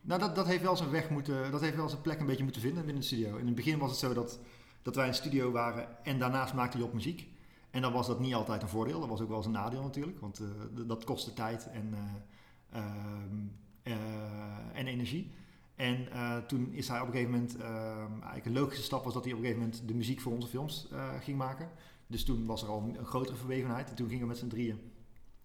Nou, 0.06 0.20
dat, 0.20 0.34
dat 0.34 0.46
heeft 0.46 0.62
wel 0.62 0.76
zijn 0.76 0.90
weg 0.90 1.10
moeten, 1.10 1.50
dat 1.50 1.60
heeft 1.60 1.76
wel 1.76 1.88
zijn 1.88 2.00
plek 2.00 2.20
een 2.20 2.26
beetje 2.26 2.42
moeten 2.42 2.62
vinden 2.62 2.84
binnen 2.84 3.02
de 3.02 3.08
studio. 3.08 3.36
In 3.36 3.46
het 3.46 3.54
begin 3.54 3.78
was 3.78 3.90
het 3.90 3.98
zo 3.98 4.14
dat, 4.14 4.38
dat 4.82 4.94
wij 4.94 5.08
een 5.08 5.14
studio 5.14 5.50
waren 5.50 6.04
en 6.04 6.18
daarnaast 6.18 6.54
maakte 6.54 6.78
Job 6.78 6.92
muziek. 6.92 7.28
En 7.70 7.82
dan 7.82 7.92
was 7.92 8.06
dat 8.06 8.20
niet 8.20 8.34
altijd 8.34 8.62
een 8.62 8.68
voordeel, 8.68 9.00
dat 9.00 9.08
was 9.08 9.20
ook 9.20 9.28
wel 9.28 9.36
eens 9.36 9.46
een 9.46 9.52
nadeel 9.52 9.82
natuurlijk, 9.82 10.20
want 10.20 10.38
eh, 10.38 10.46
dat 10.86 11.04
kostte 11.04 11.32
tijd 11.32 11.70
en, 11.70 11.94
eh, 11.94 12.80
ehm, 12.80 13.36
eh, 13.82 14.78
en 14.78 14.86
energie. 14.86 15.30
En 15.74 16.08
toen 16.46 16.72
is 16.72 16.88
hij 16.88 17.00
op 17.00 17.06
een 17.06 17.12
gegeven 17.12 17.32
moment, 17.32 17.56
ehm, 17.56 18.12
eigenlijk 18.12 18.46
een 18.46 18.52
logische 18.52 18.82
stap 18.82 19.04
was 19.04 19.14
dat 19.14 19.24
hij 19.24 19.32
op 19.32 19.38
een 19.38 19.44
gegeven 19.44 19.66
moment 19.66 19.88
de 19.88 19.94
muziek 19.94 20.20
voor 20.20 20.32
onze 20.32 20.48
films 20.48 20.88
ging 21.20 21.38
maken. 21.38 21.70
Dus 22.06 22.24
toen 22.24 22.46
was 22.46 22.62
er 22.62 22.68
al 22.68 22.82
een, 22.82 22.98
een 22.98 23.04
grotere 23.06 23.36
verwevenheid 23.36 23.88
en 23.88 23.94
toen 23.94 24.06
gingen 24.06 24.22
we 24.22 24.28
met 24.28 24.38
z'n 24.38 24.48
drieën 24.48 24.80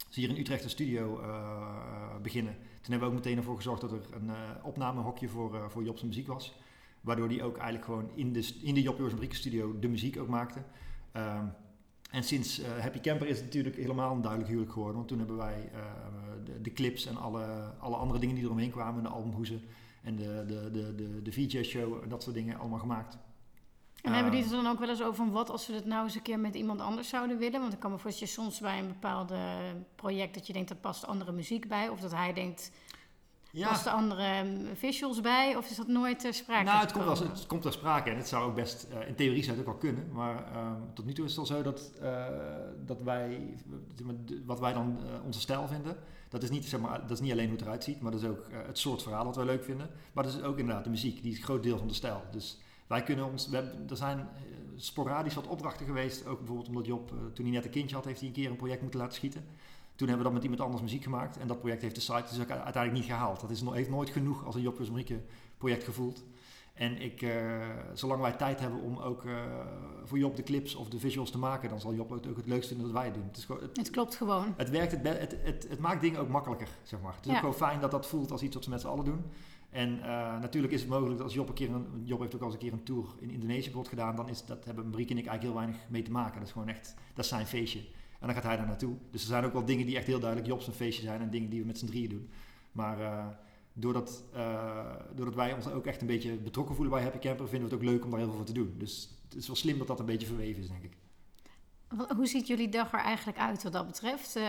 dus 0.07 0.15
hier 0.15 0.29
in 0.29 0.37
Utrecht 0.37 0.63
een 0.63 0.69
studio 0.69 1.19
eh, 1.19 2.15
beginnen. 2.21 2.53
Toen 2.53 2.91
hebben 2.91 2.99
we 2.99 3.15
ook 3.15 3.23
meteen 3.23 3.37
ervoor 3.37 3.55
gezorgd 3.55 3.81
dat 3.81 3.91
er 3.91 4.01
een 4.11 4.29
eh, 4.29 4.35
opnamehokje 4.63 5.27
voor, 5.27 5.55
eh 5.55 5.69
voor 5.69 5.83
Job's 5.83 6.03
muziek 6.03 6.27
was. 6.27 6.53
Waardoor 7.01 7.27
hij 7.27 7.43
ook 7.43 7.55
eigenlijk 7.55 7.85
gewoon 7.85 8.09
in 8.15 8.33
de, 8.33 8.53
in 8.61 8.73
de 8.73 8.81
Job 8.81 9.11
studio 9.29 9.79
de 9.79 9.87
muziek 9.87 10.19
ook 10.19 10.27
maakte. 10.27 10.63
Ehm, 11.11 11.45
en 12.11 12.23
sinds 12.23 12.59
eh, 12.59 12.79
Happy 12.79 12.99
Camper 12.99 13.27
is 13.27 13.35
het 13.35 13.45
natuurlijk 13.45 13.75
helemaal 13.75 14.15
een 14.15 14.21
duidelijk 14.21 14.49
huwelijk 14.49 14.73
geworden. 14.73 14.97
Want 14.97 15.07
toen 15.07 15.17
hebben 15.17 15.37
wij 15.37 15.69
eh, 15.73 15.81
de, 16.45 16.61
de 16.61 16.73
clips 16.73 17.05
en 17.05 17.17
alle, 17.17 17.73
alle 17.79 17.95
andere 17.95 18.19
dingen 18.19 18.35
die 18.35 18.43
eromheen 18.43 18.71
kwamen, 18.71 19.03
de 19.03 19.09
albumhoezen 19.09 19.61
en 20.03 20.15
de, 20.15 20.43
de, 20.47 20.71
de, 20.71 20.95
de, 20.95 21.21
de 21.21 21.31
VJ-show 21.31 22.03
en 22.03 22.09
dat 22.09 22.23
soort 22.23 22.35
dingen 22.35 22.59
allemaal 22.59 22.79
gemaakt. 22.79 23.17
En 24.01 24.13
hebben 24.13 24.31
die 24.31 24.41
Ehm, 24.41 24.51
het 24.51 24.63
dan 24.63 24.71
ook 24.71 24.79
wel 24.79 24.89
eens 24.89 25.01
over 25.01 25.15
van 25.15 25.31
wat 25.31 25.49
als 25.49 25.67
we 25.67 25.73
het 25.73 25.85
nou 25.85 26.03
eens 26.03 26.15
een 26.15 26.21
keer 26.21 26.39
met 26.39 26.55
iemand 26.55 26.79
anders 26.79 27.09
zouden 27.09 27.37
willen? 27.37 27.61
Want 27.61 27.73
ik 27.73 27.79
kan 27.79 27.91
me 27.91 27.97
voorstellen 27.97 28.27
dat 28.27 28.35
je 28.35 28.41
soms 28.41 28.59
bij 28.59 28.79
een 28.79 28.87
bepaald 28.87 29.33
project 29.95 30.33
dat 30.33 30.47
je 30.47 30.53
denkt, 30.53 30.69
er 30.69 30.75
past 30.75 31.05
andere 31.05 31.31
muziek 31.31 31.67
bij. 31.67 31.89
Of 31.89 31.99
dat 31.99 32.11
hij 32.11 32.33
denkt, 32.33 32.71
past 33.59 33.85
er 33.85 33.91
andere 33.91 34.21
ehm, 34.21 34.75
visuals 34.75 35.21
bij? 35.21 35.55
Of 35.55 35.69
is 35.69 35.75
dat 35.75 35.87
nooit 35.87 36.19
ter 36.19 36.33
sprake 36.33 36.63
Nou, 36.63 36.79
het 36.79 36.91
komt, 36.91 37.05
wel, 37.05 37.15
gekomen? 37.15 37.37
het 37.37 37.47
komt 37.47 37.61
ter 37.61 37.71
sprake 37.73 38.09
en 38.09 38.17
het 38.17 38.27
zou 38.27 38.49
ook 38.49 38.55
best, 38.55 38.83
eh, 38.83 39.07
in 39.07 39.15
theorie 39.15 39.43
zou 39.43 39.57
het 39.57 39.67
ook 39.67 39.71
wel 39.71 39.91
kunnen. 39.91 40.11
Maar 40.11 40.45
ehm, 40.53 40.81
tot 40.93 41.05
nu 41.05 41.13
toe 41.13 41.25
is 41.25 41.31
het 41.31 41.39
al 41.39 41.45
zo 41.45 41.61
dat, 41.61 41.91
eh, 42.01 42.25
dat 42.85 43.01
wij, 43.01 43.55
wat 44.45 44.59
wij 44.59 44.73
dan 44.73 44.97
eh, 44.97 45.25
onze 45.25 45.39
stijl 45.39 45.67
vinden, 45.67 45.97
dat 46.29 46.43
is, 46.43 46.49
niet, 46.49 46.65
zeg 46.65 46.79
maar, 46.79 47.01
dat 47.01 47.11
is 47.11 47.19
niet 47.19 47.31
alleen 47.31 47.47
hoe 47.47 47.55
het 47.55 47.65
eruit 47.65 47.83
ziet, 47.83 48.01
maar 48.01 48.11
dat 48.11 48.21
is 48.21 48.27
ook 48.27 48.47
het 48.51 48.77
soort 48.77 49.03
verhaal 49.03 49.23
dat 49.23 49.35
wij 49.35 49.45
leuk 49.45 49.63
vinden. 49.63 49.89
Maar 50.13 50.23
dat 50.23 50.33
is 50.33 50.41
ook 50.41 50.57
inderdaad 50.57 50.83
de 50.83 50.89
muziek, 50.89 51.21
die 51.21 51.31
is 51.31 51.37
een 51.37 51.43
groot 51.43 51.63
deel 51.63 51.77
van 51.77 51.87
de 51.87 51.93
stijl. 51.93 52.23
Dus 52.31 52.59
wij 52.91 53.03
kunnen 53.03 53.25
ons, 53.25 53.47
we 53.47 53.55
hebben, 53.55 53.89
er 53.89 53.97
zijn 53.97 54.19
eh, 54.19 54.25
sporadisch 54.75 55.33
wat 55.33 55.47
opdrachten 55.47 55.85
geweest, 55.85 56.25
ook 56.27 56.37
bijvoorbeeld 56.37 56.67
omdat 56.67 56.85
Job, 56.85 57.11
eh, 57.11 57.17
toen 57.33 57.45
hij 57.45 57.53
net 57.53 57.65
een 57.65 57.71
kindje 57.71 57.95
had, 57.95 58.05
heeft 58.05 58.19
hij 58.19 58.27
een 58.27 58.33
keer 58.35 58.49
een 58.49 58.55
project 58.55 58.81
moeten 58.81 58.99
laten 58.99 59.15
schieten. 59.15 59.45
Toen 59.95 60.07
hebben 60.07 60.17
we 60.17 60.23
dan 60.23 60.33
met 60.33 60.43
iemand 60.43 60.61
anders 60.61 60.81
muziek 60.81 61.03
gemaakt 61.03 61.37
en 61.37 61.47
dat 61.47 61.59
project 61.59 61.81
heeft 61.81 61.95
de 61.95 62.01
site 62.01 62.25
dus 62.29 62.39
ook 62.41 62.49
uiteindelijk 62.49 62.93
niet 62.93 63.03
gehaald. 63.11 63.41
Dat 63.41 63.49
is, 63.49 63.61
heeft 63.61 63.89
nooit 63.89 64.09
genoeg 64.09 64.45
als 64.45 64.55
een 64.55 64.61
Job 64.61 64.89
Marieke 64.89 65.19
project 65.57 65.83
gevoeld. 65.83 66.23
En 66.73 67.01
ik, 67.01 67.21
eh, 67.21 67.67
zolang 67.93 68.21
wij 68.21 68.31
tijd 68.31 68.59
hebben 68.59 68.81
om 68.81 68.97
ook 68.97 69.23
voor 70.03 70.17
Job 70.17 70.35
de 70.35 70.43
clips 70.43 70.75
of 70.75 70.89
de 70.89 70.99
visuals 70.99 71.31
te 71.31 71.37
maken, 71.37 71.69
dan 71.69 71.79
zal 71.79 71.93
Job 71.93 72.11
ook, 72.11 72.25
ook 72.27 72.37
het 72.37 72.47
leukste 72.47 72.67
vinden 72.73 72.85
dat 72.85 72.95
wij 72.95 73.05
het 73.05 73.13
doen. 73.13 73.23
Het, 73.27 73.37
is 73.37 73.45
gewoon, 73.45 73.61
het, 73.61 73.77
Het 73.77 73.89
klopt 73.89 74.15
gewoon. 74.15 74.53
het 74.57 74.69
werkt, 74.69 74.91
het, 74.91 75.07
het, 75.19 75.35
het, 75.43 75.65
het 75.69 75.79
maakt 75.79 76.01
dingen 76.01 76.19
ook 76.19 76.29
makkelijker, 76.29 76.67
zeg 76.83 77.01
maar. 77.01 77.13
Het 77.15 77.21
is 77.25 77.27
Ja. 77.27 77.33
ook 77.33 77.39
gewoon 77.39 77.69
fijn 77.69 77.79
dat 77.79 77.91
dat 77.91 78.07
voelt 78.07 78.31
als 78.31 78.41
iets 78.41 78.53
wat 78.55 78.63
ze 78.63 78.69
met 78.69 78.81
z'n 78.81 78.87
allen 78.87 79.05
doen. 79.05 79.23
En 79.71 80.01
eh, 80.01 80.39
natuurlijk 80.39 80.73
is 80.73 80.81
het 80.81 80.89
mogelijk 80.89 81.17
dat 81.17 81.25
als 81.25 81.33
Job 81.33 81.47
een 81.47 81.53
keer 81.53 81.69
een, 81.69 82.01
Job 82.03 82.19
heeft 82.19 82.35
ook 82.35 82.41
al 82.41 82.45
eens 82.45 82.55
een 82.55 82.61
keer 82.61 82.73
een 82.73 82.83
tour 82.83 83.05
in 83.19 83.29
Indonesië 83.29 83.63
bijvoorbeeld 83.63 83.93
gedaan, 83.93 84.15
dan 84.15 84.29
is 84.29 84.45
dat 84.45 84.65
hebben 84.65 84.89
Marieke 84.89 85.11
en 85.11 85.19
ik 85.19 85.25
eigenlijk 85.25 85.55
heel 85.55 85.65
weinig 85.65 85.89
mee 85.89 86.01
te 86.01 86.11
maken. 86.11 86.39
Dat 86.39 86.47
is 86.47 86.53
gewoon 86.53 86.67
echt, 86.67 86.95
dat 87.13 87.23
is 87.23 87.29
zijn 87.29 87.47
feestje. 87.47 87.79
En 88.19 88.27
dan 88.27 88.35
gaat 88.35 88.43
hij 88.43 88.57
daar 88.57 88.67
naartoe. 88.67 88.95
Dus 89.11 89.21
er 89.21 89.27
zijn 89.27 89.43
ook 89.43 89.53
wel 89.53 89.65
dingen 89.65 89.85
die 89.85 89.95
echt 89.97 90.07
heel 90.07 90.19
duidelijk 90.19 90.49
Job's 90.49 90.67
een 90.67 90.73
feestje 90.73 91.03
zijn 91.03 91.21
en 91.21 91.29
dingen 91.29 91.49
die 91.49 91.59
we 91.59 91.65
met 91.65 91.77
z'n 91.77 91.85
drieën 91.85 92.09
doen. 92.09 92.29
Maar 92.71 93.01
eh, 93.01 93.27
doordat, 93.73 94.23
eh, 94.33 94.95
doordat 95.15 95.35
wij 95.35 95.53
ons 95.53 95.67
ook 95.67 95.85
echt 95.85 96.01
een 96.01 96.07
beetje 96.07 96.37
betrokken 96.37 96.75
voelen 96.75 96.93
bij 96.93 97.03
Happy 97.03 97.19
Camper, 97.19 97.47
vinden 97.47 97.69
we 97.69 97.75
het 97.75 97.83
ook 97.83 97.89
leuk 97.89 98.03
om 98.03 98.09
daar 98.09 98.19
heel 98.19 98.27
veel 98.27 98.37
voor 98.37 98.45
te 98.45 98.53
doen. 98.53 98.75
Dus 98.77 99.09
het 99.23 99.35
is 99.35 99.47
wel 99.47 99.55
slim 99.55 99.77
dat 99.77 99.87
dat 99.87 99.99
een 99.99 100.05
beetje 100.05 100.27
verweven 100.27 100.61
is, 100.61 100.69
denk 100.69 100.83
ik. 100.83 100.97
Hoe 102.15 102.27
ziet 102.27 102.47
jullie 102.47 102.69
dag 102.69 102.93
er 102.93 102.99
eigenlijk 102.99 103.37
uit 103.37 103.63
wat 103.63 103.73
dat 103.73 103.87
betreft? 103.87 104.39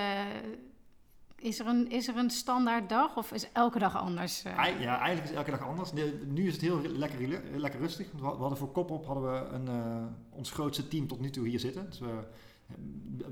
Eh, 1.43 1.49
is, 1.49 1.59
er 1.59 1.67
een, 1.67 1.91
is 1.91 2.09
er 2.09 2.17
een 2.17 2.31
standaard 2.31 2.89
dag 2.89 3.17
of 3.17 3.33
is 3.33 3.53
elke 3.53 3.79
dag 3.79 3.97
anders? 3.97 4.43
eh? 4.45 4.81
Ja, 4.81 4.99
eigenlijk 4.99 5.31
is 5.31 5.37
elke 5.37 5.51
dag 5.51 5.61
anders. 5.61 5.91
De- 5.91 6.23
nu 6.29 6.47
is 6.47 6.53
het 6.53 6.63
heel 6.63 6.81
lekker, 6.83 7.29
lekker 7.57 7.81
rustig. 7.81 8.11
We 8.13 8.19
we 8.21 8.27
hadden 8.27 8.59
voor 8.59 8.73
kop 8.73 8.91
op 8.91 9.07
hadden 9.07 9.33
we 9.33 9.49
een, 9.49 9.69
eh, 9.69 10.05
ons 10.31 10.51
grootste 10.51 10.89
team 10.89 11.07
tot 11.07 11.21
nu 11.21 11.31
toe 11.31 11.49
hier 11.49 11.61
zitten. 11.61 11.87
Dus 11.91 11.99
we 11.99 12.19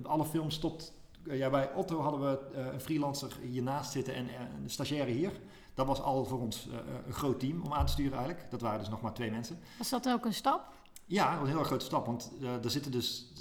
alle 0.02 0.24
films 0.24 0.58
tot... 0.58 0.92
ja, 1.24 1.50
bij 1.50 1.72
Otto 1.74 2.00
hadden 2.00 2.20
we 2.20 2.58
een 2.72 2.80
freelancer 2.80 3.36
hiernaast 3.42 3.92
zitten 3.92 4.14
en 4.14 4.28
een 4.62 4.70
stagiaire 4.70 5.10
hier. 5.10 5.32
Dat 5.74 5.86
was 5.86 6.00
al 6.00 6.24
voor 6.24 6.40
ons 6.40 6.68
een 7.06 7.12
groot 7.12 7.40
team 7.40 7.62
om 7.62 7.72
aan 7.72 7.86
te 7.86 7.92
sturen 7.92 8.18
eigenlijk. 8.18 8.50
Dat 8.50 8.60
waren 8.60 8.78
dus 8.78 8.88
nog 8.88 9.00
maar 9.00 9.12
twee 9.14 9.30
mensen. 9.30 9.58
Was 9.78 9.90
dat 9.90 10.08
ook 10.08 10.24
een 10.24 10.34
stap? 10.34 10.72
Ja, 11.06 11.30
dat 11.30 11.40
was 11.40 11.48
een 11.48 11.54
heel 11.54 11.64
grote 11.64 11.84
stap. 11.84 12.06
Want 12.06 12.32
er 12.62 12.70
zitten 12.70 12.92
dus... 12.92 13.32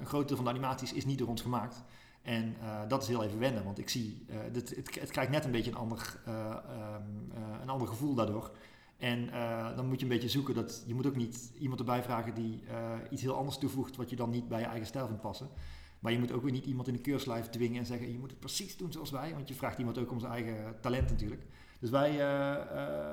een 0.00 0.06
groot 0.06 0.26
deel 0.28 0.36
van 0.36 0.44
de 0.44 0.50
animaties 0.50 0.92
is 0.92 1.04
niet 1.04 1.18
door 1.18 1.28
ons 1.28 1.42
gemaakt. 1.42 1.82
En 2.24 2.56
uh, 2.62 2.80
dat 2.88 3.02
is 3.02 3.08
heel 3.08 3.22
even 3.22 3.38
wennen, 3.38 3.64
want 3.64 3.78
ik 3.78 3.88
zie, 3.88 4.26
dit, 4.52 4.76
het, 4.76 5.00
het, 5.00 5.10
krijgt 5.10 5.30
net 5.30 5.44
een 5.44 5.50
beetje 5.50 5.70
een 5.70 5.76
ander, 5.76 6.20
uh, 6.28 6.56
um, 6.94 7.32
een 7.62 7.68
ander 7.68 7.88
gevoel 7.88 8.14
daardoor. 8.14 8.50
En 8.96 9.30
dan 9.76 9.86
moet 9.86 9.98
je 9.98 10.02
een 10.02 10.12
beetje 10.12 10.28
zoeken 10.28 10.54
dat 10.54 10.84
je 10.86 10.94
moet 10.94 11.06
ook 11.06 11.16
niet 11.16 11.52
iemand 11.58 11.80
erbij 11.80 12.02
vragen 12.02 12.34
die 12.34 12.62
iets 13.10 13.22
heel 13.22 13.36
anders 13.36 13.58
toevoegt 13.58 13.96
wat 13.96 14.10
je 14.10 14.16
dan 14.16 14.30
niet 14.30 14.48
bij 14.48 14.60
je 14.60 14.66
eigen 14.66 14.86
stijl 14.86 15.06
vindt 15.06 15.22
passen. 15.22 15.48
Maar 15.98 16.12
je 16.12 16.18
moet 16.18 16.32
ook 16.32 16.42
weer 16.42 16.52
niet 16.52 16.66
iemand 16.66 16.88
in 16.88 16.94
de 16.94 17.00
keurslijf 17.00 17.48
dwingen 17.48 17.78
en 17.78 17.86
zeggen 17.86 18.12
je 18.12 18.18
moet 18.18 18.30
het 18.30 18.40
precies 18.40 18.76
doen 18.76 18.92
zoals 18.92 19.10
wij, 19.10 19.34
want 19.34 19.48
je 19.48 19.54
vraagt 19.54 19.78
iemand 19.78 19.98
ook 19.98 20.10
om 20.10 20.20
zijn 20.20 20.32
eigen 20.32 20.80
talent 20.80 21.10
natuurlijk. 21.10 21.42
Dus 21.78 21.90
wij, 21.90 22.16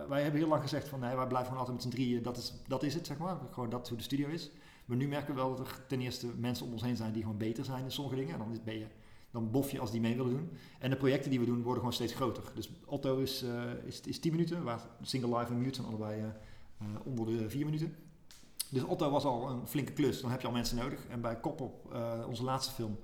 wij 0.07 0.21
hebben 0.21 0.39
heel 0.39 0.49
lang 0.49 0.61
gezegd 0.61 0.87
van 0.87 0.99
nee, 0.99 1.15
wij 1.15 1.27
blijven 1.27 1.51
gewoon 1.51 1.65
altijd 1.65 1.83
met 1.83 1.93
z'n 1.93 2.01
drieën, 2.01 2.23
dat 2.23 2.37
is, 2.37 2.53
dat 2.67 2.83
is 2.83 2.93
het 2.93 3.07
zeg 3.07 3.17
maar, 3.17 3.37
gewoon 3.51 3.69
dat 3.69 3.87
hoe 3.89 3.97
de 3.97 4.03
studio 4.03 4.27
is. 4.27 4.51
Maar 4.85 4.97
nu 4.97 5.07
merken 5.07 5.33
we 5.33 5.39
wel 5.39 5.55
dat 5.55 5.67
er 5.67 5.85
ten 5.87 6.01
eerste 6.01 6.27
mensen 6.37 6.65
om 6.65 6.71
ons 6.71 6.81
heen 6.81 6.95
zijn 6.95 7.13
die 7.13 7.21
gewoon 7.21 7.37
beter 7.37 7.65
zijn 7.65 7.83
in 7.83 7.91
sommige 7.91 8.15
dingen. 8.15 8.33
En 8.33 8.39
dan 8.39 8.59
ben 8.63 8.77
je 8.77 8.87
dan 9.31 9.51
bof 9.51 9.71
je 9.71 9.79
als 9.79 9.91
die 9.91 10.01
mee 10.01 10.15
willen 10.15 10.31
doen. 10.31 10.49
En 10.79 10.89
de 10.89 10.95
projecten 10.95 11.29
die 11.29 11.39
we 11.39 11.45
doen 11.45 11.61
worden 11.61 11.77
gewoon 11.77 11.93
steeds 11.93 12.13
groter. 12.13 12.43
Dus 12.55 12.69
Otto 12.85 13.17
is, 13.17 13.43
uh, 13.43 13.63
is, 13.85 14.01
is 14.01 14.19
10 14.19 14.31
minuten, 14.31 14.63
waar 14.63 14.81
Single 15.01 15.37
Live 15.37 15.51
en 15.51 15.61
Mute 15.61 15.75
zijn 15.75 15.87
allebei 15.87 16.21
uh, 16.21 16.87
onder 17.03 17.25
de 17.25 17.49
4 17.49 17.65
minuten. 17.65 17.95
Dus 18.69 18.83
Otto 18.83 19.09
was 19.09 19.23
al 19.23 19.49
een 19.49 19.67
flinke 19.67 19.91
klus, 19.91 20.21
dan 20.21 20.31
heb 20.31 20.41
je 20.41 20.47
al 20.47 20.53
mensen 20.53 20.77
nodig. 20.77 21.07
En 21.07 21.21
bij 21.21 21.39
Koppel, 21.39 21.81
uh, 21.93 22.13
onze 22.27 22.43
laatste 22.43 22.73
film, 22.73 22.99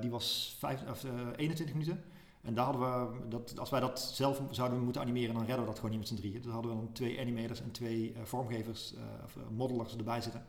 die 0.00 0.10
was 0.10 0.56
5, 0.58 0.82
of, 0.90 1.04
21 1.36 1.74
minuten. 1.74 2.04
En 2.42 2.54
daar 2.54 2.64
hadden 2.64 2.82
we, 2.82 3.28
dat, 3.28 3.58
als 3.58 3.70
wij 3.70 3.80
dat 3.80 4.00
zelf 4.00 4.42
zouden 4.50 4.80
moeten 4.80 5.02
animeren, 5.02 5.34
dan 5.34 5.44
redden 5.44 5.60
we 5.60 5.66
dat 5.66 5.76
gewoon 5.76 5.90
niet 5.90 6.00
met 6.00 6.08
z'n 6.08 6.14
drieën. 6.14 6.42
Dus 6.42 6.52
hadden 6.52 6.70
we 6.70 6.76
dan 6.76 6.92
twee 6.92 7.20
animators 7.20 7.60
en 7.60 7.70
twee 7.70 8.14
vormgevers, 8.22 8.94
of 9.24 9.36
modelers 9.56 9.96
erbij 9.96 10.20
zitten. 10.20 10.44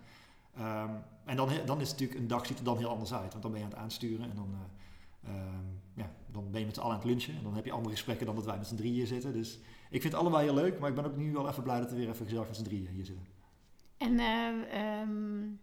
Um, 0.60 1.04
en 1.26 1.36
dan, 1.36 1.50
dan 1.66 1.82
is 1.82 1.90
het 1.90 2.00
natuurlijk, 2.00 2.20
een 2.20 2.28
dag 2.28 2.46
ziet 2.46 2.58
er 2.58 2.64
dan 2.64 2.78
heel 2.78 2.90
anders 2.90 3.14
uit. 3.14 3.32
Want 3.32 3.42
dan 3.42 3.52
ben 3.52 3.60
je 3.60 3.66
aan 3.66 3.72
het 3.72 3.82
aansturen 3.82 4.30
en 4.30 4.36
dan 4.36 4.56
Um, 5.28 5.82
ja, 5.96 6.12
dan 6.32 6.52
ben 6.52 6.60
je 6.60 6.66
met 6.66 6.76
z'n 6.76 6.82
allen 6.82 6.94
aan 6.94 7.00
het 7.00 7.10
lunchen. 7.10 7.36
En 7.36 7.44
dan 7.44 7.56
heb 7.56 7.66
je 7.66 7.72
andere 7.72 7.96
gesprekken 7.96 8.26
dan 8.26 8.36
dat 8.36 8.46
wij 8.46 8.58
met 8.58 8.68
z'n 8.68 8.76
drieën 8.76 9.08
zitten. 9.08 9.34
Dus 9.34 9.60
ik 9.90 10.02
vind 10.02 10.14
het 10.14 10.22
allebei 10.22 10.44
heel 10.44 10.54
leuk. 10.54 10.80
Maar 10.80 10.90
ik 10.90 10.96
ben 10.96 11.06
ook 11.06 11.16
nu 11.16 11.32
wel 11.32 11.50
even 11.50 11.64
blij 11.64 11.80
dat 11.80 11.90
we 11.90 11.96
weer 11.96 12.10
even 12.10 12.26
gezellig 12.26 12.48
met 12.48 12.58
z'n 12.58 12.64
drieën 12.64 12.88
hier 12.88 13.06
zitten. 13.06 13.26
En 13.98 14.12
uh, 14.20 15.02
um, 15.02 15.60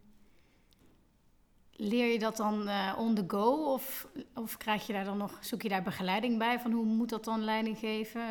leer 1.71 2.11
je 2.11 2.19
dat 2.19 2.37
dan 2.37 2.67
uh, 2.67 2.93
on 2.97 3.15
the 3.15 3.23
go? 3.27 3.73
Of, 3.73 4.07
of 4.33 4.57
krijg 4.57 4.87
je 4.87 4.93
daar 4.93 5.05
dan 5.05 5.17
nog, 5.17 5.37
zoek 5.41 5.61
je 5.61 5.69
daar 5.69 5.83
begeleiding 5.83 6.37
bij? 6.37 6.59
Van 6.59 6.71
hoe 6.71 6.85
moet 6.85 7.09
dat 7.09 7.23
dan 7.23 7.43
leiding 7.43 7.77
geven? 7.77 8.21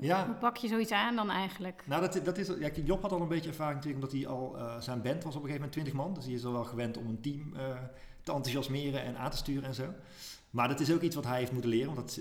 Ja. 0.00 0.26
Hoe 0.26 0.34
pak 0.34 0.56
je 0.56 0.68
zoiets 0.68 0.92
aan 0.92 1.16
dan 1.16 1.30
eigenlijk? 1.30 1.84
Nou, 1.86 2.00
dat, 2.00 2.24
dat 2.24 2.38
is, 2.38 2.46
ja, 2.46 2.70
Job 2.84 3.02
had 3.02 3.12
al 3.12 3.20
een 3.20 3.28
beetje 3.28 3.48
ervaring 3.48 3.76
natuurlijk, 3.76 4.04
omdat 4.04 4.20
hij 4.20 4.30
al, 4.30 4.56
uh, 4.56 4.80
zijn 4.80 5.02
band 5.02 5.24
was 5.24 5.36
op 5.36 5.42
een 5.42 5.48
gegeven 5.48 5.54
moment 5.54 5.72
20 5.72 5.92
man. 5.92 6.14
Dus 6.14 6.24
hij 6.24 6.34
is 6.34 6.44
al 6.44 6.52
wel 6.52 6.64
gewend 6.64 6.96
om 6.96 7.08
een 7.08 7.20
team 7.20 7.52
te 8.22 8.32
enthousiasmeren 8.32 9.02
en 9.02 9.16
aan 9.16 9.30
te 9.30 9.36
sturen 9.36 9.64
en 9.64 9.74
zo. 9.74 9.84
Maar 10.54 10.68
dat 10.68 10.80
is 10.80 10.92
ook 10.92 11.00
iets 11.00 11.14
wat 11.14 11.24
hij 11.24 11.38
heeft 11.38 11.52
moeten 11.52 11.70
leren. 11.70 11.94
Want 11.94 12.06
dat, 12.06 12.20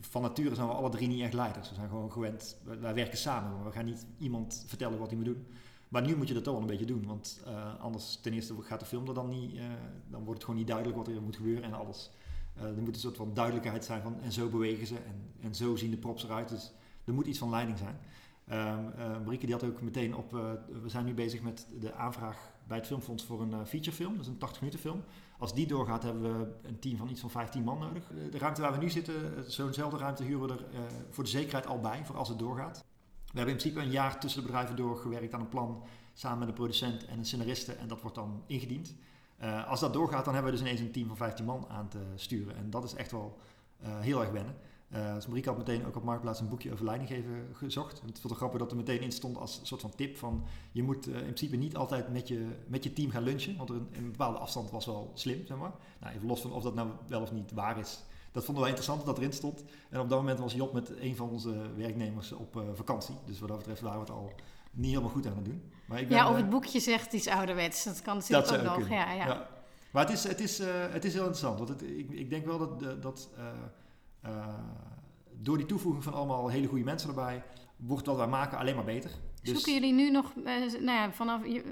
van 0.00 0.22
nature 0.22 0.54
zijn 0.54 0.66
we 0.66 0.72
alle 0.72 0.90
drie 0.90 1.08
niet 1.08 1.20
echt 1.20 1.32
leiders. 1.32 1.68
We 1.68 1.74
zijn 1.74 1.88
gewoon 1.88 2.12
gewend, 2.12 2.56
wij 2.80 2.94
werken 2.94 3.18
samen. 3.18 3.52
Maar 3.52 3.64
we 3.64 3.72
gaan 3.72 3.84
niet 3.84 4.06
iemand 4.18 4.64
vertellen 4.66 4.98
wat 4.98 5.06
hij 5.06 5.16
moet 5.16 5.26
doen. 5.26 5.46
Maar 5.88 6.02
nu 6.02 6.16
moet 6.16 6.28
je 6.28 6.34
dat 6.34 6.44
toch 6.44 6.52
wel 6.52 6.62
een 6.62 6.68
beetje 6.68 6.86
doen. 6.86 7.06
Want 7.06 7.40
uh, 7.46 7.80
anders, 7.80 8.18
ten 8.22 8.32
eerste 8.32 8.54
gaat 8.60 8.80
de 8.80 8.86
film 8.86 9.08
er 9.08 9.14
dan 9.14 9.28
niet, 9.28 9.54
uh, 9.54 9.62
dan 10.08 10.24
wordt 10.24 10.32
het 10.32 10.42
gewoon 10.42 10.58
niet 10.58 10.68
duidelijk 10.68 10.96
wat 10.96 11.08
er 11.08 11.22
moet 11.22 11.36
gebeuren 11.36 11.64
en 11.64 11.72
alles. 11.72 12.10
Uh, 12.56 12.64
er 12.64 12.82
moet 12.82 12.94
een 12.94 13.00
soort 13.00 13.16
van 13.16 13.34
duidelijkheid 13.34 13.84
zijn 13.84 14.02
van 14.02 14.20
en 14.20 14.32
zo 14.32 14.48
bewegen 14.48 14.86
ze 14.86 14.96
en, 14.96 15.30
en 15.40 15.54
zo 15.54 15.76
zien 15.76 15.90
de 15.90 15.96
props 15.96 16.24
eruit. 16.24 16.48
Dus 16.48 16.72
er 17.04 17.14
moet 17.14 17.26
iets 17.26 17.38
van 17.38 17.50
leiding 17.50 17.78
zijn. 17.78 17.96
Um, 18.50 19.24
Marieke 19.24 19.46
die 19.46 19.54
had 19.54 19.64
ook 19.64 19.80
meteen 19.80 20.16
op, 20.16 20.30
we 20.82 20.88
zijn 20.88 21.04
nu 21.04 21.14
bezig 21.14 21.42
met 21.42 21.66
de 21.80 21.92
aanvraag 21.92 22.51
bij 22.72 22.80
het 22.80 22.90
Filmfonds 22.90 23.24
voor 23.24 23.40
een 23.40 23.66
featurefilm. 23.66 24.12
Dat 24.12 24.20
is 24.20 24.26
een 24.26 24.38
80 24.38 24.60
minuten 24.60 24.80
film. 24.80 25.02
Als 25.38 25.54
die 25.54 25.66
doorgaat, 25.66 26.02
hebben 26.02 26.22
we 26.22 26.68
een 26.68 26.78
team 26.78 26.96
van 26.96 27.08
iets 27.08 27.20
van 27.20 27.30
15 27.30 27.62
man 27.62 27.78
nodig. 27.78 28.04
De 28.30 28.38
ruimte 28.38 28.60
waar 28.60 28.72
we 28.72 28.78
nu 28.78 28.90
zitten, 28.90 29.44
zo'nzelfde 29.52 29.98
ruimte 29.98 30.22
huren 30.22 30.46
we 30.46 30.52
er 30.52 30.64
voor 31.10 31.24
de 31.24 31.30
zekerheid 31.30 31.66
al 31.66 31.80
bij, 31.80 32.04
voor 32.04 32.16
als 32.16 32.28
het 32.28 32.38
doorgaat. 32.38 32.84
We 33.14 33.38
hebben 33.38 33.54
in 33.54 33.60
principe 33.60 33.80
een 33.80 33.90
jaar 33.90 34.20
tussen 34.20 34.40
de 34.40 34.46
bedrijven 34.46 34.76
doorgewerkt 34.76 35.34
aan 35.34 35.40
een 35.40 35.48
plan 35.48 35.82
samen 36.14 36.38
met 36.38 36.48
een 36.48 36.54
producent 36.54 37.04
en 37.04 37.18
een 37.18 37.24
scenariste 37.24 37.72
en 37.72 37.88
dat 37.88 38.00
wordt 38.00 38.16
dan 38.16 38.42
ingediend. 38.46 38.94
Als 39.66 39.80
dat 39.80 39.92
doorgaat, 39.92 40.24
dan 40.24 40.34
hebben 40.34 40.52
we 40.52 40.58
dus 40.58 40.66
ineens 40.66 40.80
een 40.80 40.92
team 40.92 41.06
van 41.06 41.16
15 41.16 41.44
man 41.44 41.66
aan 41.68 41.88
te 41.88 42.00
sturen. 42.14 42.56
En 42.56 42.70
dat 42.70 42.84
is 42.84 42.94
echt 42.94 43.10
wel 43.10 43.38
heel 43.80 44.20
erg 44.20 44.30
wennen. 44.30 44.56
Uh, 44.94 45.14
dus 45.14 45.26
Marieke 45.26 45.48
had 45.48 45.58
meteen 45.58 45.86
ook 45.86 45.96
op 45.96 46.02
Marktplaats 46.02 46.40
een 46.40 46.48
boekje 46.48 46.72
over 46.72 46.84
leidinggeven 46.84 47.48
gezocht. 47.52 47.92
Het 47.92 48.18
vond 48.18 48.22
het 48.22 48.32
grappig 48.32 48.58
dat 48.58 48.70
er 48.70 48.76
meteen 48.76 49.00
in 49.00 49.12
stond 49.12 49.36
als 49.38 49.58
een 49.58 49.66
soort 49.66 49.80
van 49.80 49.94
tip 49.94 50.16
van... 50.16 50.44
je 50.72 50.82
moet 50.82 51.08
uh, 51.08 51.16
in 51.16 51.22
principe 51.22 51.56
niet 51.56 51.76
altijd 51.76 52.12
met 52.12 52.28
je, 52.28 52.46
met 52.66 52.84
je 52.84 52.92
team 52.92 53.10
gaan 53.10 53.22
lunchen, 53.22 53.56
want 53.56 53.68
er 53.68 53.74
een, 53.76 53.88
een, 53.92 54.10
bepaalde 54.10 54.38
afstand 54.38 54.70
was 54.70 54.86
wel 54.86 55.10
slim, 55.14 55.46
zeg 55.46 55.56
maar. 55.56 55.72
Nou, 56.00 56.14
even 56.14 56.26
los 56.26 56.40
van 56.40 56.52
of 56.52 56.62
dat 56.62 56.74
nou 56.74 56.88
wel 57.06 57.20
of 57.20 57.32
niet 57.32 57.52
waar 57.52 57.78
is. 57.78 58.02
Dat 58.32 58.44
vonden 58.44 58.62
we 58.62 58.68
interessant 58.68 59.06
dat 59.06 59.18
erin 59.18 59.32
stond. 59.32 59.64
En 59.90 60.00
op 60.00 60.08
dat 60.08 60.18
moment 60.18 60.38
was 60.38 60.54
Job 60.54 60.72
met 60.72 61.00
een 61.00 61.16
van 61.16 61.30
onze 61.30 61.74
werknemers 61.76 62.32
op 62.32 62.56
uh, 62.56 62.62
vakantie. 62.74 63.14
Dus 63.26 63.38
wat 63.38 63.48
dat 63.48 63.58
betreft 63.58 63.80
waren 63.80 63.98
we 63.98 64.04
het 64.04 64.14
al 64.14 64.32
niet 64.70 64.90
helemaal 64.90 65.10
goed 65.10 65.26
aan 65.26 65.36
het 65.36 65.44
doen. 65.44 65.62
Maar 65.86 66.00
ik 66.00 66.08
ben, 66.08 66.16
ja, 66.16 66.30
of 66.30 66.36
het 66.36 66.50
boekje 66.50 66.80
zegt 66.80 67.12
iets 67.12 67.28
ouderwets. 67.28 67.84
Dat 67.84 68.02
kan 68.02 68.16
natuurlijk 68.16 68.48
dat 68.48 68.58
ook 68.58 68.78
nog. 68.78 68.88
Ja, 68.88 69.12
ja. 69.12 69.26
ja, 69.26 69.48
Maar 69.90 70.04
het 70.04 70.12
is, 70.12 70.24
het, 70.24 70.40
is, 70.40 70.58
het 70.90 71.04
is 71.04 71.12
heel 71.12 71.22
interessant. 71.22 71.58
Want 71.58 71.68
het, 71.68 71.82
ik, 71.82 72.10
ik 72.10 72.30
denk 72.30 72.46
wel 72.46 72.58
dat... 72.58 73.02
dat 73.02 73.30
door 75.40 75.56
die 75.56 75.66
toevoeging 75.66 76.04
van 76.04 76.12
allemaal 76.12 76.48
hele 76.48 76.66
goede 76.66 76.84
mensen 76.84 77.08
erbij, 77.08 77.42
wordt 77.76 78.06
wat 78.06 78.16
wij 78.16 78.26
maken 78.26 78.58
alleen 78.58 78.74
maar 78.74 78.84
beter. 78.84 79.10
Dus 79.42 79.52
Zoeken 79.52 79.72
jullie 79.72 79.92
nu 79.92 80.10
nog, 80.10 80.32
uh, 80.36 80.44
nou 80.80 80.84
ja, 80.84 81.12
vanaf, 81.12 81.46
je, 81.46 81.64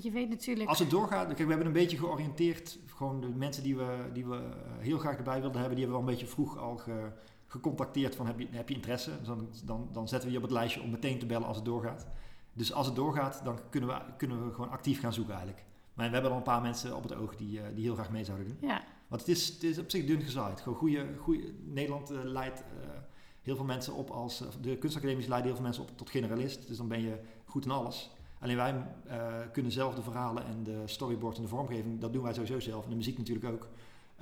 je 0.00 0.10
weet 0.10 0.28
natuurlijk... 0.28 0.68
Als 0.68 0.78
het 0.78 0.90
doorgaat, 0.90 1.26
kijk, 1.26 1.38
we 1.38 1.48
hebben 1.48 1.66
een 1.66 1.72
beetje 1.72 1.96
georiënteerd, 1.96 2.78
gewoon 2.86 3.20
de 3.20 3.28
mensen 3.28 3.62
die 3.62 3.76
we, 3.76 4.10
die 4.12 4.26
we 4.26 4.36
eh, 4.36 4.42
heel 4.78 4.98
graag 4.98 5.16
erbij 5.16 5.40
wilden 5.40 5.60
hebben, 5.60 5.76
die 5.76 5.84
hebben 5.84 6.04
we 6.04 6.04
al 6.04 6.08
een 6.08 6.18
beetje 6.18 6.34
vroeg 6.34 6.58
al 6.58 6.76
ge, 6.76 7.12
gecontacteerd 7.46 8.14
van 8.14 8.26
heb 8.26 8.38
je, 8.38 8.46
heb 8.50 8.68
je 8.68 8.74
interesse? 8.74 9.10
Dus 9.18 9.26
dan, 9.26 9.48
dan, 9.64 9.88
dan 9.92 10.08
zetten 10.08 10.28
we 10.28 10.34
je 10.34 10.40
op 10.40 10.48
het 10.48 10.58
lijstje 10.58 10.82
om 10.82 10.90
meteen 10.90 11.18
te 11.18 11.26
bellen 11.26 11.46
als 11.46 11.56
het 11.56 11.64
doorgaat. 11.64 12.06
Dus 12.52 12.72
als 12.72 12.86
het 12.86 12.96
doorgaat, 12.96 13.40
dan 13.44 13.58
kunnen 13.70 13.88
we, 13.88 14.00
kunnen 14.16 14.46
we 14.46 14.52
gewoon 14.52 14.70
actief 14.70 15.00
gaan 15.00 15.12
zoeken 15.12 15.34
eigenlijk. 15.34 15.64
Maar 15.94 16.06
we 16.06 16.12
hebben 16.12 16.30
al 16.30 16.36
een 16.36 16.42
paar 16.42 16.62
mensen 16.62 16.96
op 16.96 17.02
het 17.02 17.14
oog 17.14 17.36
die, 17.36 17.60
die 17.74 17.84
heel 17.84 17.94
graag 17.94 18.10
mee 18.10 18.24
zouden 18.24 18.46
doen. 18.46 18.68
Ja. 18.68 18.82
Want 19.08 19.20
het 19.20 19.30
is, 19.30 19.48
het 19.48 19.62
is 19.62 19.78
op 19.78 19.90
zich 19.90 20.06
dun 20.06 20.22
gezaaid. 20.22 20.60
Gewoon 20.60 20.78
goede, 21.18 21.52
Nederland 21.64 22.12
uh, 22.12 22.18
leidt 22.22 22.60
uh, 22.60 22.88
heel 23.42 23.56
veel 23.56 23.64
mensen 23.64 23.94
op 23.94 24.10
als. 24.10 24.42
De 24.60 24.76
kunstacademies 24.76 25.26
leiden 25.26 25.46
heel 25.46 25.56
veel 25.56 25.66
mensen 25.66 25.82
op 25.82 25.96
tot 25.96 26.10
generalist. 26.10 26.68
Dus 26.68 26.76
dan 26.76 26.88
ben 26.88 27.00
je 27.00 27.18
goed 27.44 27.64
in 27.64 27.70
alles. 27.70 28.10
Alleen 28.40 28.56
wij 28.56 28.86
kunnen 29.52 29.72
zelf 29.72 29.94
de 29.94 30.02
verhalen 30.02 30.46
en 30.46 30.62
de 30.62 30.82
storyboard 30.84 31.36
en 31.36 31.42
de 31.42 31.48
vormgeving, 31.48 32.00
dat 32.00 32.12
doen 32.12 32.22
wij 32.22 32.32
sowieso 32.32 32.60
zelf. 32.60 32.84
En 32.84 32.90
de 32.90 32.96
muziek 32.96 33.18
natuurlijk 33.18 33.46
ook. 33.46 33.68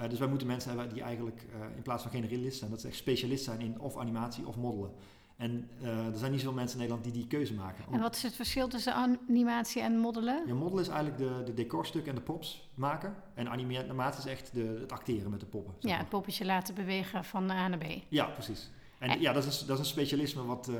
Dus 0.09 0.19
wij 0.19 0.29
moeten 0.29 0.47
mensen 0.47 0.71
hebben 0.71 0.95
die 0.95 1.03
eigenlijk 1.03 1.47
in 1.77 1.83
plaats 1.83 2.03
van 2.03 2.11
generalist 2.11 2.59
zijn, 2.59 2.71
dat 2.71 2.81
ze 2.81 2.89
echt 2.89 2.97
specialist 2.97 3.45
zijn 3.45 3.61
in 3.61 3.81
of 3.81 3.97
animatie 3.97 4.47
of 4.47 4.57
modellen. 4.57 4.91
En 5.37 5.69
er 5.83 6.19
zijn 6.19 6.31
niet 6.31 6.41
zoveel 6.41 6.57
mensen 6.57 6.81
in 6.81 6.87
Nederland 6.87 7.05
die 7.05 7.23
die 7.23 7.27
keuze 7.27 7.55
maken. 7.55 7.85
En 7.91 8.01
wat 8.01 8.17
is 8.17 8.23
het 8.23 8.35
verschil 8.35 8.69
tussen 8.69 8.95
animatie 8.95 9.83
en 9.83 9.99
moddelen? 9.99 10.43
Ja, 10.47 10.55
moddelen 10.55 10.85
is 10.85 10.91
eigenlijk 10.91 11.19
de, 11.19 11.43
de 11.45 11.55
decorstuk 11.55 12.07
en 12.07 12.15
de 12.15 12.21
props 12.21 12.69
maken. 12.75 13.15
En 13.35 13.49
animatie 13.49 14.19
is 14.19 14.27
echt 14.27 14.55
de, 14.55 14.79
het 14.81 14.93
acteren 14.93 15.31
met 15.31 15.41
de 15.41 15.47
poppen. 15.47 15.75
Ja, 15.79 15.97
het 15.97 16.09
poppetje 16.09 16.45
laten 16.45 16.75
bewegen 16.75 17.25
van 17.25 17.51
A 17.51 17.69
naar 17.69 17.79
B. 17.79 17.85
Ja, 18.09 18.25
precies. 18.25 18.71
En 18.99 19.21
ja, 19.21 19.33
dat 19.33 19.45
is, 19.45 19.65
dat 19.67 19.79
is 19.79 19.85
een 19.85 19.91
specialisme 19.91 20.45
wat 20.45 20.69
uh, 20.69 20.77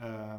uh, 0.00 0.34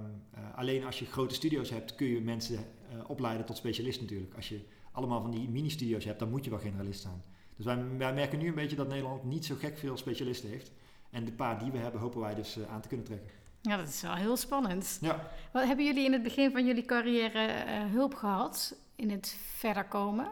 alleen 0.56 0.86
als 0.86 1.00
je 1.00 1.06
grote 1.06 1.36
studio's 1.36 1.70
hebt, 1.70 1.96
kun 1.96 2.08
je 2.08 2.22
mensen 2.22 2.60
opleiden 3.08 3.46
tot 3.46 3.58
specialist 3.58 4.02
natuurlijk. 4.02 4.36
Als 4.36 4.50
je 4.50 4.62
allemaal 4.92 5.22
van 5.22 5.32
die 5.32 5.50
mini-studio's 5.50 6.06
hebt, 6.06 6.20
dan 6.20 6.30
moet 6.30 6.44
je 6.44 6.50
wel 6.50 6.60
generalist 6.60 7.02
zijn. 7.02 7.24
Dus 7.56 7.66
wij, 7.66 7.98
wij, 7.98 8.14
merken 8.14 8.40
nu 8.40 8.48
een 8.48 8.56
beetje 8.56 8.76
dat 8.76 8.88
Nederland 8.88 9.24
niet 9.24 9.46
zo 9.46 9.56
gek 9.56 9.78
veel 9.78 9.98
specialisten 9.98 10.50
heeft. 10.50 10.72
En 11.10 11.26
de 11.26 11.32
paar 11.32 11.60
die 11.60 11.72
we 11.72 11.78
hebben, 11.78 12.02
hopen 12.02 12.20
wij 12.20 12.36
dus 12.36 12.58
aan 12.70 12.82
te 12.82 12.88
kunnen 12.88 13.06
trekken. 13.06 13.30
Ja, 13.62 13.78
dat 13.78 13.88
is 13.88 14.02
wel 14.02 14.14
heel 14.14 14.38
spannend. 14.38 14.98
Ja. 15.02 15.30
Wat, 15.52 15.64
hebben 15.64 15.86
jullie 15.86 16.06
in 16.06 16.14
het 16.14 16.24
begin 16.24 16.52
van 16.52 16.66
jullie 16.66 16.86
carrière 16.86 17.68
hulp 17.88 18.14
gehad 18.14 18.76
in 18.96 19.10
het 19.10 19.38
verder 19.40 19.86
komen? 19.86 20.28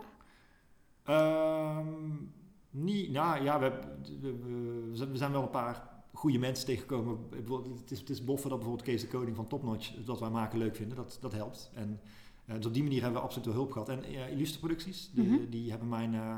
Um, 1.10 2.34
niet, 2.70 3.12
nou 3.12 3.44
ja, 3.44 3.60
we, 3.60 3.72
we, 4.22 5.08
we 5.08 5.18
zijn 5.18 5.32
wel 5.32 5.42
een 5.42 5.50
paar 5.50 5.90
goede 6.14 6.38
mensen 6.38 6.66
tegenkomen. 6.66 7.20
Het 7.80 7.92
is, 7.92 8.00
het 8.00 8.10
is 8.10 8.24
boffen 8.24 8.50
dat 8.50 8.60
bijvoorbeeld 8.60 8.88
Kees 8.88 9.02
de 9.02 9.08
Koning 9.08 9.36
van 9.36 9.48
Topnotch, 9.48 9.94
dat 10.06 10.20
wij 10.20 10.30
maken 10.30 10.58
leuk 10.58 10.76
vinden, 10.76 10.98
dat, 10.98 11.18
dat 11.22 11.32
helpt. 11.32 11.72
En 11.74 12.00
uh, 12.46 12.56
dus 12.56 12.66
op 12.66 12.74
die 12.74 12.84
manier 12.84 13.02
hebben 13.02 13.20
we 13.20 13.26
absoluut 13.26 13.48
wel 13.48 13.56
hulp 13.56 13.72
gehad. 13.72 13.90
En 13.90 14.12
uh, 14.12 14.32
Illustre 14.32 14.60
Producties, 14.60 15.10
die, 15.14 15.24
mm 15.24 15.36
-hmm. 15.36 15.50
die 15.50 15.70
hebben 15.70 15.90
mijn, 15.90 16.14
uh, 16.14 16.38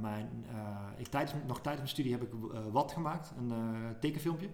mijn 0.00 0.44
ik 0.96 1.06
tijdens, 1.06 1.32
nog 1.46 1.60
tijdens 1.60 1.76
mijn 1.76 1.88
studie 1.88 2.12
heb 2.12 2.22
ik 2.22 2.28
wat 2.72 2.92
gemaakt, 2.92 3.32
een 3.38 3.52
tekenfilmpje. 4.00 4.48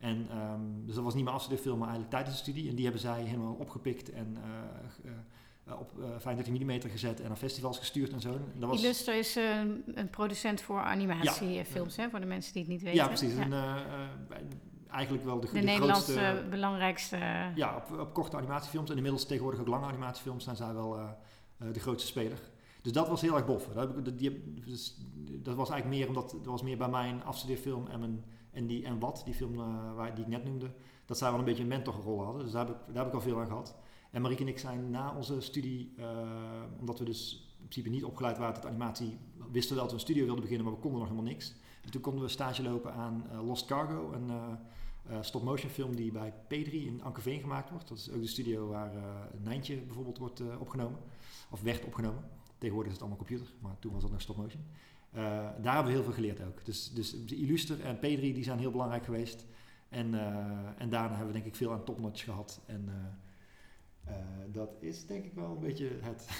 En 0.00 0.28
um, 0.36 0.86
dus 0.86 0.94
dat 0.94 1.04
was 1.04 1.14
niet 1.14 1.24
mijn 1.24 1.36
afstudeerfilm, 1.36 1.78
maar 1.78 1.88
eigenlijk 1.88 2.16
tijdens 2.16 2.36
de 2.36 2.42
studie. 2.42 2.68
En 2.68 2.74
die 2.74 2.84
hebben 2.84 3.02
zij 3.02 3.22
helemaal 3.22 3.54
opgepikt 3.54 4.10
en 4.10 4.36
op 5.78 5.90
35 6.18 6.52
mm 6.52 6.90
gezet 6.90 7.20
en 7.20 7.28
naar 7.28 7.36
festivals 7.36 7.78
gestuurd 7.78 8.12
en 8.12 8.20
zo. 8.20 8.32
En 8.32 8.60
dat 8.60 8.68
was... 8.68 8.82
Illuster 8.82 9.18
is 9.18 9.36
een 9.94 10.10
producent 10.10 10.60
voor 10.60 10.80
animatiefilms, 10.80 11.96
hè, 11.96 12.10
voor 12.10 12.20
de 12.20 12.26
mensen 12.26 12.52
die 12.52 12.62
het 12.62 12.70
niet 12.70 12.82
weten. 12.82 12.98
Ja, 12.98 13.06
precies. 13.06 13.34
Ja. 13.34 13.84
eigenlijk 14.90 15.24
wel 15.24 15.40
de, 15.40 15.46
de, 15.46 15.52
de 15.52 15.60
Nederlandse 15.60 16.12
grootste, 16.12 16.48
belangrijkste... 16.50 17.18
Ja, 17.54 17.76
op, 17.76 17.98
op, 17.98 18.14
korte 18.14 18.36
animatiefilms 18.36 18.90
en 18.90 18.96
inmiddels 18.96 19.26
tegenwoordig 19.26 19.60
ook 19.60 19.68
lange 19.68 19.86
animatiefilms 19.86 20.44
zijn 20.44 20.56
zij 20.56 20.72
wel 20.72 20.98
de 21.72 21.80
grootste 21.80 22.08
speler. 22.08 22.38
Dus 22.82 22.92
dat 22.92 23.08
was 23.08 23.20
heel 23.20 23.36
erg 23.36 23.46
bof. 23.46 23.66
Dat, 23.66 24.18
die, 24.18 24.54
dus, 24.64 24.96
dat 25.42 25.54
was 25.54 25.70
eigenlijk 25.70 26.00
meer 26.00 26.08
omdat 26.08 26.32
het 26.32 26.46
was 26.46 26.62
meer 26.62 26.76
bij 26.76 26.88
mijn 26.88 27.24
afstudeerfilm 27.24 27.86
en, 27.86 28.00
mijn, 28.00 28.24
en, 28.52 28.66
die, 28.66 28.84
en 28.84 28.98
wat, 28.98 29.22
die 29.24 29.34
film 29.34 29.54
uh, 29.54 29.94
waar, 29.94 30.14
die 30.14 30.24
ik 30.24 30.30
net 30.30 30.44
noemde, 30.44 30.70
dat 31.06 31.18
zij 31.18 31.30
wel 31.30 31.38
een 31.38 31.44
beetje 31.44 31.62
een 31.62 31.68
mentorrol 31.68 32.24
hadden. 32.24 32.42
Dus 32.42 32.52
daar 32.52 32.66
heb, 32.66 32.76
ik, 32.76 32.94
daar 32.94 33.04
heb 33.04 33.06
ik 33.06 33.14
al 33.14 33.20
veel 33.20 33.40
aan 33.40 33.46
gehad. 33.46 33.76
En 34.10 34.22
Marieke 34.22 34.42
en 34.42 34.48
ik 34.48 34.58
zijn 34.58 34.90
na 34.90 35.16
onze 35.16 35.40
studie, 35.40 35.94
uh, 35.98 36.06
omdat 36.78 36.98
we 36.98 37.04
dus 37.04 37.48
in 37.58 37.68
principe 37.68 37.88
niet 37.88 38.04
opgeleid 38.04 38.38
waren 38.38 38.54
tot 38.54 38.66
animatie, 38.66 39.18
wisten 39.50 39.74
we 39.74 39.80
dat 39.80 39.90
we 39.90 39.96
een 39.96 40.00
studio 40.00 40.24
wilden 40.24 40.42
beginnen, 40.42 40.66
maar 40.66 40.74
we 40.74 40.80
konden 40.80 41.00
nog 41.00 41.08
helemaal 41.08 41.30
niks. 41.30 41.54
En 41.82 41.90
toen 41.90 42.00
konden 42.00 42.22
we 42.22 42.28
stage 42.28 42.62
lopen 42.62 42.92
aan 42.92 43.24
uh, 43.32 43.46
Lost 43.46 43.66
Cargo, 43.66 44.12
een 44.12 44.30
stop-motion 45.24 45.70
film 45.70 45.96
die 45.96 46.12
bij 46.12 46.32
P3 46.32 46.72
in 46.72 47.02
Ankerveen 47.02 47.40
gemaakt 47.40 47.70
wordt. 47.70 47.88
Dat 47.88 47.98
is 47.98 48.10
ook 48.10 48.20
de 48.20 48.26
studio 48.26 48.68
waar 48.68 48.92
Nijntje 49.42 49.76
bijvoorbeeld 49.76 50.18
wordt 50.18 50.42
opgenomen, 50.58 50.98
of 51.50 51.62
werd 51.62 51.84
opgenomen. 51.84 52.24
Tegenwoordig 52.58 52.92
is 52.92 52.98
het 52.98 53.08
allemaal 53.08 53.26
computer, 53.26 53.54
maar 53.60 53.78
toen 53.78 53.92
was 53.92 54.02
het 54.02 54.12
nog 54.12 54.20
stop 54.20 54.36
motion. 54.36 54.64
Uh, 55.16 55.22
daar 55.62 55.74
hebben 55.74 55.84
we 55.84 55.98
heel 55.98 56.02
veel 56.02 56.12
geleerd 56.12 56.42
ook. 56.42 56.64
Dus, 56.64 56.92
dus 56.92 57.14
Illuster 57.14 57.80
en 57.84 57.96
P3 57.96 58.00
die 58.00 58.44
zijn 58.44 58.58
heel 58.58 58.70
belangrijk 58.70 59.04
geweest. 59.04 59.46
En, 59.88 60.14
uh, 60.14 60.20
en 60.78 60.88
daarna 60.88 61.08
hebben 61.08 61.26
we 61.26 61.32
denk 61.32 61.44
ik 61.44 61.56
veel 61.56 61.72
aan 61.72 61.84
topnotch 61.84 62.24
gehad. 62.24 62.60
En 62.66 62.88
uh, 64.08 64.14
dat 64.46 64.70
is 64.80 65.06
denk 65.06 65.24
ik 65.24 65.34
wel 65.34 65.50
een 65.50 65.60
beetje 65.60 65.90
het. 66.00 66.26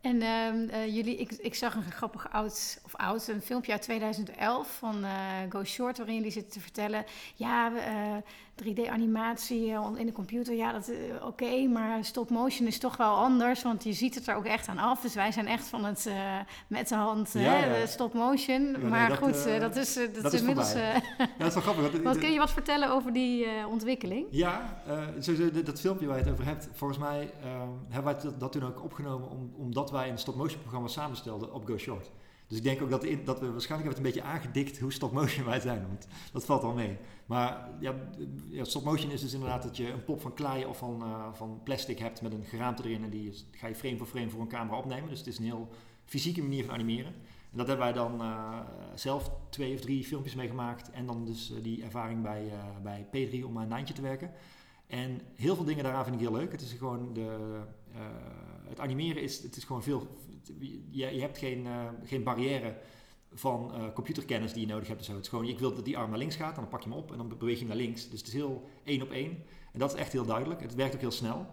En 0.00 0.16
uh, 0.16 0.94
jullie, 0.94 1.16
ik, 1.16 1.32
ik 1.32 1.54
zag 1.54 1.74
een 1.74 1.92
grappig 1.92 2.32
oud, 2.32 2.80
of 2.84 2.94
oud, 2.94 3.28
een 3.28 3.42
filmpje 3.42 3.72
uit 3.72 3.82
2011 3.82 4.76
van 4.78 5.04
Go 5.48 5.64
Short, 5.64 5.96
waarin 5.96 6.14
jullie 6.14 6.30
zitten 6.30 6.52
te 6.52 6.60
vertellen, 6.60 7.04
ja, 7.34 7.72
3D-animatie 8.64 9.70
eh, 9.72 9.88
in 9.96 10.06
de 10.06 10.12
computer, 10.12 10.54
ja, 10.54 10.72
dat 10.72 10.88
uh, 10.88 11.26
oké, 11.26 11.66
maar 11.66 12.04
stop-motion 12.04 12.66
is 12.66 12.78
toch 12.78 12.96
wel 12.96 13.14
anders, 13.14 13.62
want 13.62 13.84
je 13.84 13.92
ziet 13.92 14.14
het 14.14 14.26
er 14.26 14.34
ook 14.34 14.44
echt 14.44 14.68
aan 14.68 14.78
af. 14.78 15.00
Dus 15.00 15.14
wij 15.14 15.32
zijn 15.32 15.46
echt 15.46 15.66
van 15.68 15.84
het 15.84 16.06
uh, 16.08 16.14
met 16.66 16.88
de 16.88 16.94
hand 16.94 17.32
ja, 17.32 17.86
stop-motion. 17.86 18.88
maar 18.88 19.08
nee, 19.08 19.16
goed, 19.16 19.46
uh, 19.46 19.60
dat 19.60 19.76
is, 19.76 19.94
dat, 19.94 20.14
dat 20.22 20.32
is 20.32 20.40
inmiddels... 20.40 20.72
ja, 20.72 21.02
dat 21.38 21.46
is 21.46 21.54
wel 21.54 21.62
grappig. 21.62 22.02
wat, 22.02 22.18
kun 22.18 22.32
je 22.32 22.38
wat 22.38 22.52
vertellen 22.52 22.90
over 22.90 23.12
die 23.12 23.46
ontwikkeling? 23.70 24.26
Ja, 24.30 24.82
sowieso 25.18 25.62
dat 25.62 25.80
filmpje 25.80 26.06
waar 26.06 26.16
je 26.16 26.22
het 26.22 26.32
over 26.32 26.44
hebt, 26.44 26.68
volgens 26.72 26.98
mij 26.98 27.30
hebben 27.88 28.12
wij 28.12 28.22
dat, 28.22 28.40
dat, 28.40 28.52
toen 28.52 28.64
ook 28.64 28.82
opgenomen 28.84 29.30
om, 29.30 29.52
omdat 29.56 29.90
wij 29.90 30.10
een 30.10 30.18
stop-motion 30.18 30.60
programma 30.60 30.88
samenstelden 30.88 31.52
op 31.52 31.66
Go 31.66 31.78
Short. 31.78 32.10
Dus 32.46 32.58
ik 32.58 32.64
denk 32.64 32.82
ook 32.82 32.90
dat, 32.90 33.00
dat 33.24 33.40
we 33.40 33.52
waarschijnlijk 33.52 33.68
hebben 33.68 33.88
het 33.88 33.96
een 33.96 34.02
beetje 34.02 34.22
aangedikt 34.22 34.78
hoe 34.78 34.92
stop 34.92 35.12
motion 35.12 35.44
wij 35.44 35.60
zijn. 35.60 35.86
Want 35.86 36.06
dat 36.32 36.44
valt 36.44 36.62
wel 36.62 36.72
mee. 36.72 36.96
Maar 37.26 37.68
ja, 37.80 37.94
ja, 38.48 38.64
stop 38.64 38.84
motion 38.84 39.10
is 39.10 39.20
dus 39.20 39.32
inderdaad 39.32 39.62
dat 39.62 39.76
je 39.76 39.90
een 39.90 40.04
pop 40.04 40.20
van 40.20 40.34
klei 40.34 40.64
of 40.64 40.78
van, 40.78 41.02
uh, 41.02 41.26
van 41.32 41.60
plastic 41.64 41.98
hebt 41.98 42.22
met 42.22 42.32
een 42.32 42.44
geraamte 42.44 42.84
erin. 42.84 43.04
En 43.04 43.10
die 43.10 43.32
ga 43.50 43.66
je 43.66 43.74
frame 43.74 43.96
voor 43.96 44.06
frame 44.06 44.30
voor 44.30 44.40
een 44.40 44.48
camera 44.48 44.78
opnemen. 44.78 45.08
Dus 45.08 45.18
het 45.18 45.26
is 45.26 45.38
een 45.38 45.44
heel 45.44 45.68
fysieke 46.04 46.42
manier 46.42 46.64
van 46.64 46.74
animeren. 46.74 47.14
En 47.50 47.58
dat 47.58 47.66
hebben 47.66 47.86
wij 47.86 47.94
dan 47.94 48.20
uh, 48.20 48.60
zelf 48.94 49.30
twee 49.50 49.74
of 49.74 49.80
drie 49.80 50.04
filmpjes 50.04 50.34
meegemaakt. 50.34 50.90
En 50.90 51.06
dan 51.06 51.24
dus 51.24 51.50
uh, 51.50 51.62
die 51.62 51.82
ervaring 51.82 52.22
bij, 52.22 52.52
bij 52.82 53.06
P3 53.06 53.44
om 53.44 53.58
aan 53.58 53.68
Nijntje 53.68 53.94
te 53.94 54.02
werken. 54.02 54.30
En 54.86 55.20
heel 55.36 55.54
veel 55.54 55.64
dingen 55.64 55.84
daaraan 55.84 56.04
vind 56.04 56.16
ik 56.16 56.22
heel 56.22 56.36
leuk. 56.36 56.52
Het 56.52 56.60
is 56.60 56.72
gewoon 56.72 57.12
de, 57.12 57.60
het 58.68 58.80
animeren 58.80 59.22
is, 59.22 59.42
het 59.42 59.56
is 59.56 59.64
gewoon 59.64 59.82
veel, 59.82 60.06
je, 60.90 61.14
je 61.14 61.20
hebt 61.20 61.38
geen, 61.38 61.64
uh, 61.66 61.88
geen 62.04 62.22
barrière 62.22 62.76
van 63.32 63.72
uh, 63.74 63.92
computerkennis 63.94 64.52
die 64.52 64.66
je 64.66 64.72
nodig 64.72 64.88
hebt. 64.88 65.04
Zo. 65.04 65.12
Het 65.12 65.22
is 65.22 65.28
gewoon, 65.28 65.48
ik 65.48 65.58
wil 65.58 65.74
dat 65.74 65.84
die 65.84 65.98
arm 65.98 66.10
naar 66.10 66.18
links 66.18 66.36
gaat, 66.36 66.54
dan 66.54 66.68
pak 66.68 66.82
je 66.82 66.88
hem 66.88 66.98
op 66.98 67.12
en 67.12 67.16
dan 67.16 67.38
beweeg 67.38 67.54
je 67.54 67.66
hem 67.66 67.68
naar 67.68 67.84
links. 67.86 68.08
Dus 68.08 68.18
het 68.18 68.28
is 68.28 68.34
heel 68.34 68.68
één 68.84 69.02
op 69.02 69.10
één. 69.10 69.44
En 69.72 69.78
dat 69.78 69.94
is 69.94 70.00
echt 70.00 70.12
heel 70.12 70.24
duidelijk. 70.24 70.60
Het 70.60 70.74
werkt 70.74 70.94
ook 70.94 71.00
heel 71.00 71.10
snel. 71.10 71.46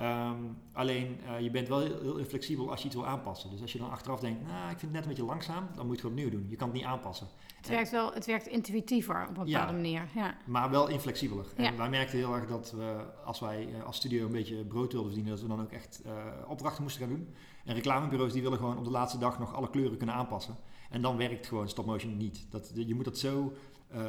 Um, 0.00 0.58
alleen 0.72 1.20
uh, 1.24 1.40
je 1.40 1.50
bent 1.50 1.68
wel 1.68 1.80
heel, 1.80 2.16
heel, 2.16 2.24
flexibel 2.24 2.70
als 2.70 2.80
je 2.80 2.86
iets 2.86 2.94
wil 2.94 3.06
aanpassen. 3.06 3.50
Dus 3.50 3.60
als 3.60 3.72
je 3.72 3.78
dan 3.78 3.90
achteraf 3.90 4.20
denkt, 4.20 4.46
nou, 4.46 4.70
ik 4.70 4.78
vind 4.78 4.80
het 4.80 4.92
net 4.92 5.02
een 5.02 5.08
beetje 5.08 5.24
langzaam, 5.24 5.68
dan 5.74 5.86
moet 5.86 5.96
je 5.96 6.02
het 6.02 6.10
opnieuw 6.10 6.30
doen. 6.30 6.46
Je 6.48 6.56
kan 6.56 6.68
het 6.68 6.76
niet 6.76 6.86
aanpassen. 6.86 7.26
Het 7.56 7.68
werkt 7.68 7.90
wel, 7.90 8.12
het 8.12 8.26
werkt 8.26 8.46
intuïtiever 8.46 9.22
op 9.22 9.28
een 9.28 9.44
bepaalde 9.44 9.50
ja, 9.50 9.72
manier. 9.72 10.08
Ja. 10.14 10.36
Maar 10.44 10.70
wel 10.70 10.88
inflexibeler. 10.88 11.46
Ja. 11.56 11.64
En 11.64 11.76
wij 11.76 11.88
merkten 11.88 12.18
heel 12.18 12.34
erg 12.34 12.46
dat 12.46 12.70
we, 12.70 13.04
als 13.24 13.40
wij 13.40 13.68
als 13.84 13.96
studio 13.96 14.26
een 14.26 14.32
beetje 14.32 14.64
brood 14.64 14.92
wilden 14.92 15.12
verdienen, 15.12 15.32
dat 15.32 15.42
we 15.42 15.56
dan 15.56 15.60
ook 15.60 15.72
echt 15.72 16.02
uh, 16.06 16.12
opdrachten 16.48 16.82
moesten 16.82 17.00
gaan 17.00 17.16
doen. 17.16 17.34
En 17.64 17.74
reclamebureaus 17.74 18.32
die 18.32 18.42
willen 18.42 18.58
gewoon 18.58 18.78
op 18.78 18.84
de 18.84 18.90
laatste 18.90 19.18
dag 19.18 19.38
nog 19.38 19.54
alle 19.54 19.70
kleuren 19.70 19.96
kunnen 19.96 20.14
aanpassen. 20.14 20.56
En 20.90 21.02
dan 21.02 21.16
werkt 21.16 21.46
gewoon 21.46 21.68
stop 21.68 21.86
motion 21.86 22.16
niet. 22.16 22.46
Dat, 22.50 22.72
je 22.74 22.94
moet 22.94 23.04
dat 23.04 23.18
zo 23.18 23.52
uh, 23.94 24.00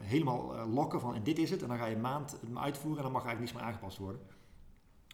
helemaal 0.00 0.68
lokken 0.68 1.00
van 1.00 1.14
en 1.14 1.22
dit 1.22 1.38
is 1.38 1.50
het. 1.50 1.62
En 1.62 1.68
dan 1.68 1.78
ga 1.78 1.86
je 1.86 1.94
een 1.94 2.00
maand 2.00 2.30
het 2.30 2.56
uitvoeren 2.56 2.98
en 2.98 3.04
dan 3.04 3.12
mag 3.12 3.24
eigenlijk 3.24 3.40
niets 3.40 3.52
meer 3.52 3.62
aangepast 3.62 3.98
worden. 3.98 4.20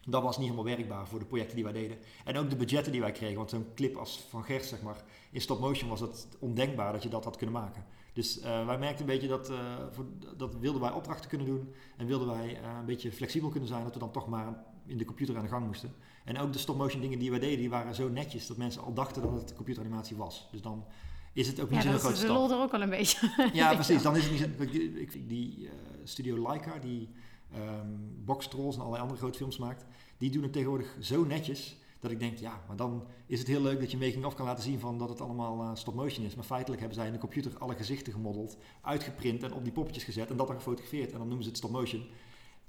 Dat 0.07 0.23
was 0.23 0.39
niet 0.39 0.51
helemaal 0.51 0.77
werkbaar 0.77 1.07
voor 1.07 1.19
de 1.19 1.25
projecten 1.25 1.55
die 1.55 1.65
wij 1.65 1.73
deden. 1.73 1.99
En 2.25 2.37
ook 2.37 2.51
de 2.51 2.57
budgetten 2.57 2.93
die 2.93 3.01
wij 3.01 3.13
kregen. 3.13 3.37
Want 3.37 3.51
zo'n 3.51 3.67
clip 3.75 3.97
als 3.97 4.25
van 4.29 4.45
Gers, 4.45 4.69
zeg 4.69 4.83
maar, 4.83 5.03
in 5.31 5.41
stop 5.41 5.61
motion 5.61 5.89
was 5.89 6.01
het 6.01 6.27
ondenkbaar 6.39 6.93
dat 6.93 7.03
je 7.03 7.09
dat 7.09 7.25
had 7.25 7.37
kunnen 7.37 7.55
maken. 7.55 7.85
Dus 8.13 8.39
uh, 8.39 8.67
wij 8.67 8.79
merkten 8.79 9.01
een 9.01 9.13
beetje 9.13 9.29
dat, 9.29 9.51
uh, 9.51 9.59
voor, 9.91 10.05
dat 10.37 10.55
wilden 10.55 10.81
wij 10.81 10.91
opdrachten 10.91 11.29
kunnen 11.29 11.47
doen. 11.47 11.75
En 11.97 12.07
wilden 12.07 12.29
wij 12.29 12.51
uh, 12.51 12.77
een 12.79 12.87
beetje 12.87 13.13
flexibel 13.13 13.49
kunnen 13.49 13.69
zijn, 13.69 13.85
dat 13.85 13.93
we 13.93 13.99
dan 13.99 14.13
toch 14.13 14.29
maar 14.29 14.65
in 14.87 14.99
de 14.99 15.05
computer 15.05 15.37
aan 15.37 15.43
de 15.43 15.49
gang 15.49 15.67
moesten. 15.67 15.95
En 16.25 16.39
ook 16.39 16.53
de 16.53 16.59
stop-motion 16.59 17.01
dingen 17.01 17.19
die 17.19 17.31
wij 17.31 17.39
deden, 17.39 17.59
die 17.59 17.71
waren 17.71 17.95
zo 17.95 18.09
netjes 18.09 18.47
dat 18.47 18.57
mensen 18.57 18.83
al 18.83 18.93
dachten 18.93 19.23
dat 19.23 19.33
het 19.33 19.55
computeranimatie 19.55 20.17
was. 20.17 20.49
Dus 20.51 20.63
dan 20.63 20.85
is 21.33 21.47
het 21.47 21.61
ook 21.61 21.71
niet 21.71 21.83
ja, 21.83 21.91
zo'n 21.91 21.99
grote 21.99 22.17
stap. 22.17 22.29
Ja, 22.29 22.35
dat 22.35 22.51
er 22.51 22.59
ook 22.59 22.73
al 22.73 22.83
een 22.83 22.91
beetje. 22.91 23.31
Ja, 23.53 23.75
precies. 23.75 24.03
Dan 24.03 24.17
is 24.17 24.29
het 24.29 24.59
niet 24.59 24.97
ik, 24.97 25.29
Die 25.29 25.59
uh, 25.59 25.71
studio 26.05 26.43
Leica, 26.43 26.79
die 26.79 27.09
um, 27.55 28.23
Box 28.25 28.49
Trolls 28.49 28.75
en 28.75 28.81
allerlei 28.81 29.03
andere 29.03 29.21
grote 29.21 29.39
films 29.39 29.59
maakt, 29.59 29.85
die 30.19 30.31
doen 30.31 30.43
het 30.43 30.53
tegenwoordig 30.53 30.97
zo 31.01 31.25
netjes 31.25 31.79
dat 32.01 32.11
ik 32.11 32.19
denk, 32.19 32.39
ja, 32.39 32.61
maar 32.67 32.77
dan 32.77 33.07
is 33.27 33.39
het 33.39 33.49
heel 33.49 33.63
leuk 33.63 33.81
dat 33.81 33.91
je 33.91 33.97
making 33.97 34.25
of 34.25 34.35
kan 34.35 34.47
laten 34.47 34.65
zien 34.65 34.79
van 34.79 34.99
dat 34.99 35.09
het 35.09 35.21
allemaal 35.21 35.63
uh, 35.63 35.71
stop-motion 35.75 36.25
is. 36.25 36.35
Maar 36.35 36.45
feitelijk 36.45 36.81
hebben 36.81 36.99
zij 36.99 37.07
in 37.07 37.13
de 37.13 37.19
computer 37.19 37.59
alle 37.59 37.75
gezichten 37.75 38.13
gemodeld, 38.13 38.57
uitgeprint 38.81 39.43
en 39.43 39.53
op 39.53 39.65
die 39.65 39.73
poppetjes 39.73 40.05
gezet 40.05 40.31
en 40.31 40.37
dat 40.37 40.47
dan 40.47 40.57
gefotografeerd. 40.57 41.13
En 41.13 41.19
dan 41.19 41.27
noemen 41.27 41.43
ze 41.43 41.49
het 41.49 41.59
stop-motion 41.59 42.03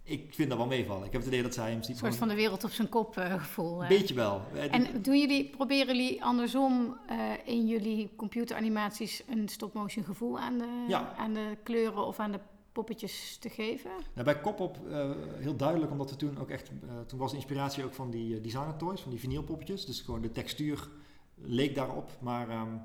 ik 0.03 0.33
vind 0.33 0.49
dat 0.49 0.57
wel 0.57 0.67
meevallen. 0.67 1.05
Ik 1.05 1.11
heb 1.11 1.21
het 1.21 1.29
idee 1.29 1.43
dat 1.43 1.53
zij 1.53 1.69
hem 1.69 1.79
Een 1.87 1.95
soort 1.95 2.15
van 2.15 2.27
de 2.27 2.35
wereld 2.35 2.63
op 2.63 2.71
zijn 2.71 2.89
kop 2.89 3.17
uh, 3.17 3.33
gevoel. 3.33 3.81
Uh. 3.81 3.87
Beetje 3.87 4.13
wel. 4.13 4.41
En 4.71 5.01
doen 5.01 5.19
jullie, 5.19 5.49
proberen 5.49 5.95
jullie 5.95 6.23
andersom 6.23 6.97
in 7.45 7.67
jullie 7.67 8.09
computeranimaties 8.15 9.23
een 9.29 9.49
stop-motion 9.49 10.03
gevoel 10.03 10.39
aan 10.39 10.57
de, 10.57 10.85
ja. 10.87 11.13
aan 11.17 11.33
de 11.33 11.57
kleuren 11.63 12.05
of 12.05 12.19
aan 12.19 12.31
de 12.31 12.39
poppetjes 12.71 13.37
te 13.37 13.49
geven? 13.49 13.91
Nou, 14.13 14.25
bij 14.25 14.41
Kopop 14.41 14.77
heel 15.39 15.55
duidelijk, 15.55 15.91
omdat 15.91 16.09
we 16.09 16.15
toen 16.15 16.39
ook 16.39 16.49
echt... 16.49 16.71
toen 17.05 17.19
was 17.19 17.31
de 17.31 17.37
inspiratie 17.37 17.83
ook 17.83 17.93
van 17.93 18.09
die 18.11 18.41
designer 18.41 18.75
toys, 18.75 19.01
van 19.01 19.11
die 19.11 19.19
vinylpoppetjes. 19.19 19.85
Dus 19.85 20.01
gewoon 20.01 20.21
de 20.21 20.31
textuur 20.31 20.89
leek 21.35 21.75
daarop, 21.75 22.11
maar... 22.19 22.49
Um, 22.49 22.81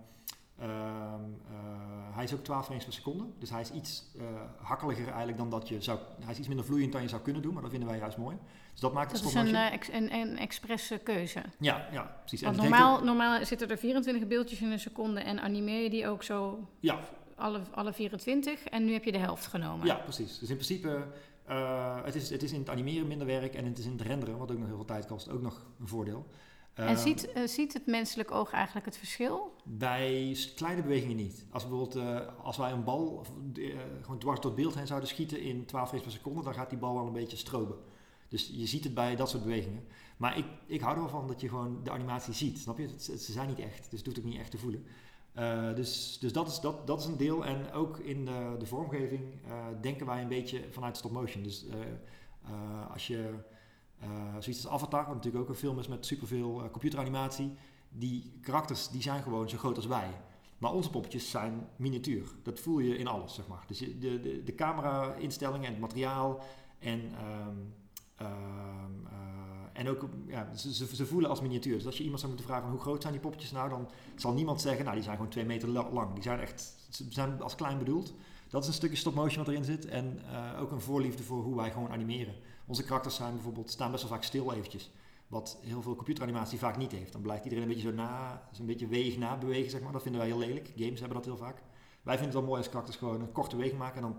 uh, 0.60 0.66
uh, 0.66 2.14
hij 2.14 2.24
is 2.24 2.34
ook 2.34 2.44
12 2.44 2.64
frames 2.64 2.84
per 2.84 2.92
seconde. 2.92 3.24
Dus 3.38 3.50
hij 3.50 3.60
is 3.60 3.70
iets 3.70 4.04
uh, 4.16 4.22
hakkeliger 4.62 5.06
eigenlijk 5.06 5.38
dan 5.38 5.50
dat 5.50 5.68
je 5.68 5.82
zou... 5.82 5.98
Hij 6.20 6.32
is 6.32 6.38
iets 6.38 6.48
minder 6.48 6.66
vloeiend 6.66 6.92
dan 6.92 7.02
je 7.02 7.08
zou 7.08 7.22
kunnen 7.22 7.42
doen, 7.42 7.52
maar 7.52 7.62
dat 7.62 7.70
vinden 7.70 7.88
wij 7.88 7.98
juist 7.98 8.16
mooi. 8.16 8.36
Dus 8.72 8.80
dat 8.80 8.92
maakt 8.92 9.12
het 9.12 9.22
Dat 9.22 9.30
is 9.30 9.38
een, 9.38 9.48
uh, 9.48 9.72
ex, 9.72 9.88
een, 9.92 10.12
een 10.12 10.38
expresse 10.38 10.98
keuze. 10.98 11.42
Ja, 11.58 11.88
ja 11.92 12.16
precies. 12.20 12.42
Want 12.42 12.56
normaal, 12.56 13.04
normaal 13.04 13.44
zitten 13.44 13.68
er 13.68 13.78
24 13.78 14.28
beeldjes 14.28 14.60
in 14.60 14.70
een 14.70 14.78
seconde 14.78 15.20
en 15.20 15.40
animeer 15.40 15.82
je 15.82 15.90
die 15.90 16.08
ook 16.08 16.22
zo 16.22 16.68
ja. 16.80 16.98
Alle, 17.36 17.60
alle 17.70 17.92
24. 17.92 18.64
En 18.64 18.84
nu 18.84 18.92
heb 18.92 19.04
je 19.04 19.12
de 19.12 19.18
helft 19.18 19.46
genomen. 19.46 19.86
Ja, 19.86 19.94
precies. 19.94 20.38
Dus 20.38 20.48
in 20.48 20.54
principe... 20.54 21.06
Uh, 21.48 22.04
het, 22.04 22.14
is, 22.14 22.30
het 22.30 22.42
is 22.42 22.52
in 22.52 22.58
het 22.58 22.70
animeren 22.70 23.08
minder 23.08 23.26
werk 23.26 23.54
en 23.54 23.64
het 23.64 23.78
is 23.78 23.84
in 23.84 23.92
het 23.92 24.00
renderen, 24.00 24.38
wat 24.38 24.50
ook 24.50 24.58
nog 24.58 24.66
heel 24.66 24.76
veel 24.76 24.84
tijd 24.84 25.06
kost, 25.06 25.28
ook 25.28 25.42
nog 25.42 25.66
een 25.80 25.88
voordeel. 25.88 26.26
En 26.74 26.86
ehm, 26.86 26.96
ziet, 26.96 27.28
uh, 27.36 27.46
ziet 27.46 27.72
het 27.72 27.86
menselijk 27.86 28.30
oog 28.30 28.50
eigenlijk 28.50 28.86
het 28.86 28.96
verschil? 28.96 29.54
Bij 29.64 30.36
kleine 30.54 30.82
bewegingen 30.82 31.16
niet. 31.16 31.44
Als 31.50 31.68
bijvoorbeeld 31.68 31.96
uh, 31.96 32.20
als 32.42 32.56
wij 32.56 32.72
een 32.72 32.84
bal 32.84 33.26
gewoon 34.00 34.18
dwars 34.18 34.40
door 34.40 34.50
het 34.50 34.60
beeld 34.60 34.74
heen 34.74 34.86
zouden 34.86 35.08
schieten 35.08 35.40
in 35.40 35.64
12 35.64 35.88
frames 35.88 36.04
per 36.04 36.14
seconde, 36.14 36.42
dan 36.42 36.54
gaat 36.54 36.70
die 36.70 36.78
bal 36.78 36.94
wel 36.94 37.06
een 37.06 37.12
beetje 37.12 37.36
stroben. 37.36 37.76
Dus 38.28 38.50
je 38.52 38.66
ziet 38.66 38.84
het 38.84 38.94
bij 38.94 39.16
dat 39.16 39.30
soort 39.30 39.42
bewegingen. 39.42 39.84
Maar 40.16 40.38
ik, 40.38 40.44
ik 40.66 40.80
hou 40.80 40.94
er 40.94 41.00
wel 41.00 41.10
van 41.10 41.26
dat 41.26 41.40
je 41.40 41.48
gewoon 41.48 41.80
de 41.82 41.90
animatie 41.90 42.32
ziet. 42.32 42.58
Snap 42.58 42.78
je? 42.78 42.88
ze 42.98 43.32
zijn 43.32 43.48
niet 43.48 43.58
echt, 43.58 43.90
dus 43.90 43.98
het 43.98 44.06
hoeft 44.06 44.18
ook 44.18 44.24
niet 44.24 44.38
echt 44.38 44.50
te 44.50 44.58
voelen. 44.58 44.84
dus 45.74 46.18
dus 46.20 46.32
dat, 46.32 46.48
is, 46.48 46.60
dat, 46.60 46.86
dat 46.86 47.00
is 47.00 47.06
een 47.06 47.16
deel. 47.16 47.44
En 47.44 47.72
ook 47.72 47.98
in 47.98 48.24
de, 48.24 48.54
de 48.58 48.66
vormgeving 48.66 49.22
denken 49.80 50.06
wij 50.06 50.22
een 50.22 50.28
beetje 50.28 50.64
vanuit 50.70 50.96
stop 50.96 51.12
motion. 51.12 51.42
Dus 51.42 51.64
als 52.92 53.06
je 53.06 53.34
zoiets 54.38 54.66
als 54.66 54.68
Avatar, 54.68 55.06
wat 55.06 55.14
natuurlijk 55.14 55.42
ook 55.42 55.48
een 55.48 55.54
film 55.54 55.78
is 55.78 55.88
met 55.88 56.06
superveel 56.06 56.68
computeranimatie. 56.70 57.52
Die 57.88 58.38
karakters 58.40 58.88
die 58.88 59.02
zijn 59.02 59.22
gewoon 59.22 59.48
zo 59.48 59.58
groot 59.58 59.76
als 59.76 59.86
wij. 59.86 60.10
Maar 60.58 60.72
onze 60.72 60.90
poppetjes 60.90 61.30
zijn 61.30 61.68
miniatuur. 61.76 62.28
Dat 62.42 62.60
voel 62.60 62.78
je 62.78 62.98
in 62.98 63.06
alles, 63.06 63.34
zeg 63.34 63.46
maar. 63.46 63.64
Dus 63.66 63.78
de, 63.78 64.20
de, 64.20 64.42
de 64.44 64.54
camera-instellingen 64.54 65.66
en 65.66 65.72
het 65.72 65.80
materiaal 65.80 66.40
en, 66.78 67.00
um, 67.00 67.74
uh, 68.22 68.28
En 69.76 69.88
ook, 69.88 70.08
ja, 70.26 70.54
ze, 70.54 70.74
ze, 70.74 71.06
voelen 71.06 71.30
als 71.30 71.40
miniatuur. 71.40 71.76
Dus 71.76 71.86
als 71.86 71.96
je 71.96 72.02
iemand 72.02 72.20
zou 72.20 72.32
moeten 72.32 72.50
vragen 72.50 72.70
hoe 72.70 72.80
groot 72.80 73.00
zijn 73.00 73.12
die 73.12 73.22
poppetjes 73.22 73.52
nou, 73.52 73.68
dan 73.68 73.88
zal 74.16 74.32
niemand 74.32 74.60
zeggen, 74.60 74.82
nou 74.82 74.94
die 74.94 75.04
zijn 75.04 75.16
gewoon 75.16 75.30
twee 75.30 75.44
meter 75.44 75.68
lang. 75.68 76.12
Die 76.12 76.22
zijn 76.22 76.40
echt, 76.40 76.74
ze 76.90 77.06
zijn 77.08 77.42
als 77.42 77.54
klein 77.54 77.78
bedoeld. 77.78 78.14
Dat 78.48 78.62
is 78.62 78.68
een 78.68 78.74
stukje 78.74 78.96
stop 78.96 79.14
motion 79.14 79.44
wat 79.44 79.48
erin 79.48 79.64
zit. 79.64 79.86
En 79.86 80.20
uh, 80.30 80.60
ook 80.60 80.70
een 80.70 80.80
voorliefde 80.80 81.22
voor 81.22 81.42
hoe 81.42 81.56
wij 81.56 81.70
gewoon 81.70 81.90
animeren. 81.90 82.34
Onze 82.66 82.84
karakters 82.84 83.14
zijn 83.14 83.32
bijvoorbeeld, 83.34 83.70
staan 83.70 83.90
best 83.90 84.02
wel 84.02 84.12
vaak 84.12 84.22
stil 84.22 84.52
eventjes. 84.52 84.90
Wat 85.28 85.58
heel 85.62 85.82
veel 85.82 85.94
computeranimatie 85.94 86.58
vaak 86.58 86.76
niet 86.76 86.92
heeft. 86.92 87.12
Dan 87.12 87.22
blijft 87.22 87.44
iedereen 87.44 87.64
een 87.64 87.70
beetje 87.70 87.88
zo 87.88 87.94
na, 87.94 88.42
een 88.58 88.66
beetje 88.66 88.86
weeg 88.86 89.18
na 89.18 89.38
bewegen, 89.38 89.70
zeg 89.70 89.80
maar. 89.80 89.92
Dat 89.92 90.02
vinden 90.02 90.20
wij 90.20 90.30
heel 90.30 90.38
lelijk. 90.38 90.72
Games 90.76 91.00
hebben 91.00 91.16
dat 91.16 91.26
heel 91.26 91.36
vaak. 91.36 91.62
Wij 92.02 92.18
vinden 92.18 92.24
het 92.24 92.34
wel 92.34 92.42
mooi 92.42 92.58
als 92.58 92.68
karakters 92.68 92.96
gewoon 92.96 93.20
een 93.20 93.32
korte 93.32 93.56
beweging 93.56 93.80
maken 93.80 93.96
en 93.96 94.02
dan 94.02 94.16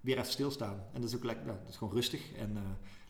weer 0.00 0.18
even 0.18 0.32
stilstaan. 0.32 0.82
En 0.92 1.00
dat 1.00 1.10
is 1.10 1.16
ook 1.16 1.24
lekker, 1.24 1.46
dat 1.46 1.68
is 1.68 1.76
gewoon 1.76 1.92
rustig 1.92 2.32
en 2.32 2.50
uh, 2.50 2.60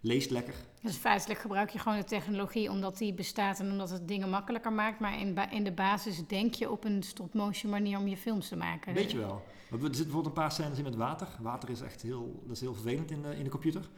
leest 0.02 0.30
lekker. 0.30 0.54
Dus 0.82 0.96
feitelijk 0.96 1.40
gebruik 1.40 1.70
je 1.70 1.78
gewoon 1.78 1.98
de 1.98 2.04
technologie 2.04 2.70
omdat 2.70 2.98
die 2.98 3.14
bestaat 3.14 3.60
en 3.60 3.70
omdat 3.70 3.90
het 3.90 4.08
dingen 4.08 4.30
makkelijker 4.30 4.72
maakt. 4.72 5.00
Maar 5.00 5.20
in, 5.20 5.38
in 5.50 5.64
de 5.64 5.72
basis 5.72 6.26
denk 6.26 6.54
je 6.54 6.70
op 6.70 6.84
een 6.84 7.02
stop-motion 7.02 7.70
manier 7.70 7.98
om 7.98 8.06
je 8.06 8.16
films 8.16 8.48
te 8.48 8.56
maken. 8.56 8.94
Weet 8.94 9.10
je 9.10 9.18
wel. 9.18 9.42
Er 9.70 9.78
zitten 9.78 9.90
bijvoorbeeld 9.90 10.26
een 10.26 10.32
paar 10.32 10.52
scènes 10.52 10.78
in 10.78 10.84
met 10.84 10.96
water. 10.96 11.28
Water 11.40 11.70
is 11.70 11.80
echt 11.80 12.02
heel, 12.02 12.42
dat 12.42 12.56
is 12.56 12.60
heel 12.60 12.74
vervelend 12.74 13.10
in 13.10 13.22
de, 13.22 13.36
in 13.36 13.44
de 13.44 13.50
computer. 13.50 13.90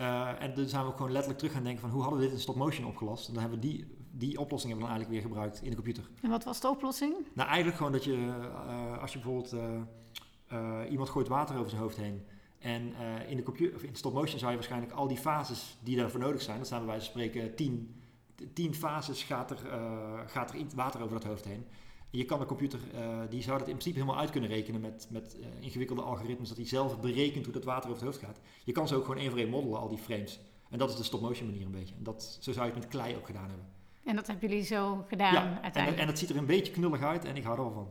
Uh, 0.00 0.42
en 0.42 0.54
dan 0.54 0.68
zijn 0.68 0.82
we 0.82 0.88
ook 0.88 0.96
gewoon 0.96 1.12
letterlijk 1.12 1.38
terug 1.38 1.54
gaan 1.54 1.64
denken 1.64 1.80
van 1.80 1.90
hoe 1.90 2.02
hadden 2.02 2.20
we 2.20 2.24
dit 2.24 2.34
in 2.34 2.40
stop-motion 2.40 2.86
opgelost? 2.86 3.28
En 3.28 3.34
dan 3.34 3.42
hebben 3.42 3.60
we 3.60 3.66
die, 3.66 3.96
die 4.10 4.38
oplossing 4.38 4.72
hebben 4.72 4.88
we 4.88 4.92
dan 4.92 5.02
eigenlijk 5.02 5.10
weer 5.10 5.22
gebruikt 5.22 5.62
in 5.62 5.70
de 5.70 5.76
computer. 5.76 6.04
En 6.22 6.30
wat 6.30 6.44
was 6.44 6.60
de 6.60 6.68
oplossing? 6.68 7.14
Nou, 7.34 7.48
eigenlijk 7.48 7.76
gewoon 7.76 7.92
dat 7.92 8.04
je, 8.04 8.16
uh, 8.16 8.98
als 8.98 9.12
je 9.12 9.18
bijvoorbeeld 9.18 9.54
uh, 10.52 10.90
iemand 10.90 11.08
gooit 11.08 11.28
water 11.28 11.56
over 11.56 11.70
zijn 11.70 11.82
hoofd 11.82 11.96
heen. 11.96 12.26
En 12.60 12.94
in 13.28 13.36
de 13.36 13.42
computer, 13.42 13.76
of 13.76 13.82
in 13.82 13.96
stop-motion 13.96 14.38
zou 14.38 14.50
je 14.50 14.56
waarschijnlijk 14.56 14.92
al 14.92 15.08
die 15.08 15.16
fases 15.16 15.76
die 15.82 15.96
daarvoor 15.96 16.20
nodig 16.20 16.42
zijn, 16.42 16.58
dat 16.58 16.66
zijn 16.68 16.80
bij 16.80 16.90
wijze 16.90 17.10
van 17.10 17.20
spreken 17.20 17.54
tien, 17.54 18.00
tien 18.52 18.74
fases 18.74 19.22
gaat 19.22 19.50
er, 19.50 19.58
gaat 20.26 20.54
er 20.54 20.66
water 20.74 21.02
over 21.02 21.20
dat 21.20 21.24
hoofd 21.24 21.44
heen. 21.44 21.64
Je 22.10 22.24
kan 22.24 22.38
de 22.38 22.46
computer, 22.46 22.80
uh, 22.94 23.20
die 23.28 23.42
zou 23.42 23.58
dat 23.58 23.68
in 23.68 23.74
principe 23.74 23.98
helemaal 23.98 24.20
uit 24.20 24.30
kunnen 24.30 24.50
rekenen 24.50 24.80
met, 24.80 25.06
met 25.10 25.36
ingewikkelde 25.60 26.02
algoritmes, 26.02 26.48
dat 26.48 26.56
hij 26.56 26.66
zelf 26.66 27.00
berekent 27.00 27.44
hoe 27.44 27.54
dat 27.54 27.64
water 27.64 27.90
over 27.90 28.04
het 28.04 28.12
hoofd 28.12 28.24
gaat. 28.26 28.40
Je 28.64 28.72
kan 28.72 28.88
ze 28.88 28.94
ook 28.94 29.04
gewoon 29.04 29.20
één 29.20 29.30
voor 29.30 29.38
één 29.38 29.48
modellen, 29.48 29.78
al 29.78 29.88
die 29.88 29.98
frames. 29.98 30.40
En 30.70 30.78
dat 30.78 30.90
is 30.90 30.96
de 30.96 31.02
stop-motion 31.02 31.48
manier 31.48 31.64
een 31.64 31.70
beetje. 31.70 31.94
En 31.94 32.02
dat, 32.02 32.38
zo 32.40 32.52
zou 32.52 32.66
je 32.66 32.72
het 32.72 32.80
met 32.80 32.90
klei 32.90 33.16
ook 33.16 33.26
gedaan 33.26 33.48
hebben. 33.48 33.66
En 34.04 34.16
dat 34.16 34.26
hebben 34.26 34.48
jullie 34.48 34.64
zo 34.64 35.04
gedaan 35.08 35.32
ja, 35.32 35.60
uiteindelijk? 35.62 35.96
En, 35.96 36.02
en 36.02 36.06
het 36.06 36.18
ziet 36.18 36.30
er 36.30 36.36
een 36.36 36.46
beetje 36.46 36.72
knullig 36.72 37.02
uit 37.02 37.24
en 37.24 37.36
ik 37.36 37.42
hou 37.42 37.56
er 37.56 37.62
wel 37.62 37.72
van. 37.72 37.90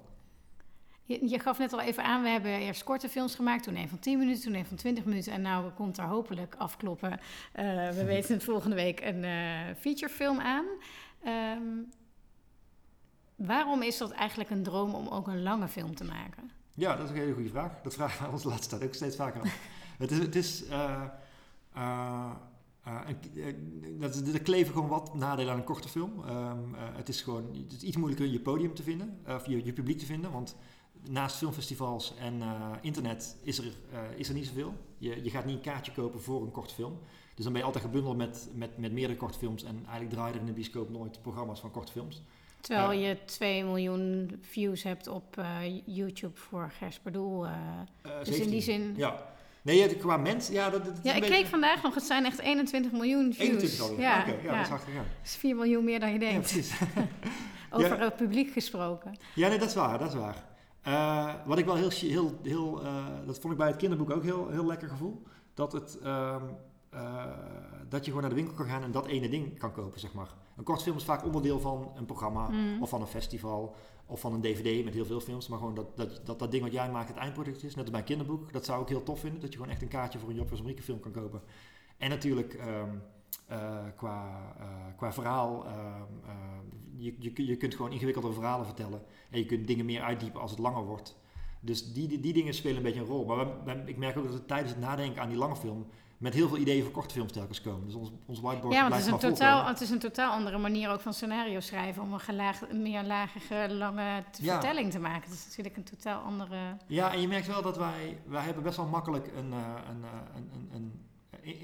Je, 1.09 1.29
je, 1.29 1.39
gaf 1.39 1.57
net 1.57 1.73
al 1.73 1.81
even 1.81 2.03
aan, 2.03 2.23
we 2.23 2.29
hebben 2.29 2.51
eerst 2.51 2.83
korte 2.83 3.09
films 3.09 3.35
gemaakt, 3.35 3.63
toen 3.63 3.75
een 3.75 3.89
van 3.89 3.99
10 3.99 4.17
minuten, 4.17 4.43
toen 4.43 4.53
een 4.53 4.65
van 4.65 4.77
20 4.77 5.05
minuten. 5.05 5.33
En 5.33 5.41
nou 5.41 5.71
komt 5.71 5.97
er 5.97 6.03
hopelijk 6.03 6.55
afkloppen. 6.57 7.11
Uh, 7.11 7.89
we 7.89 8.03
weten 8.15 8.33
het 8.33 8.43
volgende 8.43 8.75
week 8.75 9.01
een 9.01 9.25
featurefilm 9.75 10.39
aan. 10.39 10.65
Um, 11.25 11.89
Waarom 13.45 13.81
is 13.81 13.97
dat 13.97 14.11
eigenlijk 14.11 14.49
een 14.49 14.63
droom 14.63 14.93
om 14.93 15.07
ook 15.07 15.27
een 15.27 15.43
lange 15.43 15.67
film 15.67 15.95
te 15.95 16.03
maken? 16.03 16.51
Ja, 16.73 16.95
dat 16.95 17.05
is 17.05 17.11
een 17.11 17.17
hele 17.17 17.33
goede 17.33 17.49
vraag. 17.49 17.81
Dat 17.83 17.93
vragen 17.93 18.25
we 18.25 18.31
ons 18.31 18.41
de 18.41 18.49
laatste 18.49 18.69
tijd 18.69 18.83
ook 18.89 18.93
steeds 18.93 19.15
vaker 19.15 19.41
af. 19.41 19.57
het 19.97 20.11
is, 20.11 20.17
het 20.17 20.35
is 20.35 20.63
uh, 20.65 21.03
uh, 21.77 22.31
uh, 22.87 24.33
er 24.33 24.41
kleven 24.41 24.73
gewoon 24.73 24.89
wat 24.89 25.15
nadelen 25.15 25.51
aan 25.51 25.59
een 25.59 25.65
korte 25.65 25.89
film. 25.89 26.23
Um, 26.29 26.75
het 26.75 27.09
is 27.09 27.21
gewoon 27.21 27.55
het 27.63 27.71
is 27.71 27.81
iets 27.81 27.97
moeilijker 27.97 28.27
je 28.27 28.39
podium 28.39 28.73
te 28.73 28.83
vinden, 28.83 29.19
of 29.27 29.45
je, 29.45 29.65
je 29.65 29.73
publiek 29.73 29.99
te 29.99 30.05
vinden, 30.05 30.31
want 30.31 30.55
naast 31.09 31.35
filmfestivals 31.35 32.13
en 32.19 32.41
internet 32.81 33.37
is 33.43 33.57
er, 33.57 33.65
is 34.15 34.27
er 34.27 34.33
niet 34.33 34.45
zoveel. 34.45 34.73
Je, 34.97 35.23
je 35.23 35.29
gaat 35.29 35.45
niet 35.45 35.55
een 35.55 35.61
kaartje 35.61 35.91
kopen 35.91 36.21
voor 36.21 36.41
een 36.41 36.51
korte 36.51 36.73
film. 36.73 36.99
Dus 37.35 37.43
dan 37.43 37.53
ben 37.53 37.61
je 37.61 37.67
altijd 37.67 37.85
gebundeld 37.85 38.17
met, 38.17 38.49
met, 38.53 38.77
met 38.77 38.91
meerdere 38.91 39.19
korte 39.19 39.37
films 39.37 39.63
en 39.63 39.75
eigenlijk 39.75 40.09
draaien 40.09 40.33
er 40.33 40.39
in 40.39 40.45
de 40.45 40.51
bioscoop 40.51 40.89
nooit 40.89 41.21
programma's 41.21 41.59
van 41.59 41.71
korte 41.71 41.91
films. 41.91 42.21
Terwijl 42.61 42.91
je 42.91 43.17
2 43.25 43.63
miljoen 43.63 44.37
views 44.41 44.83
hebt 44.83 45.07
op 45.07 45.43
YouTube 45.85 46.37
voor 46.37 46.71
uh, 46.81 47.49
dus 48.23 48.39
in 48.39 48.49
die 48.49 48.61
zin... 48.61 48.93
Ja. 48.97 49.37
Nee, 49.61 49.95
qua 49.95 50.17
mens... 50.17 50.47
Ja, 50.47 50.69
dat, 50.69 50.85
dat 50.85 50.99
ja 51.03 51.13
ik 51.13 51.19
beetje... 51.19 51.35
keek 51.35 51.45
vandaag 51.45 51.83
nog. 51.83 51.95
Het 51.95 52.03
zijn 52.03 52.25
echt 52.25 52.39
21 52.39 52.91
miljoen 52.91 53.33
views. 53.33 53.49
21 53.49 53.81
alweer? 53.81 53.99
Ja, 53.99 54.19
okay, 54.21 54.33
ja, 54.33 54.43
ja, 54.43 54.51
dat 54.51 54.61
is 54.61 54.69
hard 54.69 54.85
Dat 54.85 55.03
is 55.23 55.35
4 55.35 55.55
miljoen 55.55 55.83
meer 55.83 55.99
dan 55.99 56.13
je 56.13 56.19
denkt. 56.19 56.49
Ja, 56.49 56.59
precies. 56.59 56.79
Over 57.71 57.99
het 57.99 58.15
publiek 58.15 58.51
gesproken. 58.51 59.15
Ja, 59.35 59.47
nee, 59.47 59.59
dat 59.59 59.67
is 59.67 59.75
waar. 59.75 59.99
Dat 59.99 60.07
is 60.07 60.15
waar. 60.15 60.43
Uh, 60.87 61.33
wat 61.45 61.57
ik 61.57 61.65
wel 61.65 61.75
heel... 61.75 61.89
heel, 61.89 62.39
heel 62.43 62.83
uh, 62.83 63.05
dat 63.25 63.39
vond 63.39 63.53
ik 63.53 63.59
bij 63.59 63.67
het 63.67 63.77
kinderboek 63.77 64.09
ook 64.09 64.23
heel, 64.23 64.49
heel 64.49 64.65
lekker 64.65 64.89
gevoel. 64.89 65.23
Dat 65.53 65.71
het... 65.71 65.99
Uh, 66.03 66.35
dat 67.89 68.05
je 68.05 68.11
gewoon 68.11 68.21
naar 68.21 68.29
de 68.29 68.35
winkel 68.35 68.55
kan 68.55 68.65
gaan 68.65 68.83
en 68.83 68.91
dat 68.91 69.05
ene 69.05 69.29
ding 69.29 69.59
kan 69.59 69.71
kopen, 69.71 69.99
zeg 69.99 70.13
maar. 70.13 70.33
Een 70.57 70.63
kort 70.63 70.81
film 70.81 70.97
is 70.97 71.03
vaak 71.03 71.25
onderdeel 71.25 71.59
van 71.59 71.91
een 71.95 72.05
programma 72.05 72.47
mm. 72.49 72.81
of 72.81 72.89
van 72.89 73.01
een 73.01 73.07
festival 73.07 73.75
of 74.05 74.19
van 74.19 74.33
een 74.33 74.41
dvd 74.41 74.83
met 74.83 74.93
heel 74.93 75.05
veel 75.05 75.19
films. 75.19 75.47
Maar 75.47 75.59
gewoon 75.59 75.75
dat 75.75 75.97
dat, 75.97 76.21
dat, 76.25 76.39
dat 76.39 76.51
ding 76.51 76.63
wat 76.63 76.71
jij 76.71 76.91
maakt 76.91 77.07
het 77.07 77.17
eindproduct 77.17 77.63
is. 77.63 77.75
Net 77.75 77.81
als 77.81 77.89
bij 77.89 77.99
een 77.99 78.05
kinderboek. 78.05 78.53
Dat 78.53 78.65
zou 78.65 78.81
ik 78.81 78.87
heel 78.87 79.03
tof 79.03 79.19
vinden. 79.19 79.39
Dat 79.39 79.49
je 79.49 79.55
gewoon 79.57 79.71
echt 79.71 79.81
een 79.81 79.87
kaartje 79.87 80.19
voor 80.19 80.29
een 80.29 80.35
Job 80.35 80.51
Amerika 80.59 80.81
film 80.81 80.99
kan 80.99 81.11
kopen. 81.11 81.41
En 81.97 82.09
natuurlijk 82.09 82.53
um, 82.53 83.01
uh, 83.51 83.57
qua, 83.95 84.53
uh, 84.59 84.65
qua 84.95 85.13
verhaal. 85.13 85.65
Uh, 85.65 85.71
je, 86.97 87.15
je, 87.19 87.45
je 87.45 87.57
kunt 87.57 87.75
gewoon 87.75 87.91
ingewikkelde 87.91 88.33
verhalen 88.33 88.65
vertellen. 88.65 89.01
En 89.29 89.39
je 89.39 89.45
kunt 89.45 89.67
dingen 89.67 89.85
meer 89.85 90.01
uitdiepen 90.01 90.41
als 90.41 90.51
het 90.51 90.59
langer 90.59 90.85
wordt. 90.85 91.17
Dus 91.59 91.93
die, 91.93 92.07
die, 92.07 92.19
die 92.19 92.33
dingen 92.33 92.53
spelen 92.53 92.77
een 92.77 92.83
beetje 92.83 92.99
een 92.99 93.05
rol. 93.05 93.25
Maar 93.25 93.37
we, 93.37 93.53
we, 93.65 93.81
ik 93.85 93.97
merk 93.97 94.17
ook 94.17 94.23
dat 94.23 94.33
het 94.33 94.47
tijdens 94.47 94.71
het 94.71 94.79
nadenken 94.79 95.21
aan 95.21 95.29
die 95.29 95.37
lange 95.37 95.55
film 95.55 95.87
met 96.17 96.33
heel 96.33 96.47
veel 96.47 96.57
ideeën 96.57 96.83
voor 96.83 96.91
korte 96.91 97.13
films 97.13 97.31
telkens 97.31 97.61
komen. 97.61 97.85
Dus 97.85 97.95
ons, 97.95 98.11
ons 98.25 98.39
whiteboard 98.39 98.73
ja, 98.73 98.81
want 98.81 98.93
het 98.93 99.05
is, 99.05 99.11
een 99.11 99.19
totaal, 99.19 99.65
het 99.65 99.81
is 99.81 99.89
een 99.89 99.99
totaal 99.99 100.31
andere 100.31 100.57
manier 100.57 100.89
ook 100.89 100.99
van 100.99 101.13
scenario 101.13 101.59
schrijven... 101.59 102.01
om 102.01 102.13
een, 102.13 102.19
gelaag, 102.19 102.69
een 102.69 102.81
meer 102.81 103.03
lagere, 103.03 103.73
lange 103.73 104.23
ja. 104.41 104.59
vertelling 104.59 104.91
te 104.91 104.99
maken. 104.99 105.29
Dat 105.29 105.37
is 105.37 105.45
natuurlijk 105.45 105.77
een 105.77 105.83
totaal 105.83 106.21
andere... 106.21 106.77
Ja, 106.87 107.13
en 107.13 107.21
je 107.21 107.27
merkt 107.27 107.47
wel 107.47 107.61
dat 107.61 107.77
wij... 107.77 108.21
wij 108.25 108.43
hebben 108.43 108.63
best 108.63 108.77
wel 108.77 108.87
makkelijk 108.87 109.27
een, 109.27 109.51
een, 109.51 110.03
een, 110.35 110.49
een, 110.53 110.69
een 110.73 111.08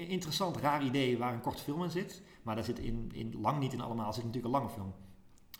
interessant, 0.08 0.56
raar 0.56 0.84
idee 0.84 1.18
waar 1.18 1.32
een 1.32 1.40
korte 1.40 1.62
film 1.62 1.82
in 1.82 1.90
zit. 1.90 2.22
Maar 2.42 2.54
daar 2.54 2.64
zit 2.64 2.78
in, 2.78 3.10
in 3.14 3.40
lang 3.40 3.58
niet 3.58 3.72
in 3.72 3.80
allemaal, 3.80 4.12
zit 4.12 4.24
natuurlijk 4.24 4.54
een 4.54 4.60
lange 4.60 4.72
film. 4.72 4.94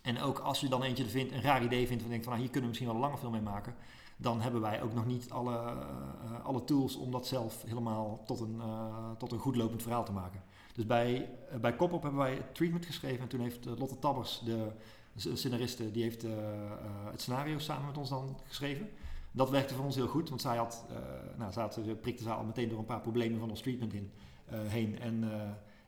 En 0.02 0.20
ook 0.20 0.38
als 0.38 0.60
je 0.60 0.68
dan 0.68 0.82
eentje 0.82 1.06
vindt, 1.06 1.32
een 1.32 1.42
raar 1.42 1.64
idee 1.64 1.86
vindt... 1.86 2.02
van 2.02 2.10
denk 2.10 2.22
van, 2.22 2.32
nou, 2.32 2.44
hier 2.44 2.52
kunnen 2.52 2.70
we 2.70 2.76
misschien 2.76 2.86
wel 2.86 2.96
een 2.96 3.08
lange 3.08 3.20
film 3.20 3.32
mee 3.32 3.52
maken 3.52 3.74
dan 4.16 4.40
hebben 4.40 4.60
wij 4.60 4.82
ook 4.82 4.94
nog 4.94 5.06
niet 5.06 5.30
alle, 5.30 5.52
uh, 5.52 6.44
alle 6.44 6.64
tools 6.64 6.96
om 6.96 7.10
dat 7.10 7.26
zelf 7.26 7.62
helemaal 7.66 8.22
tot 8.26 8.40
een, 8.40 8.54
uh, 8.56 9.10
tot 9.18 9.32
een 9.32 9.38
goed 9.38 9.56
lopend 9.56 9.82
verhaal 9.82 10.04
te 10.04 10.12
maken. 10.12 10.42
Dus 10.74 10.86
bij, 10.86 11.30
uh, 11.52 11.60
bij 11.60 11.76
Kopop 11.76 12.02
hebben 12.02 12.20
wij 12.20 12.34
het 12.34 12.54
treatment 12.54 12.86
geschreven 12.86 13.20
en 13.20 13.28
toen 13.28 13.40
heeft 13.40 13.64
Lotte 13.64 13.98
Tabbers, 13.98 14.42
de 14.44 14.72
scenariste, 15.34 15.90
die 15.90 16.02
heeft 16.02 16.22
het 17.10 17.20
scenario 17.20 17.58
samen 17.58 17.86
met 17.86 17.98
ons 17.98 18.08
dan 18.08 18.38
geschreven. 18.46 18.88
Dat 19.36 19.50
werkte 19.50 19.74
voor 19.74 19.84
ons 19.84 19.94
heel 19.96 20.06
goed, 20.06 20.28
want 20.28 20.40
zij 20.40 20.56
had, 20.56 20.84
nou, 21.36 21.52
zij 21.52 21.62
had, 21.62 22.00
prikte 22.00 22.22
ze 22.22 22.30
al 22.30 22.44
meteen 22.44 22.68
door 22.68 22.78
een 22.78 22.84
paar 22.84 23.00
problemen 23.00 23.38
van 23.38 23.50
ons 23.50 23.60
treatment 23.60 23.92
in, 23.92 24.10
heen. 24.50 24.98
En, 24.98 25.24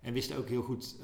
en 0.01 0.13
wisten 0.13 0.37
ook 0.37 0.49
heel 0.49 0.63
goed 0.63 0.97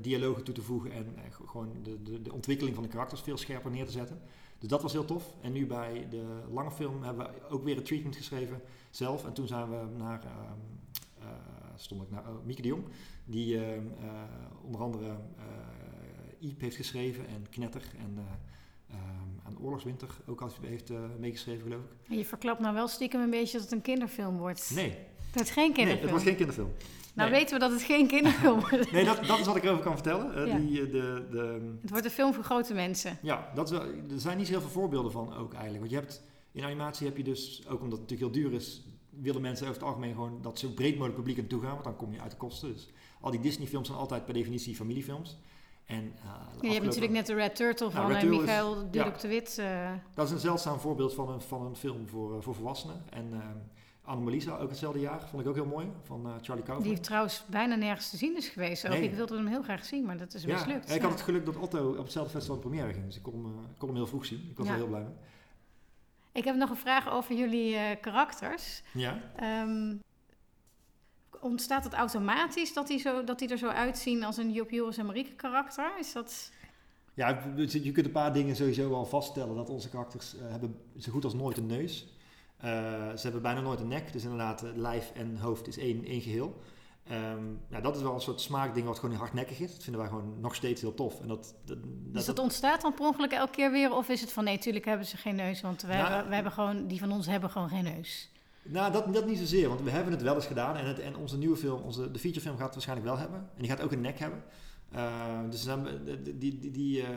dialogen 0.00 0.44
toe 0.44 0.54
te 0.54 0.62
voegen 0.62 0.92
en 0.92 1.14
gewoon 1.46 1.72
de, 1.82 2.02
de, 2.02 2.22
de 2.22 2.32
ontwikkeling 2.32 2.74
van 2.74 2.84
de 2.84 2.90
karakters 2.90 3.20
veel 3.20 3.36
scherper 3.36 3.70
neer 3.70 3.86
te 3.86 3.92
zetten. 3.92 4.20
Dus 4.58 4.68
dat 4.68 4.82
was 4.82 4.92
heel 4.92 5.04
tof. 5.04 5.34
En 5.40 5.52
nu 5.52 5.66
bij 5.66 6.06
de 6.10 6.42
lange 6.50 6.70
film 6.70 7.02
hebben 7.02 7.26
we 7.26 7.48
ook 7.48 7.64
weer 7.64 7.76
een 7.76 7.82
treatment 7.82 8.16
geschreven 8.16 8.60
zelf. 8.90 9.24
En 9.24 9.32
toen 9.32 9.46
zijn 9.46 9.70
we 9.70 9.96
naar, 9.96 10.24
uh, 10.24 11.26
stond 11.76 12.02
ik 12.02 12.10
naar 12.10 12.22
uh, 12.22 12.30
Mieke 12.44 12.62
de 12.62 12.68
Jong, 12.68 12.84
die 13.24 13.64
ehm, 13.64 13.86
eh, 14.00 14.22
onder 14.62 14.80
andere 14.80 15.16
Iep 16.38 16.60
heeft 16.60 16.76
geschreven 16.76 17.26
en 17.26 17.48
Knetter 17.50 17.82
en 17.98 18.18
ehm, 18.90 19.37
aan 19.48 19.58
Oorlogswinter 19.60 20.08
ook 20.26 20.40
al 20.40 20.50
heeft 20.60 20.92
meegeschreven 21.18 21.62
geloof 21.62 21.80
ik. 21.80 22.10
En 22.10 22.18
je 22.18 22.24
verklapt 22.24 22.60
nou 22.60 22.74
wel 22.74 22.88
stiekem 22.88 23.20
een 23.20 23.30
beetje 23.30 23.52
dat 23.52 23.62
het 23.62 23.72
een 23.72 23.82
kinderfilm 23.82 24.36
wordt. 24.36 24.70
Nee. 24.74 24.96
Dat 25.32 25.42
is 25.42 25.50
geen 25.50 25.72
kinderfilm? 25.72 25.86
Nee, 25.86 26.00
het 26.00 26.10
wordt 26.10 26.24
geen 26.24 26.36
kinderfilm. 26.36 26.72
Nou 27.14 27.30
weten 27.30 27.54
we 27.54 27.60
dat 27.60 27.70
het 27.70 27.82
geen 27.82 28.06
kinderfilm 28.06 28.60
wordt. 28.60 28.92
nee, 28.92 29.04
dat, 29.04 29.24
dat 29.24 29.38
is 29.38 29.46
wat 29.46 29.56
ik 29.56 29.64
erover 29.64 29.84
kan 29.84 29.94
vertellen. 29.94 30.38
Uh, 30.38 30.46
ja. 30.46 30.58
die, 30.58 30.90
de, 30.90 31.26
de, 31.30 31.76
het 31.80 31.90
wordt 31.90 32.04
een 32.04 32.10
film 32.10 32.34
voor 32.34 32.44
grote 32.44 32.74
mensen. 32.74 33.18
Ja, 33.22 33.50
dat 33.54 33.72
is, 33.72 33.78
er 33.78 34.20
zijn 34.20 34.36
niet 34.36 34.46
zo 34.46 34.52
heel 34.52 34.60
veel 34.60 34.70
voorbeelden 34.70 35.12
van 35.12 35.34
ook 35.34 35.52
eigenlijk. 35.52 35.78
Want 35.78 35.90
je 35.90 35.98
hebt, 35.98 36.22
in 36.52 36.64
animatie 36.64 37.06
heb 37.06 37.16
je 37.16 37.24
dus, 37.24 37.62
ook 37.68 37.80
omdat 37.80 37.98
het 37.98 38.10
natuurlijk 38.10 38.34
heel 38.34 38.42
duur 38.42 38.52
is, 38.52 38.82
willen 39.10 39.40
mensen 39.40 39.66
over 39.66 39.78
het 39.78 39.88
algemeen 39.88 40.14
gewoon 40.14 40.42
dat 40.42 40.58
zo 40.58 40.68
breed 40.68 40.92
mogelijk 40.92 41.16
publiek 41.16 41.38
aan 41.38 41.46
toe 41.46 41.62
gaan, 41.62 41.72
want 41.72 41.84
dan 41.84 41.96
kom 41.96 42.12
je 42.12 42.20
uit 42.20 42.30
de 42.30 42.36
kosten. 42.36 42.72
Dus 42.72 42.88
al 43.20 43.30
die 43.30 43.40
Disney-films 43.40 43.86
zijn 43.86 43.98
altijd 43.98 44.24
per 44.24 44.34
definitie 44.34 44.74
familiefilms. 44.74 45.38
En, 45.88 46.04
uh, 46.04 46.22
ja, 46.24 46.68
je 46.68 46.72
hebt 46.72 46.84
natuurlijk 46.84 47.12
net 47.12 47.26
de 47.26 47.34
Red 47.34 47.56
Turtle 47.56 47.90
van 47.90 48.10
ja, 48.10 48.22
uh, 48.22 48.30
Michael 48.30 48.74
Dudok 48.90 49.14
ja, 49.14 49.20
de 49.20 49.28
Wit. 49.28 49.56
Uh. 49.60 49.90
Dat 50.14 50.26
is 50.26 50.32
een 50.32 50.38
zeldzaam 50.38 50.78
voorbeeld 50.78 51.14
van 51.14 51.28
een, 51.28 51.40
van 51.40 51.66
een 51.66 51.76
film 51.76 52.08
voor, 52.08 52.42
voor 52.42 52.54
volwassenen. 52.54 53.02
En 53.10 53.32
ehm, 53.32 53.56
Anomalisa, 54.02 54.56
ook 54.56 54.68
hetzelfde 54.68 55.00
jaar, 55.00 55.20
vond 55.28 55.42
ik 55.42 55.48
ook 55.48 55.54
heel 55.54 55.66
mooi, 55.66 55.90
van 56.02 56.38
Charlie 56.42 56.64
Kaufman. 56.64 56.88
Die 56.88 57.00
trouwens 57.00 57.44
bijna 57.46 57.74
nergens 57.74 58.10
te 58.10 58.16
zien 58.16 58.36
is 58.36 58.48
geweest. 58.48 58.86
Ook. 58.86 58.92
Nee. 58.92 59.02
Ik 59.02 59.14
wilde 59.14 59.36
hem 59.36 59.46
heel 59.46 59.62
graag 59.62 59.84
zien, 59.84 60.04
maar 60.04 60.16
dat 60.16 60.34
is 60.34 60.42
ja, 60.42 60.54
mislukt. 60.54 60.88
Ja, 60.88 60.94
ik 60.94 61.02
had 61.02 61.10
het 61.10 61.20
geluk 61.20 61.46
dat 61.46 61.56
Otto 61.56 61.90
op 61.90 61.96
hetzelfde 61.96 62.32
festival 62.32 62.56
in 62.56 62.62
première 62.62 62.92
ging, 62.92 63.04
dus 63.04 63.16
ik 63.16 63.22
kon 63.22 63.44
hem, 63.44 63.54
kon 63.78 63.88
hem 63.88 63.96
heel 63.96 64.06
vroeg 64.06 64.24
zien. 64.24 64.46
Ik 64.50 64.56
was 64.56 64.66
ja. 64.66 64.72
er 64.72 64.78
heel 64.78 64.88
blij 64.88 65.02
mee. 65.02 65.14
Ik 66.32 66.44
heb 66.44 66.56
nog 66.56 66.70
een 66.70 66.76
vraag 66.76 67.10
over 67.10 67.34
jullie 67.34 67.96
karakters. 67.96 68.82
Ja. 68.92 69.20
Um, 69.62 70.02
ontstaat 71.40 71.84
het 71.84 71.92
automatisch 71.92 72.72
dat 72.72 72.86
die, 72.86 72.98
zo, 72.98 73.24
dat 73.24 73.38
die 73.38 73.48
er 73.48 73.58
zo 73.58 73.68
uitzien 73.68 74.24
als 74.24 74.36
een 74.36 74.52
Job 74.52 74.70
Joris 74.70 74.96
en 74.96 75.06
Marieke 75.06 75.34
karakter? 75.34 75.90
Is 75.98 76.12
dat... 76.12 76.50
Ja, 77.14 77.42
je 77.56 77.92
kunt 77.92 78.06
een 78.06 78.12
paar 78.12 78.32
dingen 78.32 78.56
sowieso 78.56 78.94
al 78.94 79.06
vaststellen. 79.06 79.56
Dat 79.56 79.70
onze 79.70 79.88
karakters 79.88 80.34
uh, 80.34 80.40
hebben 80.50 80.80
zo 80.98 81.12
goed 81.12 81.24
als 81.24 81.34
nooit 81.34 81.56
een 81.56 81.66
neus. 81.66 82.06
Uh, 82.64 82.70
ze 83.10 83.22
hebben 83.22 83.42
bijna 83.42 83.60
nooit 83.60 83.80
een 83.80 83.88
nek. 83.88 84.12
Dus 84.12 84.22
inderdaad, 84.22 84.62
lijf 84.74 85.12
en 85.14 85.36
hoofd 85.36 85.66
is 85.66 85.78
één, 85.78 86.04
één 86.04 86.20
geheel. 86.20 86.60
Um, 87.12 87.60
nou, 87.68 87.82
dat 87.82 87.96
is 87.96 88.02
wel 88.02 88.14
een 88.14 88.20
soort 88.20 88.40
smaakding 88.40 88.86
wat 88.86 88.98
gewoon 88.98 89.16
hardnekkig 89.16 89.60
is. 89.60 89.72
Dat 89.72 89.82
vinden 89.82 90.00
wij 90.00 90.10
gewoon 90.10 90.40
nog 90.40 90.54
steeds 90.54 90.80
heel 90.80 90.94
tof. 90.94 91.20
En 91.20 91.28
dat, 91.28 91.54
dat, 91.64 91.78
dus 91.84 92.24
dat, 92.24 92.38
ontstaat 92.38 92.80
dan 92.80 92.94
per 92.94 93.06
ongeluk 93.06 93.32
elke 93.32 93.52
keer 93.52 93.70
weer? 93.70 93.92
Of 93.92 94.08
is 94.08 94.20
het 94.20 94.32
van 94.32 94.44
nee, 94.44 94.54
natuurlijk 94.54 94.84
hebben 94.84 95.06
ze 95.06 95.16
geen 95.16 95.34
neus, 95.34 95.60
want 95.60 95.82
nou, 95.82 95.94
hebben, 95.94 96.28
we 96.28 96.34
hebben 96.34 96.52
gewoon, 96.52 96.86
die 96.86 96.98
van 96.98 97.12
ons 97.12 97.26
hebben 97.26 97.50
gewoon 97.50 97.68
geen 97.68 97.84
neus? 97.84 98.30
Nou, 98.70 98.92
dat, 98.92 99.14
dat 99.14 99.26
niet 99.26 99.38
zozeer, 99.38 99.68
want 99.68 99.82
we 99.82 99.90
hebben 99.90 100.12
het 100.12 100.22
wel 100.22 100.34
eens 100.34 100.46
gedaan. 100.46 100.76
En, 100.76 100.86
het, 100.86 100.98
en 100.98 101.16
onze 101.16 101.38
nieuwe 101.38 101.56
film, 101.56 101.82
onze, 101.82 102.10
de 102.10 102.18
featurefilm 102.18 102.56
gaat 102.56 102.64
het 102.64 102.74
waarschijnlijk 102.74 103.08
wel 103.08 103.18
hebben. 103.18 103.38
En 103.38 103.62
die 103.62 103.70
gaat 103.70 103.80
ook 103.80 103.92
een 103.92 104.00
nek 104.00 104.18
hebben. 104.18 104.42
Uh, 104.94 105.50
dus 105.50 105.64
dan, 105.64 105.88
die, 106.22 106.58
die, 106.58 106.70
die, 106.70 107.00
uh, 107.00 107.08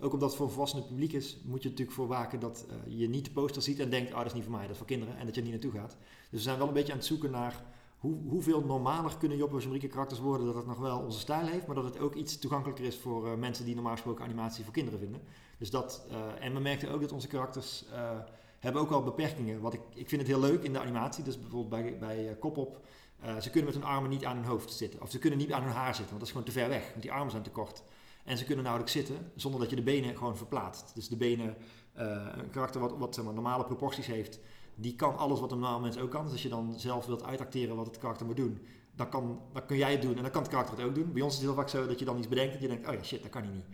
ook 0.00 0.12
omdat 0.12 0.28
het 0.28 0.36
voor 0.36 0.46
een 0.46 0.52
volwassenen 0.52 0.86
publiek 0.86 1.12
is, 1.12 1.38
moet 1.44 1.62
je 1.62 1.68
natuurlijk 1.68 1.96
voor 1.96 2.06
waken 2.06 2.40
dat 2.40 2.66
uh, 2.68 2.98
je 2.98 3.08
niet 3.08 3.24
de 3.24 3.30
poster 3.30 3.62
ziet 3.62 3.78
en 3.78 3.90
denkt, 3.90 4.10
oh 4.10 4.16
dat 4.16 4.26
is 4.26 4.32
niet 4.32 4.42
voor 4.42 4.52
mij, 4.52 4.62
dat 4.62 4.70
is 4.70 4.76
voor 4.76 4.86
kinderen. 4.86 5.16
En 5.16 5.24
dat 5.24 5.34
je 5.34 5.40
er 5.40 5.46
niet 5.46 5.62
naartoe 5.62 5.80
gaat. 5.80 5.96
Dus 6.30 6.30
we 6.30 6.38
zijn 6.38 6.58
wel 6.58 6.68
een 6.68 6.74
beetje 6.74 6.92
aan 6.92 6.98
het 6.98 7.06
zoeken 7.06 7.30
naar 7.30 7.62
hoe, 7.98 8.16
hoeveel 8.28 8.60
normaler 8.60 9.16
kunnen 9.18 9.38
Job 9.38 9.60
en 9.60 9.88
karakters 9.88 10.20
worden 10.20 10.46
dat 10.46 10.54
het 10.54 10.66
nog 10.66 10.78
wel 10.78 10.98
onze 10.98 11.18
stijl 11.18 11.46
heeft, 11.46 11.66
maar 11.66 11.74
dat 11.74 11.84
het 11.84 11.98
ook 11.98 12.14
iets 12.14 12.38
toegankelijker 12.38 12.84
is 12.84 12.96
voor 12.96 13.38
mensen 13.38 13.64
die 13.64 13.74
normaal 13.74 13.92
gesproken 13.92 14.24
animatie 14.24 14.64
voor 14.64 14.72
kinderen 14.72 14.98
vinden. 14.98 15.20
Dus 15.58 15.70
dat, 15.70 16.06
en 16.40 16.54
we 16.54 16.60
merkten 16.60 16.90
ook 16.90 17.00
dat 17.00 17.12
onze 17.12 17.28
karakters 17.28 17.84
hebben 18.64 18.82
ook 18.82 18.88
wel 18.88 19.02
beperkingen. 19.02 19.60
Wat 19.60 19.74
ik, 19.74 19.80
ik 19.94 20.08
vind 20.08 20.20
het 20.20 20.30
heel 20.30 20.40
leuk 20.40 20.62
in 20.62 20.72
de 20.72 20.80
animatie, 20.80 21.24
dus 21.24 21.40
bijvoorbeeld 21.40 21.82
bij, 21.82 21.98
bij 21.98 22.36
Kopop, 22.40 22.84
ze 23.40 23.50
kunnen 23.50 23.64
met 23.64 23.74
hun 23.74 23.90
armen 23.90 24.10
niet 24.10 24.24
aan 24.24 24.36
hun 24.36 24.44
hoofd 24.44 24.72
zitten. 24.72 25.02
Of 25.02 25.10
ze 25.10 25.18
kunnen 25.18 25.38
niet 25.38 25.52
aan 25.52 25.62
hun 25.62 25.72
haar 25.72 25.94
zitten, 25.94 26.16
want 26.16 26.18
dat 26.18 26.22
is 26.22 26.30
gewoon 26.30 26.46
te 26.46 26.52
ver 26.52 26.68
weg, 26.68 26.90
want 26.90 27.02
die 27.02 27.12
armen 27.12 27.30
zijn 27.30 27.42
te 27.42 27.50
kort. 27.50 27.82
En 28.24 28.38
ze 28.38 28.44
kunnen 28.44 28.64
nauwelijks 28.64 28.96
zitten 28.96 29.32
zonder 29.36 29.60
dat 29.60 29.70
je 29.70 29.76
de 29.76 29.82
benen 29.82 30.16
gewoon 30.16 30.36
verplaatst. 30.36 30.94
Dus 30.94 31.08
de 31.08 31.16
benen, 31.16 31.56
een 31.94 32.50
karakter 32.50 32.80
wat, 32.80 32.96
wat 32.98 33.14
zeg 33.14 33.24
maar, 33.24 33.34
normale 33.34 33.64
proporties 33.64 34.06
heeft, 34.06 34.40
die 34.74 34.94
kan 34.94 35.16
alles 35.16 35.40
wat 35.40 35.52
een 35.52 35.58
normaal 35.58 35.80
mens 35.80 35.98
ook 35.98 36.10
kan. 36.10 36.22
Dus 36.22 36.32
als 36.32 36.42
je 36.42 36.48
dan 36.48 36.74
zelf 36.76 37.06
wilt 37.06 37.24
uitacteren 37.24 37.76
wat 37.76 37.86
het 37.86 37.98
karakter 37.98 38.26
moet 38.26 38.36
doen, 38.36 38.66
dan, 38.96 39.08
kan, 39.08 39.40
dan 39.52 39.66
kun 39.66 39.76
jij 39.76 39.92
het 39.92 40.02
doen 40.02 40.16
en 40.16 40.22
dan 40.22 40.30
kan 40.30 40.42
het 40.42 40.50
karakter 40.50 40.76
het 40.76 40.86
ook 40.86 40.94
doen. 40.94 41.12
Bij 41.12 41.22
ons 41.22 41.32
is 41.32 41.38
het 41.38 41.48
heel 41.48 41.56
vaak 41.56 41.68
zo 41.68 41.86
dat 41.86 41.98
je 41.98 42.04
dan 42.04 42.18
iets 42.18 42.28
bedenkt 42.28 42.54
en 42.54 42.60
je 42.60 42.68
denkt, 42.68 42.88
oh 42.88 42.94
ja, 42.94 43.02
shit, 43.02 43.22
dat 43.22 43.30
kan 43.30 43.42
hij 43.42 43.52
niet. 43.52 43.66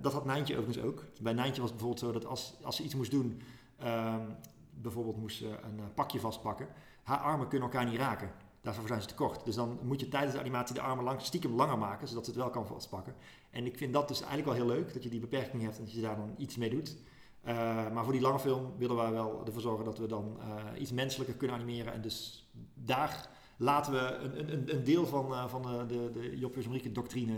Dat 0.00 0.12
had 0.12 0.24
Nijntje 0.24 0.56
overigens 0.56 0.86
ook. 0.86 1.04
Bij 1.20 1.32
Nijntje 1.32 1.60
was 1.60 1.70
het 1.70 1.78
bijvoorbeeld 1.78 2.06
zo 2.06 2.20
dat 2.20 2.30
als, 2.30 2.54
als 2.62 2.76
ze 2.76 2.82
iets 2.82 2.94
moest 2.94 3.10
doen, 3.10 3.42
um, 3.84 4.36
bijvoorbeeld 4.70 5.16
moest 5.16 5.36
ze 5.36 5.46
een 5.46 5.78
uh, 5.78 5.84
pakje 5.94 6.20
vastpakken, 6.20 6.68
haar 7.02 7.18
armen 7.18 7.48
kunnen 7.48 7.68
elkaar 7.70 7.86
niet 7.86 7.98
raken. 7.98 8.30
Daarvoor 8.60 8.88
zijn 8.88 9.00
ze 9.00 9.06
te 9.06 9.14
kort. 9.14 9.44
Dus 9.44 9.54
dan 9.54 9.78
moet 9.82 10.00
je 10.00 10.08
tijdens 10.08 10.32
de 10.32 10.40
animatie 10.40 10.74
de 10.74 10.80
armen 10.80 11.04
lang, 11.04 11.20
stiekem 11.20 11.54
langer 11.54 11.78
maken, 11.78 12.08
zodat 12.08 12.24
ze 12.24 12.30
het 12.30 12.40
wel 12.40 12.50
kan 12.50 12.66
vastpakken. 12.66 13.14
En 13.50 13.66
ik 13.66 13.76
vind 13.76 13.92
dat 13.92 14.08
dus 14.08 14.20
eigenlijk 14.20 14.48
wel 14.48 14.66
heel 14.66 14.76
leuk, 14.76 14.92
dat 14.92 15.02
je 15.02 15.08
die 15.08 15.20
beperking 15.20 15.62
hebt 15.62 15.78
en 15.78 15.84
dat 15.84 15.92
je 15.92 16.00
daar 16.00 16.16
dan 16.16 16.34
iets 16.36 16.56
mee 16.56 16.70
doet. 16.70 16.96
Uh, 17.44 17.54
maar 17.92 18.04
voor 18.04 18.12
die 18.12 18.22
lange 18.22 18.38
film 18.38 18.72
willen 18.76 18.96
wij 18.96 19.10
wel 19.10 19.42
ervoor 19.46 19.60
zorgen 19.60 19.84
dat 19.84 19.98
we 19.98 20.06
dan 20.06 20.36
uh, 20.38 20.80
iets 20.80 20.92
menselijker 20.92 21.34
kunnen 21.34 21.56
animeren. 21.56 21.92
En 21.92 22.00
dus 22.00 22.48
daar 22.74 23.28
laten 23.58 23.92
we 23.92 23.98
een, 23.98 24.52
een, 24.52 24.74
een 24.74 24.84
deel 24.84 25.06
van, 25.06 25.32
uh, 25.32 25.48
van 25.48 25.62
de, 25.62 25.86
de, 25.86 26.10
de 26.12 26.38
Job 26.38 26.54
doctrine 26.92 27.34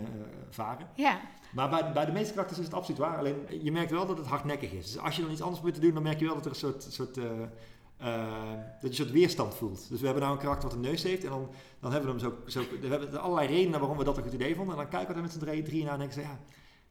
varen. 0.51 0.89
Ja. 0.95 1.21
Maar 1.53 1.71
bij, 1.71 1.93
bij 1.93 2.05
de 2.05 2.13
meeste 2.13 2.31
karakters 2.33 2.59
is 2.59 2.65
het 2.65 2.75
absoluut 2.75 3.01
waar. 3.01 3.19
Alleen 3.19 3.47
je 3.63 3.73
merkt 3.73 3.91
wel 3.91 4.07
dat 4.07 4.19
het 4.19 4.27
hardnekkig 4.27 4.73
is. 4.73 4.93
Dus 4.93 4.99
als 4.99 5.17
je 5.17 5.23
dan 5.23 5.31
iets 5.31 5.43
anders 5.43 5.63
moet 5.63 5.75
te 5.75 5.81
doen, 5.81 5.95
dan 5.95 6.03
merk 6.03 6.19
je 6.19 6.25
wel 6.25 6.35
dat 6.35 6.45
er 6.45 6.51
een 6.51 6.57
soort, 6.57 6.83
soort 6.83 7.15
dat 7.15 7.25
je 8.81 8.89
een 8.89 8.95
soort 8.95 9.11
weerstand 9.11 9.55
voelt. 9.55 9.89
Dus 9.89 9.99
we 10.01 10.05
hebben 10.05 10.23
nou 10.23 10.35
een 10.35 10.43
karakter 10.43 10.69
wat 10.69 10.77
een 10.77 10.85
neus 10.85 11.03
heeft. 11.03 11.25
En 11.25 11.31
dan, 11.31 11.49
dan 11.81 11.93
hebben 11.93 12.15
we 12.15 12.21
hem 12.21 12.33
zo, 12.33 12.61
zo. 12.61 12.61
We 12.81 12.87
hebben 12.87 13.21
allerlei 13.21 13.49
redenen 13.49 13.81
waarom 13.81 13.99
we 13.99 14.05
dat 14.05 14.17
een 14.17 14.23
goed 14.23 14.33
idee 14.33 14.55
vonden. 14.55 14.75
En 14.75 14.81
dan 14.81 14.91
kijken 14.91 15.09
we 15.09 15.15
er 15.15 15.23
met 15.23 15.33
z'n 15.33 15.39
drieën 15.39 15.65
drie 15.65 15.85
naar 15.85 15.93
en 15.93 15.99
denken 15.99 16.17
ze, 16.17 16.21
ja, 16.21 16.39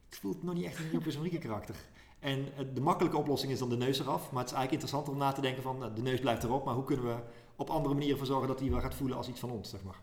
het 0.10 0.20
voelt 0.20 0.44
nog 0.44 0.54
niet 0.54 0.66
echt 0.66 0.80
een 0.80 1.02
Job 1.22 1.40
karakter. 1.40 1.76
En 2.20 2.46
de 2.74 2.82
makkelijke 2.82 3.18
oplossing 3.18 3.52
is 3.52 3.60
dan 3.60 3.70
de 3.70 3.78
neus 3.78 4.00
eraf. 4.00 4.32
Maar 4.32 4.42
het 4.44 4.52
is 4.52 4.58
eigenlijk 4.58 4.72
interessanter 4.72 5.14
om 5.14 5.20
na 5.20 5.32
te 5.32 5.42
denken 5.42 5.64
van 5.64 5.78
nou, 5.78 5.94
de 5.94 6.02
neus 6.02 6.20
blijft 6.20 6.44
erop. 6.44 6.66
Maar 6.66 6.74
hoe 6.74 6.84
kunnen 6.84 7.06
we 7.06 7.16
op 7.60 7.70
andere 7.70 7.94
manieren 7.94 8.12
ervoor 8.12 8.34
zorgen 8.34 8.48
dat 8.48 8.60
hij 8.60 8.70
wel 8.70 8.80
gaat 8.80 8.96
voelen 8.96 9.18
als 9.18 9.28
iets 9.28 9.40
van 9.40 9.52
ons, 9.52 9.70
zeg 9.70 9.84
maar. 9.84 10.00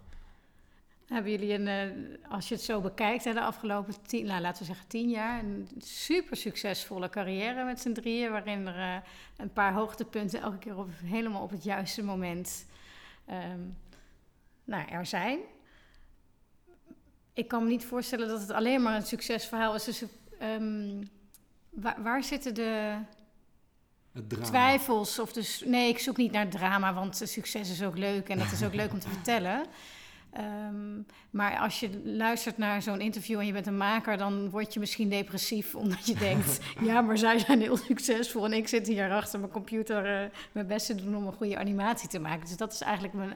Hebben 1.07 1.31
jullie 1.31 1.53
een, 1.53 1.67
eh, 1.67 2.31
als 2.33 2.49
je 2.49 2.55
het 2.55 2.65
zo 2.65 2.81
bekijkt, 2.81 3.25
de 3.25 3.41
afgelopen 3.41 3.95
tien, 4.07 4.27
nou, 4.27 4.41
laten 4.41 4.59
we 4.59 4.65
zeggen 4.65 4.89
tien 4.89 5.09
jaar, 5.09 5.39
een 5.39 5.69
super 5.79 6.37
succesvolle 6.37 7.09
carrière 7.09 7.65
met 7.65 7.81
z'n 7.81 7.93
drieën, 7.93 8.31
waarin 8.31 8.67
er 8.67 8.77
uh, 8.77 9.03
een 9.37 9.53
paar 9.53 9.73
hoogtepunten 9.73 10.41
elke 10.41 10.59
keer 10.59 10.79
op, 10.79 10.89
helemaal 11.05 11.43
op 11.43 11.51
het 11.51 11.65
juiste 11.65 12.05
moment 12.05 12.67
um, 13.31 13.77
nou, 14.65 14.89
er 14.89 15.07
zijn. 15.07 15.39
Ik 17.33 17.49
kan 17.49 17.63
me 17.63 17.69
niet 17.69 17.85
voorstellen 17.85 18.29
dat 18.29 18.41
het 18.41 18.51
alleen 18.51 18.83
maar 18.83 18.97
een 18.97 19.07
succesverhaal 19.07 19.75
is. 19.75 19.85
Dus 19.85 20.05
Waar, 21.77 22.03
waar 22.03 22.23
zitten 22.23 22.55
de 22.55 22.99
twijfels? 24.43 25.19
Of 25.19 25.33
dus, 25.33 25.63
nee, 25.67 25.89
ik 25.89 25.99
zoek 25.99 26.17
niet 26.17 26.33
naar 26.33 26.49
drama, 26.49 26.95
want 26.95 27.21
succes 27.25 27.71
is 27.71 27.83
ook 27.83 27.99
leuk 27.99 28.29
en 28.29 28.39
dat 28.39 28.53
is 28.53 28.65
ook 28.65 28.75
leuk 28.75 28.93
om 28.93 28.99
te 28.99 29.09
vertellen. 29.19 29.67
Um, 30.39 31.07
maar 31.31 31.59
als 31.59 31.81
je 31.81 32.01
luistert 32.05 32.59
naar 32.59 32.83
zo'n 32.83 33.01
interview 33.01 33.39
en 33.39 33.47
je 33.47 33.53
bent 33.53 33.67
een 33.67 33.77
maker, 33.77 34.17
dan 34.17 34.51
word 34.51 34.75
je 34.75 34.81
misschien 34.81 35.09
depressief 35.09 35.75
omdat 35.83 36.07
je 36.07 36.15
denkt: 36.15 36.61
ja, 36.89 37.01
maar 37.01 37.19
zij 37.19 37.39
zijn 37.39 37.61
heel 37.61 37.77
succesvol 37.77 38.45
en 38.45 38.53
ik 38.53 38.69
zit 38.69 38.87
hier 38.87 39.11
achter 39.11 39.39
mijn 39.39 39.53
computer 39.53 40.23
uh, 40.23 40.31
mijn 40.53 40.67
best 40.67 40.87
te 40.87 40.95
doen 40.95 41.17
om 41.17 41.27
een 41.27 41.33
goede 41.33 41.59
animatie 41.59 42.09
te 42.09 42.19
maken. 42.19 42.47
Dus 42.47 42.57
dat 42.57 42.73
is 42.73 42.81
eigenlijk 42.81 43.15
mijn 43.15 43.35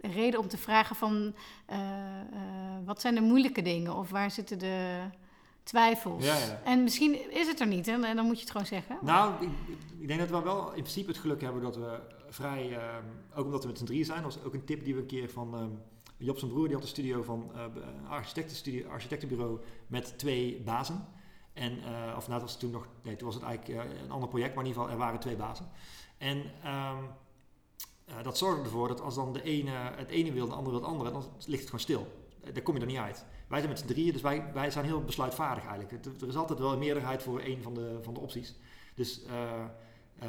reden 0.00 0.40
om 0.40 0.48
te 0.48 0.58
vragen: 0.58 0.96
van 0.96 1.34
uh, 1.70 1.76
uh, 1.76 2.40
wat 2.84 3.00
zijn 3.00 3.14
de 3.14 3.20
moeilijke 3.20 3.62
dingen 3.62 3.96
of 3.96 4.10
waar 4.10 4.30
zitten 4.30 4.58
de 4.58 4.98
twijfels. 5.66 6.24
Ja, 6.24 6.36
ja. 6.36 6.60
En 6.64 6.82
misschien 6.82 7.30
is 7.30 7.46
het 7.46 7.60
er 7.60 7.66
niet, 7.66 7.88
en 7.88 8.00
dan 8.00 8.24
moet 8.24 8.34
je 8.34 8.40
het 8.40 8.50
gewoon 8.50 8.66
zeggen. 8.66 8.98
Nou, 9.02 9.44
ik, 9.44 9.48
ik, 9.98 10.08
denk 10.08 10.20
dat 10.20 10.28
we 10.28 10.42
wel 10.42 10.66
in 10.66 10.82
principe 10.82 11.10
het 11.10 11.20
geluk 11.20 11.40
hebben 11.40 11.62
dat 11.62 11.76
we 11.76 11.98
vrij, 12.28 12.72
um, 12.72 13.04
ook 13.34 13.44
omdat 13.44 13.62
we 13.62 13.68
met 13.68 13.78
z'n 13.78 13.84
drieën 13.84 14.04
zijn, 14.04 14.22
dat 14.22 14.34
was 14.34 14.44
ook 14.44 14.54
een 14.54 14.64
tip 14.64 14.84
die 14.84 14.94
we 14.94 15.00
een 15.00 15.06
keer 15.06 15.30
van 15.30 15.54
um, 15.54 15.82
Job 16.16 16.38
zijn 16.38 16.50
broer, 16.50 16.64
die 16.64 16.74
had 16.74 16.82
een 16.82 16.88
studio 16.88 17.22
van 17.22 17.50
uh, 17.54 18.10
architectenstudio, 18.10 18.88
architectenbureau 18.88 19.60
met 19.86 20.18
twee 20.18 20.62
bazen. 20.64 21.08
En, 21.52 21.72
uh, 21.72 22.14
of 22.16 22.28
nou, 22.28 22.40
dat 22.40 22.40
was 22.40 22.58
toen 22.58 22.70
nog, 22.70 22.88
nee, 23.02 23.16
toen 23.16 23.26
was 23.26 23.34
het 23.34 23.44
eigenlijk 23.44 23.88
een 24.02 24.10
ander 24.10 24.28
project, 24.28 24.54
maar 24.54 24.64
in 24.64 24.70
ieder 24.70 24.82
geval, 24.82 24.98
er 24.98 25.04
waren 25.04 25.20
twee 25.20 25.36
bazen. 25.36 25.68
En 26.18 26.38
um, 26.66 27.08
dat 28.22 28.38
zorgde 28.38 28.62
ervoor 28.62 28.88
dat 28.88 29.00
als 29.00 29.14
dan 29.14 29.32
de 29.32 29.42
ene 29.42 29.70
het 29.72 30.10
ene 30.10 30.32
wil, 30.32 30.46
de 30.46 30.54
andere 30.54 30.70
wil 30.70 30.80
het 30.80 30.90
andere, 30.90 31.10
dan 31.10 31.24
ligt 31.46 31.60
het 31.60 31.70
gewoon 31.70 31.80
stil. 31.80 32.06
Daar 32.52 32.62
kom 32.62 32.74
je 32.74 32.80
er 32.80 32.86
niet 32.86 32.96
uit. 32.96 33.24
Wij 33.46 33.58
zijn 33.58 33.70
met 33.70 33.78
z'n 33.78 33.86
drieën, 33.86 34.12
dus 34.12 34.22
wij, 34.22 34.52
wij 34.52 34.70
zijn 34.70 34.84
heel 34.84 35.04
besluitvaardig 35.04 35.66
eigenlijk. 35.66 36.04
Er 36.20 36.28
is 36.28 36.36
altijd 36.36 36.58
wel 36.58 36.72
een 36.72 36.78
meerderheid 36.78 37.22
voor 37.22 37.40
een 37.40 37.62
van 37.62 37.74
de, 37.74 37.98
van 38.02 38.14
de 38.14 38.20
opties. 38.20 38.54
Dus, 38.94 39.22
uh, 39.26 39.32
uh, 40.22 40.28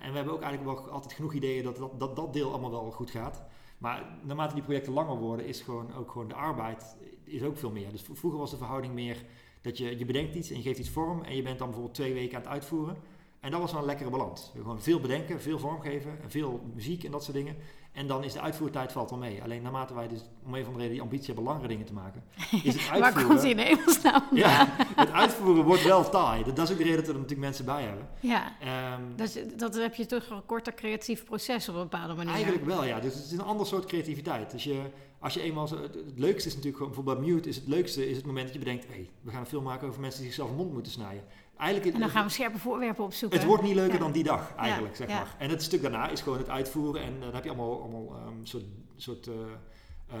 en 0.00 0.10
we 0.10 0.16
hebben 0.16 0.34
ook 0.34 0.42
eigenlijk 0.42 0.78
wel 0.78 0.90
altijd 0.90 1.12
genoeg 1.12 1.32
ideeën 1.32 1.64
dat 1.64 1.76
dat, 1.76 2.00
dat 2.00 2.16
dat 2.16 2.32
deel 2.32 2.50
allemaal 2.50 2.70
wel 2.70 2.90
goed 2.90 3.10
gaat. 3.10 3.42
Maar 3.78 4.18
naarmate 4.22 4.54
die 4.54 4.62
projecten 4.62 4.92
langer 4.92 5.16
worden, 5.16 5.46
is 5.46 5.60
gewoon 5.60 5.94
ook 5.94 6.10
gewoon 6.10 6.28
de 6.28 6.34
arbeid 6.34 6.96
is 7.24 7.42
ook 7.42 7.58
veel 7.58 7.70
meer. 7.70 7.90
Dus 7.90 8.02
vroeger 8.12 8.40
was 8.40 8.50
de 8.50 8.56
verhouding 8.56 8.94
meer 8.94 9.24
dat 9.60 9.78
je, 9.78 9.98
je 9.98 10.04
bedenkt 10.04 10.34
iets 10.34 10.50
en 10.50 10.56
je 10.56 10.62
geeft 10.62 10.78
iets 10.78 10.90
vorm 10.90 11.22
en 11.22 11.36
je 11.36 11.42
bent 11.42 11.58
dan 11.58 11.66
bijvoorbeeld 11.66 11.96
twee 11.96 12.12
weken 12.12 12.36
aan 12.36 12.42
het 12.42 12.50
uitvoeren. 12.50 12.96
En 13.40 13.50
dat 13.50 13.60
was 13.60 13.72
wel 13.72 13.80
een 13.80 13.86
lekkere 13.86 14.10
balans. 14.10 14.50
Gewoon 14.56 14.82
veel 14.82 15.00
bedenken, 15.00 15.40
veel 15.40 15.58
vormgeven, 15.58 16.18
veel 16.26 16.60
muziek 16.74 17.04
en 17.04 17.10
dat 17.10 17.24
soort 17.24 17.36
dingen. 17.36 17.56
En 17.92 18.06
dan 18.06 18.24
is 18.24 18.32
de 18.32 18.40
uitvoertijd 18.40 18.92
valt 18.92 19.10
wel 19.10 19.18
mee. 19.18 19.42
Alleen 19.42 19.62
naarmate 19.62 19.94
wij 19.94 20.08
dus 20.08 20.20
om 20.46 20.54
een 20.54 20.64
van 20.64 20.72
de 20.72 20.78
reden 20.78 20.92
die 20.92 21.02
ambitie 21.02 21.26
hebben 21.26 21.44
langere 21.44 21.68
dingen 21.68 21.86
te 21.86 21.92
maken, 21.92 22.24
is 22.36 22.74
het 22.74 22.88
uitvoeren... 22.90 23.00
Waar 23.00 23.24
komt 23.24 23.40
die 23.40 23.50
in 23.50 23.58
hemelsnaam 23.58 24.22
Ja, 24.34 24.68
het 24.96 25.10
uitvoeren 25.10 25.64
wordt 25.64 25.82
wel 25.82 26.10
taai. 26.10 26.44
Dat, 26.44 26.58
is 26.58 26.70
ook 26.70 26.78
de 26.78 26.84
reden 26.84 26.98
dat 26.98 27.08
er 27.08 27.14
natuurlijk 27.14 27.40
mensen 27.40 27.64
bij 27.64 27.82
hebben. 27.82 28.08
Ja, 28.20 28.52
um, 28.94 29.16
dat, 29.16 29.38
dat 29.56 29.74
heb 29.74 29.94
je 29.94 30.06
toch 30.06 30.30
een 30.30 30.46
korter 30.46 30.74
creatief 30.74 31.24
proces 31.24 31.68
op 31.68 31.74
een 31.74 31.80
bepaalde 31.80 32.14
manier. 32.14 32.32
Eigenlijk 32.32 32.64
wel, 32.64 32.84
ja. 32.84 33.00
Dus 33.00 33.14
het 33.14 33.24
is 33.24 33.32
een 33.32 33.42
ander 33.42 33.66
soort 33.66 33.84
creativiteit. 33.84 34.50
Dus 34.50 34.64
je, 34.64 34.80
als 35.18 35.34
je 35.34 35.40
eenmaal... 35.40 35.68
Zo, 35.68 35.82
het, 35.82 35.96
leukste 36.16 36.48
is 36.48 36.54
natuurlijk 36.54 36.76
gewoon... 36.76 36.92
Bijvoorbeeld 36.92 37.26
bij 37.26 37.34
Mute 37.34 37.48
is 37.48 37.56
het 37.56 37.68
leukste 37.68 38.08
is 38.08 38.16
het 38.16 38.26
moment 38.26 38.44
dat 38.44 38.54
je 38.54 38.58
bedenkt... 38.58 38.86
hé, 38.86 38.92
hey, 38.92 39.10
we 39.20 39.30
gaan 39.30 39.40
een 39.40 39.46
film 39.46 39.64
maken 39.64 39.88
over 39.88 40.00
mensen 40.00 40.20
die 40.20 40.28
zichzelf 40.28 40.50
een 40.50 40.56
mond 40.56 40.72
moeten 40.72 40.92
snijden. 40.92 41.24
Eigenlijk, 41.60 41.94
en 41.94 42.00
dan 42.00 42.10
gaan 42.10 42.24
we 42.24 42.30
scherpe 42.30 42.58
voorwerpen 42.58 43.04
opzoeken. 43.04 43.38
Het 43.38 43.48
wordt 43.48 43.62
niet 43.62 43.74
leuker 43.74 43.98
dan 43.98 44.12
die 44.12 44.22
dag, 44.22 44.54
eigenlijk, 44.56 44.96
zeg 44.96 45.08
maar. 45.08 45.34
En 45.38 45.50
het 45.50 45.62
stuk 45.62 45.82
daarna 45.82 46.08
is 46.08 46.20
gewoon 46.20 46.38
het 46.38 46.48
uitvoeren. 46.48 47.02
En 47.02 47.20
dan 47.20 47.34
heb 47.34 47.44
je 47.44 47.50
allemaal, 47.50 47.80
allemaal 47.80 48.16
um, 48.26 48.46
soort, 48.46 48.64
soort 48.96 49.26
uh, 49.26 49.34
uh, 49.34 50.16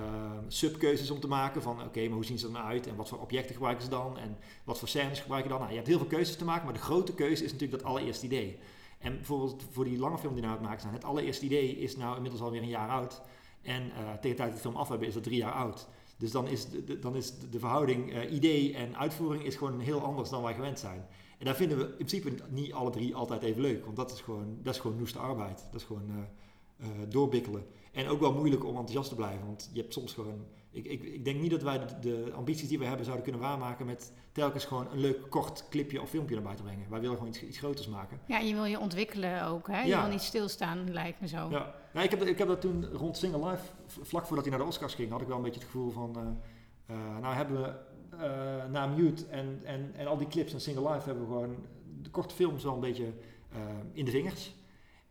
subkeuzes 0.48 1.10
om 1.10 1.20
te 1.20 1.28
maken. 1.28 1.62
Van 1.62 1.82
oké, 1.82 2.02
maar 2.02 2.14
hoe 2.14 2.24
zien 2.24 2.38
ze 2.38 2.46
er 2.46 2.52
nou 2.52 2.64
uit? 2.64 2.86
En 2.86 2.96
wat 2.96 3.08
voor 3.08 3.18
objecten 3.18 3.54
gebruiken 3.54 3.84
ze 3.84 3.90
dan? 3.90 4.18
En 4.18 4.36
wat 4.64 4.78
voor 4.78 4.88
scènes 4.88 5.20
gebruiken 5.20 5.50
ze 5.50 5.56
dan? 5.56 5.58
Nou, 5.58 5.70
je 5.70 5.76
hebt 5.76 5.88
heel 5.88 5.98
veel 5.98 6.16
keuzes 6.16 6.36
te 6.36 6.44
maken. 6.44 6.64
Maar 6.64 6.74
de 6.74 6.80
grote 6.80 7.14
keuze 7.14 7.44
is 7.44 7.52
natuurlijk 7.52 7.82
dat 7.82 7.90
allereerste 7.90 8.26
idee. 8.26 8.58
En 8.98 9.14
bijvoorbeeld 9.14 9.64
voor 9.70 9.84
die 9.84 9.98
lange 9.98 10.18
film 10.18 10.32
die 10.32 10.42
nou 10.42 10.54
het 10.54 10.64
maken 10.64 10.80
zijn. 10.80 10.94
Het 10.94 11.04
allereerste 11.04 11.44
idee 11.44 11.78
is 11.78 11.96
nou 11.96 12.14
inmiddels 12.16 12.42
alweer 12.42 12.62
een 12.62 12.68
jaar 12.68 12.88
oud. 12.88 13.20
En 13.62 13.82
uh, 13.82 13.92
tegen 13.92 14.20
de 14.20 14.20
tijd 14.20 14.38
dat 14.38 14.52
de 14.52 14.58
film 14.58 14.76
af 14.76 14.88
hebben 14.88 15.08
is 15.08 15.14
dat 15.14 15.22
drie 15.22 15.38
jaar 15.38 15.52
oud. 15.52 15.88
Dus 16.16 16.30
dan 16.30 16.48
is 16.48 16.68
de, 16.68 16.98
dan 16.98 17.16
is 17.16 17.32
de, 17.50 17.58
verhouding 17.58 18.30
idee 18.30 18.74
en 18.74 18.96
uitvoering 18.96 19.44
is 19.44 19.56
gewoon 19.56 19.80
heel 19.80 20.00
anders 20.00 20.28
dan 20.28 20.42
wij 20.42 20.54
gewend 20.54 20.78
zijn. 20.78 21.06
En 21.40 21.46
daar 21.46 21.54
vinden 21.54 21.78
we 21.78 21.84
in 21.84 21.94
principe 22.06 22.32
niet 22.48 22.72
alle 22.72 22.90
drie 22.90 23.14
altijd 23.14 23.42
even 23.42 23.60
leuk. 23.62 23.84
Want 23.84 23.96
dat 23.96 24.12
is 24.12 24.20
gewoon, 24.20 24.58
dat 24.62 24.74
is 24.74 24.80
gewoon 24.80 24.96
noeste 24.96 25.18
arbeid. 25.18 25.66
Dat 25.70 25.80
is 25.80 25.86
gewoon, 25.86 26.10
uh, 26.10 26.86
doorbikkelen. 27.08 27.66
En 27.92 28.08
ook 28.08 28.20
wel 28.20 28.32
moeilijk 28.32 28.62
om 28.64 28.70
enthousiast 28.70 29.08
te 29.08 29.14
blijven. 29.14 29.46
Want 29.46 29.70
je 29.72 29.80
hebt 29.80 29.92
soms 29.92 30.12
gewoon. 30.12 30.44
Ik, 30.70 30.84
ik, 30.86 31.02
ik 31.02 31.24
denk 31.24 31.40
niet 31.40 31.50
dat 31.50 31.62
wij 31.62 31.78
de, 31.78 31.98
de, 32.00 32.32
ambities 32.34 32.68
die 32.68 32.78
we 32.78 32.84
hebben 32.84 33.04
zouden 33.04 33.24
kunnen 33.26 33.42
waarmaken 33.42 33.86
met 33.86 34.12
telkens 34.32 34.64
gewoon 34.64 34.86
een 34.92 34.98
leuk 35.00 35.30
kort 35.30 35.64
clipje 35.70 36.00
of 36.00 36.08
filmpje 36.08 36.34
naar 36.34 36.44
buiten 36.44 36.64
brengen. 36.64 36.90
Wij 36.90 37.00
willen 37.00 37.16
gewoon 37.16 37.30
iets, 37.32 37.42
iets 37.42 37.58
groters 37.58 37.88
maken. 37.88 38.20
Ja, 38.26 38.38
je 38.38 38.54
wil 38.54 38.64
je 38.64 38.78
ontwikkelen 38.80 39.44
ook. 39.46 39.68
Hè? 39.68 39.80
Je 39.80 39.88
Ja. 39.88 40.00
wil 40.00 40.10
niet 40.10 40.20
stilstaan, 40.22 40.92
lijkt 40.92 41.20
me 41.20 41.28
zo. 41.28 41.48
Ja, 41.50 41.74
ja 41.92 42.02
ik, 42.02 42.10
heb, 42.10 42.22
ik 42.22 42.38
heb 42.38 42.48
dat 42.48 42.60
toen 42.60 42.84
rond 42.92 43.16
Single 43.16 43.50
Life, 43.50 43.62
vlak 43.86 44.26
voordat 44.26 44.44
hij 44.44 44.54
naar 44.54 44.64
de 44.64 44.70
Oscars 44.70 44.94
ging, 44.94 45.10
had 45.10 45.20
ik 45.20 45.26
wel 45.26 45.36
een 45.36 45.42
beetje 45.42 45.60
het 45.60 45.68
gevoel 45.70 45.90
van. 45.90 46.16
eh, 46.16 46.96
eh, 46.96 47.18
nou 47.20 47.34
hebben 47.34 47.62
we 47.62 47.74
eh, 48.12 48.64
na 48.70 48.86
Mute 48.86 49.26
en, 49.26 49.60
en, 49.64 49.90
en 49.96 50.06
al 50.06 50.16
die 50.16 50.28
clips 50.28 50.52
en 50.52 50.60
Single 50.60 50.92
Life 50.92 51.04
hebben 51.06 51.24
we 51.26 51.32
gewoon 51.32 51.56
de 52.02 52.10
korte 52.10 52.34
films 52.34 52.62
wel 52.64 52.74
een 52.74 52.80
beetje 52.80 53.12
eh, 53.52 53.58
in 53.92 54.04
de 54.04 54.10
vingers. 54.10 54.54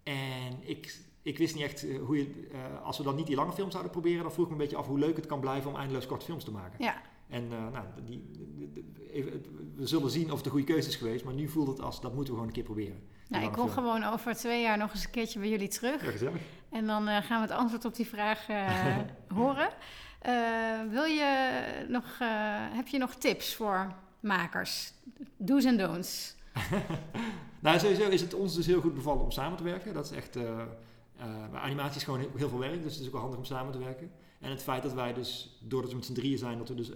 En 0.04 0.58
ik, 0.60 1.00
ik 1.22 1.38
wist 1.38 1.56
niet 1.56 1.64
echt 1.64 1.90
eh, 1.90 2.00
hoe 2.00 2.18
je, 2.18 2.48
als 2.84 2.98
we 2.98 3.04
dan 3.04 3.16
niet 3.16 3.28
die 3.28 3.36
lange 3.36 3.52
films 3.54 3.72
zouden 3.72 3.92
proberen, 3.92 4.22
dan 4.24 4.32
vroeg 4.32 4.46
ik 4.46 4.52
me 4.52 4.58
een 4.58 4.64
beetje 4.64 4.78
af 4.78 4.88
hoe 4.88 5.00
leuk 5.00 5.16
het 5.16 5.26
kan 5.26 5.40
blijven 5.40 5.70
om 5.72 5.78
eindeloos 5.78 6.06
korte 6.06 6.26
films 6.26 6.44
te 6.44 6.52
maken. 6.52 6.84
Ja, 6.84 7.02
En 7.28 7.48
nou, 7.48 7.86
die, 8.06 8.30
die- 8.32 8.72
die- 8.74 9.12
even, 9.12 9.44
we 9.76 9.88
zullen 9.88 10.10
zien 10.10 10.26
of 10.28 10.36
het 10.36 10.44
de 10.44 10.50
goede 10.50 10.66
keuze 10.66 10.88
is 10.90 10.96
geweest, 10.96 11.24
maar 11.26 11.34
nu 11.34 11.48
voelt 11.48 11.68
het 11.68 11.82
als 11.82 12.02
dat 12.02 12.14
moeten 12.14 12.34
we 12.34 12.40
gewoon 12.40 12.48
een 12.48 12.54
keer 12.54 12.64
proberen. 12.74 13.04
Nou, 13.28 13.44
ik 13.46 13.52
kom 13.52 13.70
film. 13.70 13.74
gewoon 13.86 14.04
over 14.04 14.36
twee 14.36 14.62
jaar 14.62 14.78
nog 14.78 14.92
eens 14.94 15.04
een 15.04 15.12
keertje 15.12 15.40
bij 15.40 15.50
jullie 15.50 15.68
terug. 15.68 16.04
Ja, 16.06 16.12
gezellig. 16.12 16.42
En 16.70 16.86
dan 16.88 17.08
gaan 17.08 17.42
we 17.42 17.48
het 17.48 17.58
antwoord 17.58 17.86
op 17.86 17.96
die 17.96 18.08
vraag 18.08 18.48
horen. 19.40 19.70
Eh, 20.20 20.34
wil 20.90 21.04
je 21.04 21.86
nog, 21.88 22.04
eh, 22.20 22.28
heb 22.76 22.88
je 22.88 22.98
nog 22.98 23.16
tips 23.16 23.56
voor 23.56 23.94
makers? 24.20 24.94
Do's 25.38 25.66
en 25.66 25.78
don'ts. 25.78 26.36
Nou, 27.62 27.80
sowieso 27.80 28.10
is 28.10 28.22
het 28.22 28.34
ons 28.34 28.56
dus 28.56 28.66
heel 28.66 28.82
goed 28.82 28.94
bevallen 28.94 29.24
om 29.24 29.32
samen 29.32 29.58
te 29.58 29.64
werken. 29.64 29.94
Dat 29.94 30.06
is 30.06 30.12
echt. 30.12 30.36
maar 31.52 31.62
animatie 31.62 31.96
is 31.96 32.04
gewoon 32.04 32.20
heel, 32.20 32.30
heel 32.36 32.50
veel 32.50 32.60
werk, 32.60 32.84
dus 32.84 32.92
het 32.92 33.02
is 33.02 33.06
ook 33.06 33.12
wel 33.12 33.22
handig 33.22 33.40
om 33.40 33.46
samen 33.46 33.72
te 33.72 33.78
werken. 33.80 34.12
En 34.40 34.50
het 34.50 34.64
feit 34.64 34.84
dat 34.84 34.94
wij 34.94 35.14
dus, 35.14 35.58
doordat 35.62 35.90
we 35.90 35.96
met 35.96 36.06
z'n 36.06 36.14
drieën 36.14 36.38
zijn, 36.38 36.58
dat 36.58 36.68
we 36.70 36.76
dus 36.76 36.90
in 36.90 36.96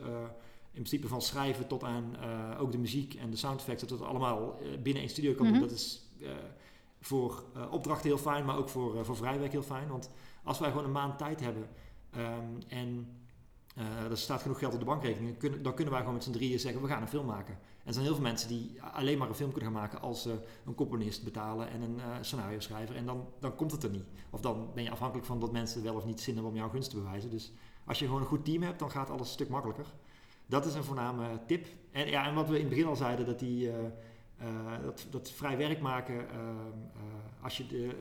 principe 0.71 1.07
van 1.07 1.21
schrijven 1.21 1.67
tot 1.67 1.83
aan 1.83 2.15
ook 2.57 2.71
de 2.71 2.77
muziek 2.77 3.13
en 3.13 3.29
de 3.29 3.37
sound 3.37 3.59
effects, 3.59 3.81
dat 3.81 3.89
we 3.89 3.97
dat 3.97 4.07
allemaal 4.07 4.59
binnen 4.81 5.01
één 5.01 5.09
studio 5.11 5.33
kan 5.33 5.45
Mhm. 5.45 5.53
doen. 5.53 5.67
Dat 5.67 5.71
is 5.77 6.01
voor 7.01 7.43
opdrachten 7.71 8.09
heel 8.09 8.17
fijn, 8.17 8.45
maar 8.45 8.57
ook 8.57 8.69
voor, 8.69 9.05
voor 9.05 9.15
vrijwerk 9.15 9.51
heel 9.51 9.61
fijn. 9.63 9.87
Want 9.87 10.09
als 10.43 10.59
wij 10.59 10.69
gewoon 10.69 10.85
een 10.85 10.91
maand 10.91 11.17
tijd 11.17 11.39
hebben 11.39 11.67
ehm, 12.13 12.45
en 12.67 13.07
eh, 13.75 14.09
er 14.09 14.17
staat 14.17 14.41
genoeg 14.41 14.59
geld 14.59 14.73
op 14.73 14.79
de 14.79 14.85
bankrekening, 14.85 15.37
dan 15.61 15.73
kunnen, 15.73 15.93
wij 15.93 15.99
gewoon 15.99 16.15
met 16.15 16.23
z'n 16.23 16.31
drieën 16.31 16.59
zeggen, 16.59 16.81
we 16.81 16.87
gaan 16.87 17.01
een 17.01 17.07
film 17.07 17.25
maken. 17.25 17.53
En 17.53 17.89
er 17.89 17.93
zijn 17.93 18.05
heel 18.05 18.15
veel 18.15 18.23
mensen 18.23 18.47
die 18.47 18.81
alleen 18.81 19.17
maar 19.17 19.27
een 19.27 19.35
film 19.35 19.51
kunnen 19.51 19.71
gaan 19.71 19.81
maken 19.81 20.01
als 20.01 20.21
ze 20.21 20.39
een 20.65 20.75
componist 20.75 21.23
betalen 21.23 21.69
en 21.69 21.81
een 21.81 21.99
eh, 21.99 22.05
scenario 22.21 22.59
schrijver. 22.59 22.95
En 22.95 23.05
dan, 23.05 23.27
dan 23.39 23.55
komt 23.55 23.71
het 23.71 23.83
er 23.83 23.89
niet. 23.89 24.05
Of 24.29 24.41
dan 24.41 24.69
ben 24.73 24.83
je 24.83 24.91
afhankelijk 24.91 25.27
van 25.27 25.39
dat 25.39 25.51
mensen 25.51 25.83
wel 25.83 25.95
of 25.95 26.05
niet 26.05 26.21
zin 26.21 26.33
hebben 26.33 26.51
om 26.51 26.57
jouw 26.57 26.69
gunst 26.69 26.89
te 26.89 26.95
bewijzen. 26.95 27.29
Dus 27.29 27.51
als 27.85 27.99
je 27.99 28.05
gewoon 28.05 28.21
een 28.21 28.27
goed 28.27 28.45
team 28.45 28.61
hebt, 28.61 28.79
dan 28.79 28.91
gaat 28.91 29.09
alles 29.09 29.27
een 29.27 29.33
stuk 29.33 29.49
makkelijker. 29.49 29.85
Dat 30.45 30.65
is 30.65 30.73
een 30.73 30.83
voorname 30.83 31.39
tip. 31.47 31.67
En, 31.91 32.07
ja, 32.07 32.27
en 32.27 32.33
wat 32.33 32.49
we 32.49 32.55
in 32.55 32.59
het 32.59 32.69
begin 32.69 32.85
al 32.85 32.95
zeiden, 32.95 33.25
dat, 33.25 33.39
die, 33.39 33.71
eh, 34.37 34.81
dat, 34.83 35.07
dat 35.09 35.31
vrij 35.31 35.57
werk 35.57 35.81
maken, 35.81 36.29
eh, 36.29 36.39
eh, 36.39 37.43
als, 37.43 37.57
je 37.57 37.67
de, 37.67 37.95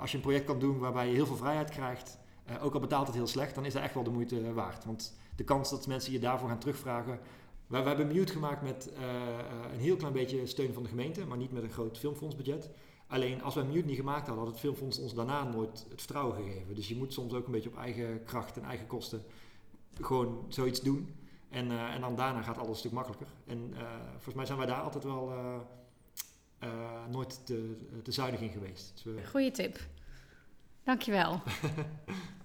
als 0.00 0.10
je 0.10 0.16
een 0.16 0.22
project 0.22 0.44
kan 0.44 0.58
doen 0.58 0.78
waarbij 0.78 1.08
je 1.08 1.14
heel 1.14 1.26
veel 1.26 1.36
vrijheid 1.36 1.70
krijgt, 1.70 2.18
eh, 2.44 2.64
ook 2.64 2.74
al 2.74 2.80
betaalt 2.80 3.06
het 3.06 3.16
heel 3.16 3.26
slecht, 3.26 3.54
dan 3.54 3.64
is 3.64 3.72
dat 3.72 3.82
echt 3.82 3.94
wel 3.94 4.02
de 4.02 4.10
moeite 4.10 4.52
waard. 4.52 4.84
Want 4.84 5.16
de 5.36 5.44
kans 5.44 5.70
dat 5.70 5.86
mensen 5.86 6.12
je 6.12 6.18
daarvoor 6.18 6.48
gaan 6.48 6.58
terugvragen. 6.58 7.18
Wij, 7.66 7.84
wij 7.84 7.94
hebben 7.94 8.14
Mute 8.16 8.32
gemaakt 8.32 8.62
met 8.62 8.92
eh, 8.92 9.04
eh, 9.04 9.72
een 9.72 9.80
heel 9.80 9.96
klein 9.96 10.12
beetje 10.12 10.46
steun 10.46 10.72
van 10.72 10.82
de 10.82 10.88
gemeente, 10.88 11.26
maar 11.26 11.38
niet 11.38 11.52
met 11.52 11.62
een 11.62 11.70
groot 11.70 11.98
filmfondsbudget. 11.98 12.70
Alleen 13.06 13.42
als 13.42 13.54
wij 13.54 13.64
Mute 13.64 13.86
niet 13.86 13.96
gemaakt 13.96 14.26
hadden, 14.26 14.44
had 14.44 14.52
het 14.52 14.60
filmfonds 14.60 14.98
ons 14.98 15.14
daarna 15.14 15.44
nooit 15.44 15.86
het 15.88 16.00
vertrouwen 16.00 16.36
gegeven. 16.36 16.74
Dus 16.74 16.88
je 16.88 16.96
moet 16.96 17.12
soms 17.12 17.32
ook 17.32 17.46
een 17.46 17.52
beetje 17.52 17.68
op 17.68 17.76
eigen 17.76 18.24
kracht 18.24 18.56
en 18.56 18.64
eigen 18.64 18.86
kosten 18.86 19.22
gewoon 20.00 20.44
zoiets 20.48 20.80
doen. 20.80 21.08
En, 21.54 21.70
eh, 21.70 21.94
en 21.94 22.00
dan 22.00 22.14
daarna 22.14 22.42
gaat 22.42 22.58
alles 22.58 22.70
een 22.70 22.76
stuk 22.76 22.92
makkelijker. 22.92 23.28
En 23.46 23.74
eh, 23.76 23.82
volgens 24.10 24.34
mij 24.34 24.46
zijn 24.46 24.58
wij 24.58 24.66
daar 24.66 24.80
altijd 24.80 25.04
wel 25.04 25.30
eh, 25.30 25.56
eh, 26.64 27.06
nooit 27.10 27.46
te, 27.46 27.76
te 28.02 28.12
zuinig 28.12 28.40
in 28.40 28.50
geweest. 28.50 29.00
Dus 29.04 29.28
Goeie 29.28 29.50
tip. 29.50 29.78
Dankjewel. 30.84 31.40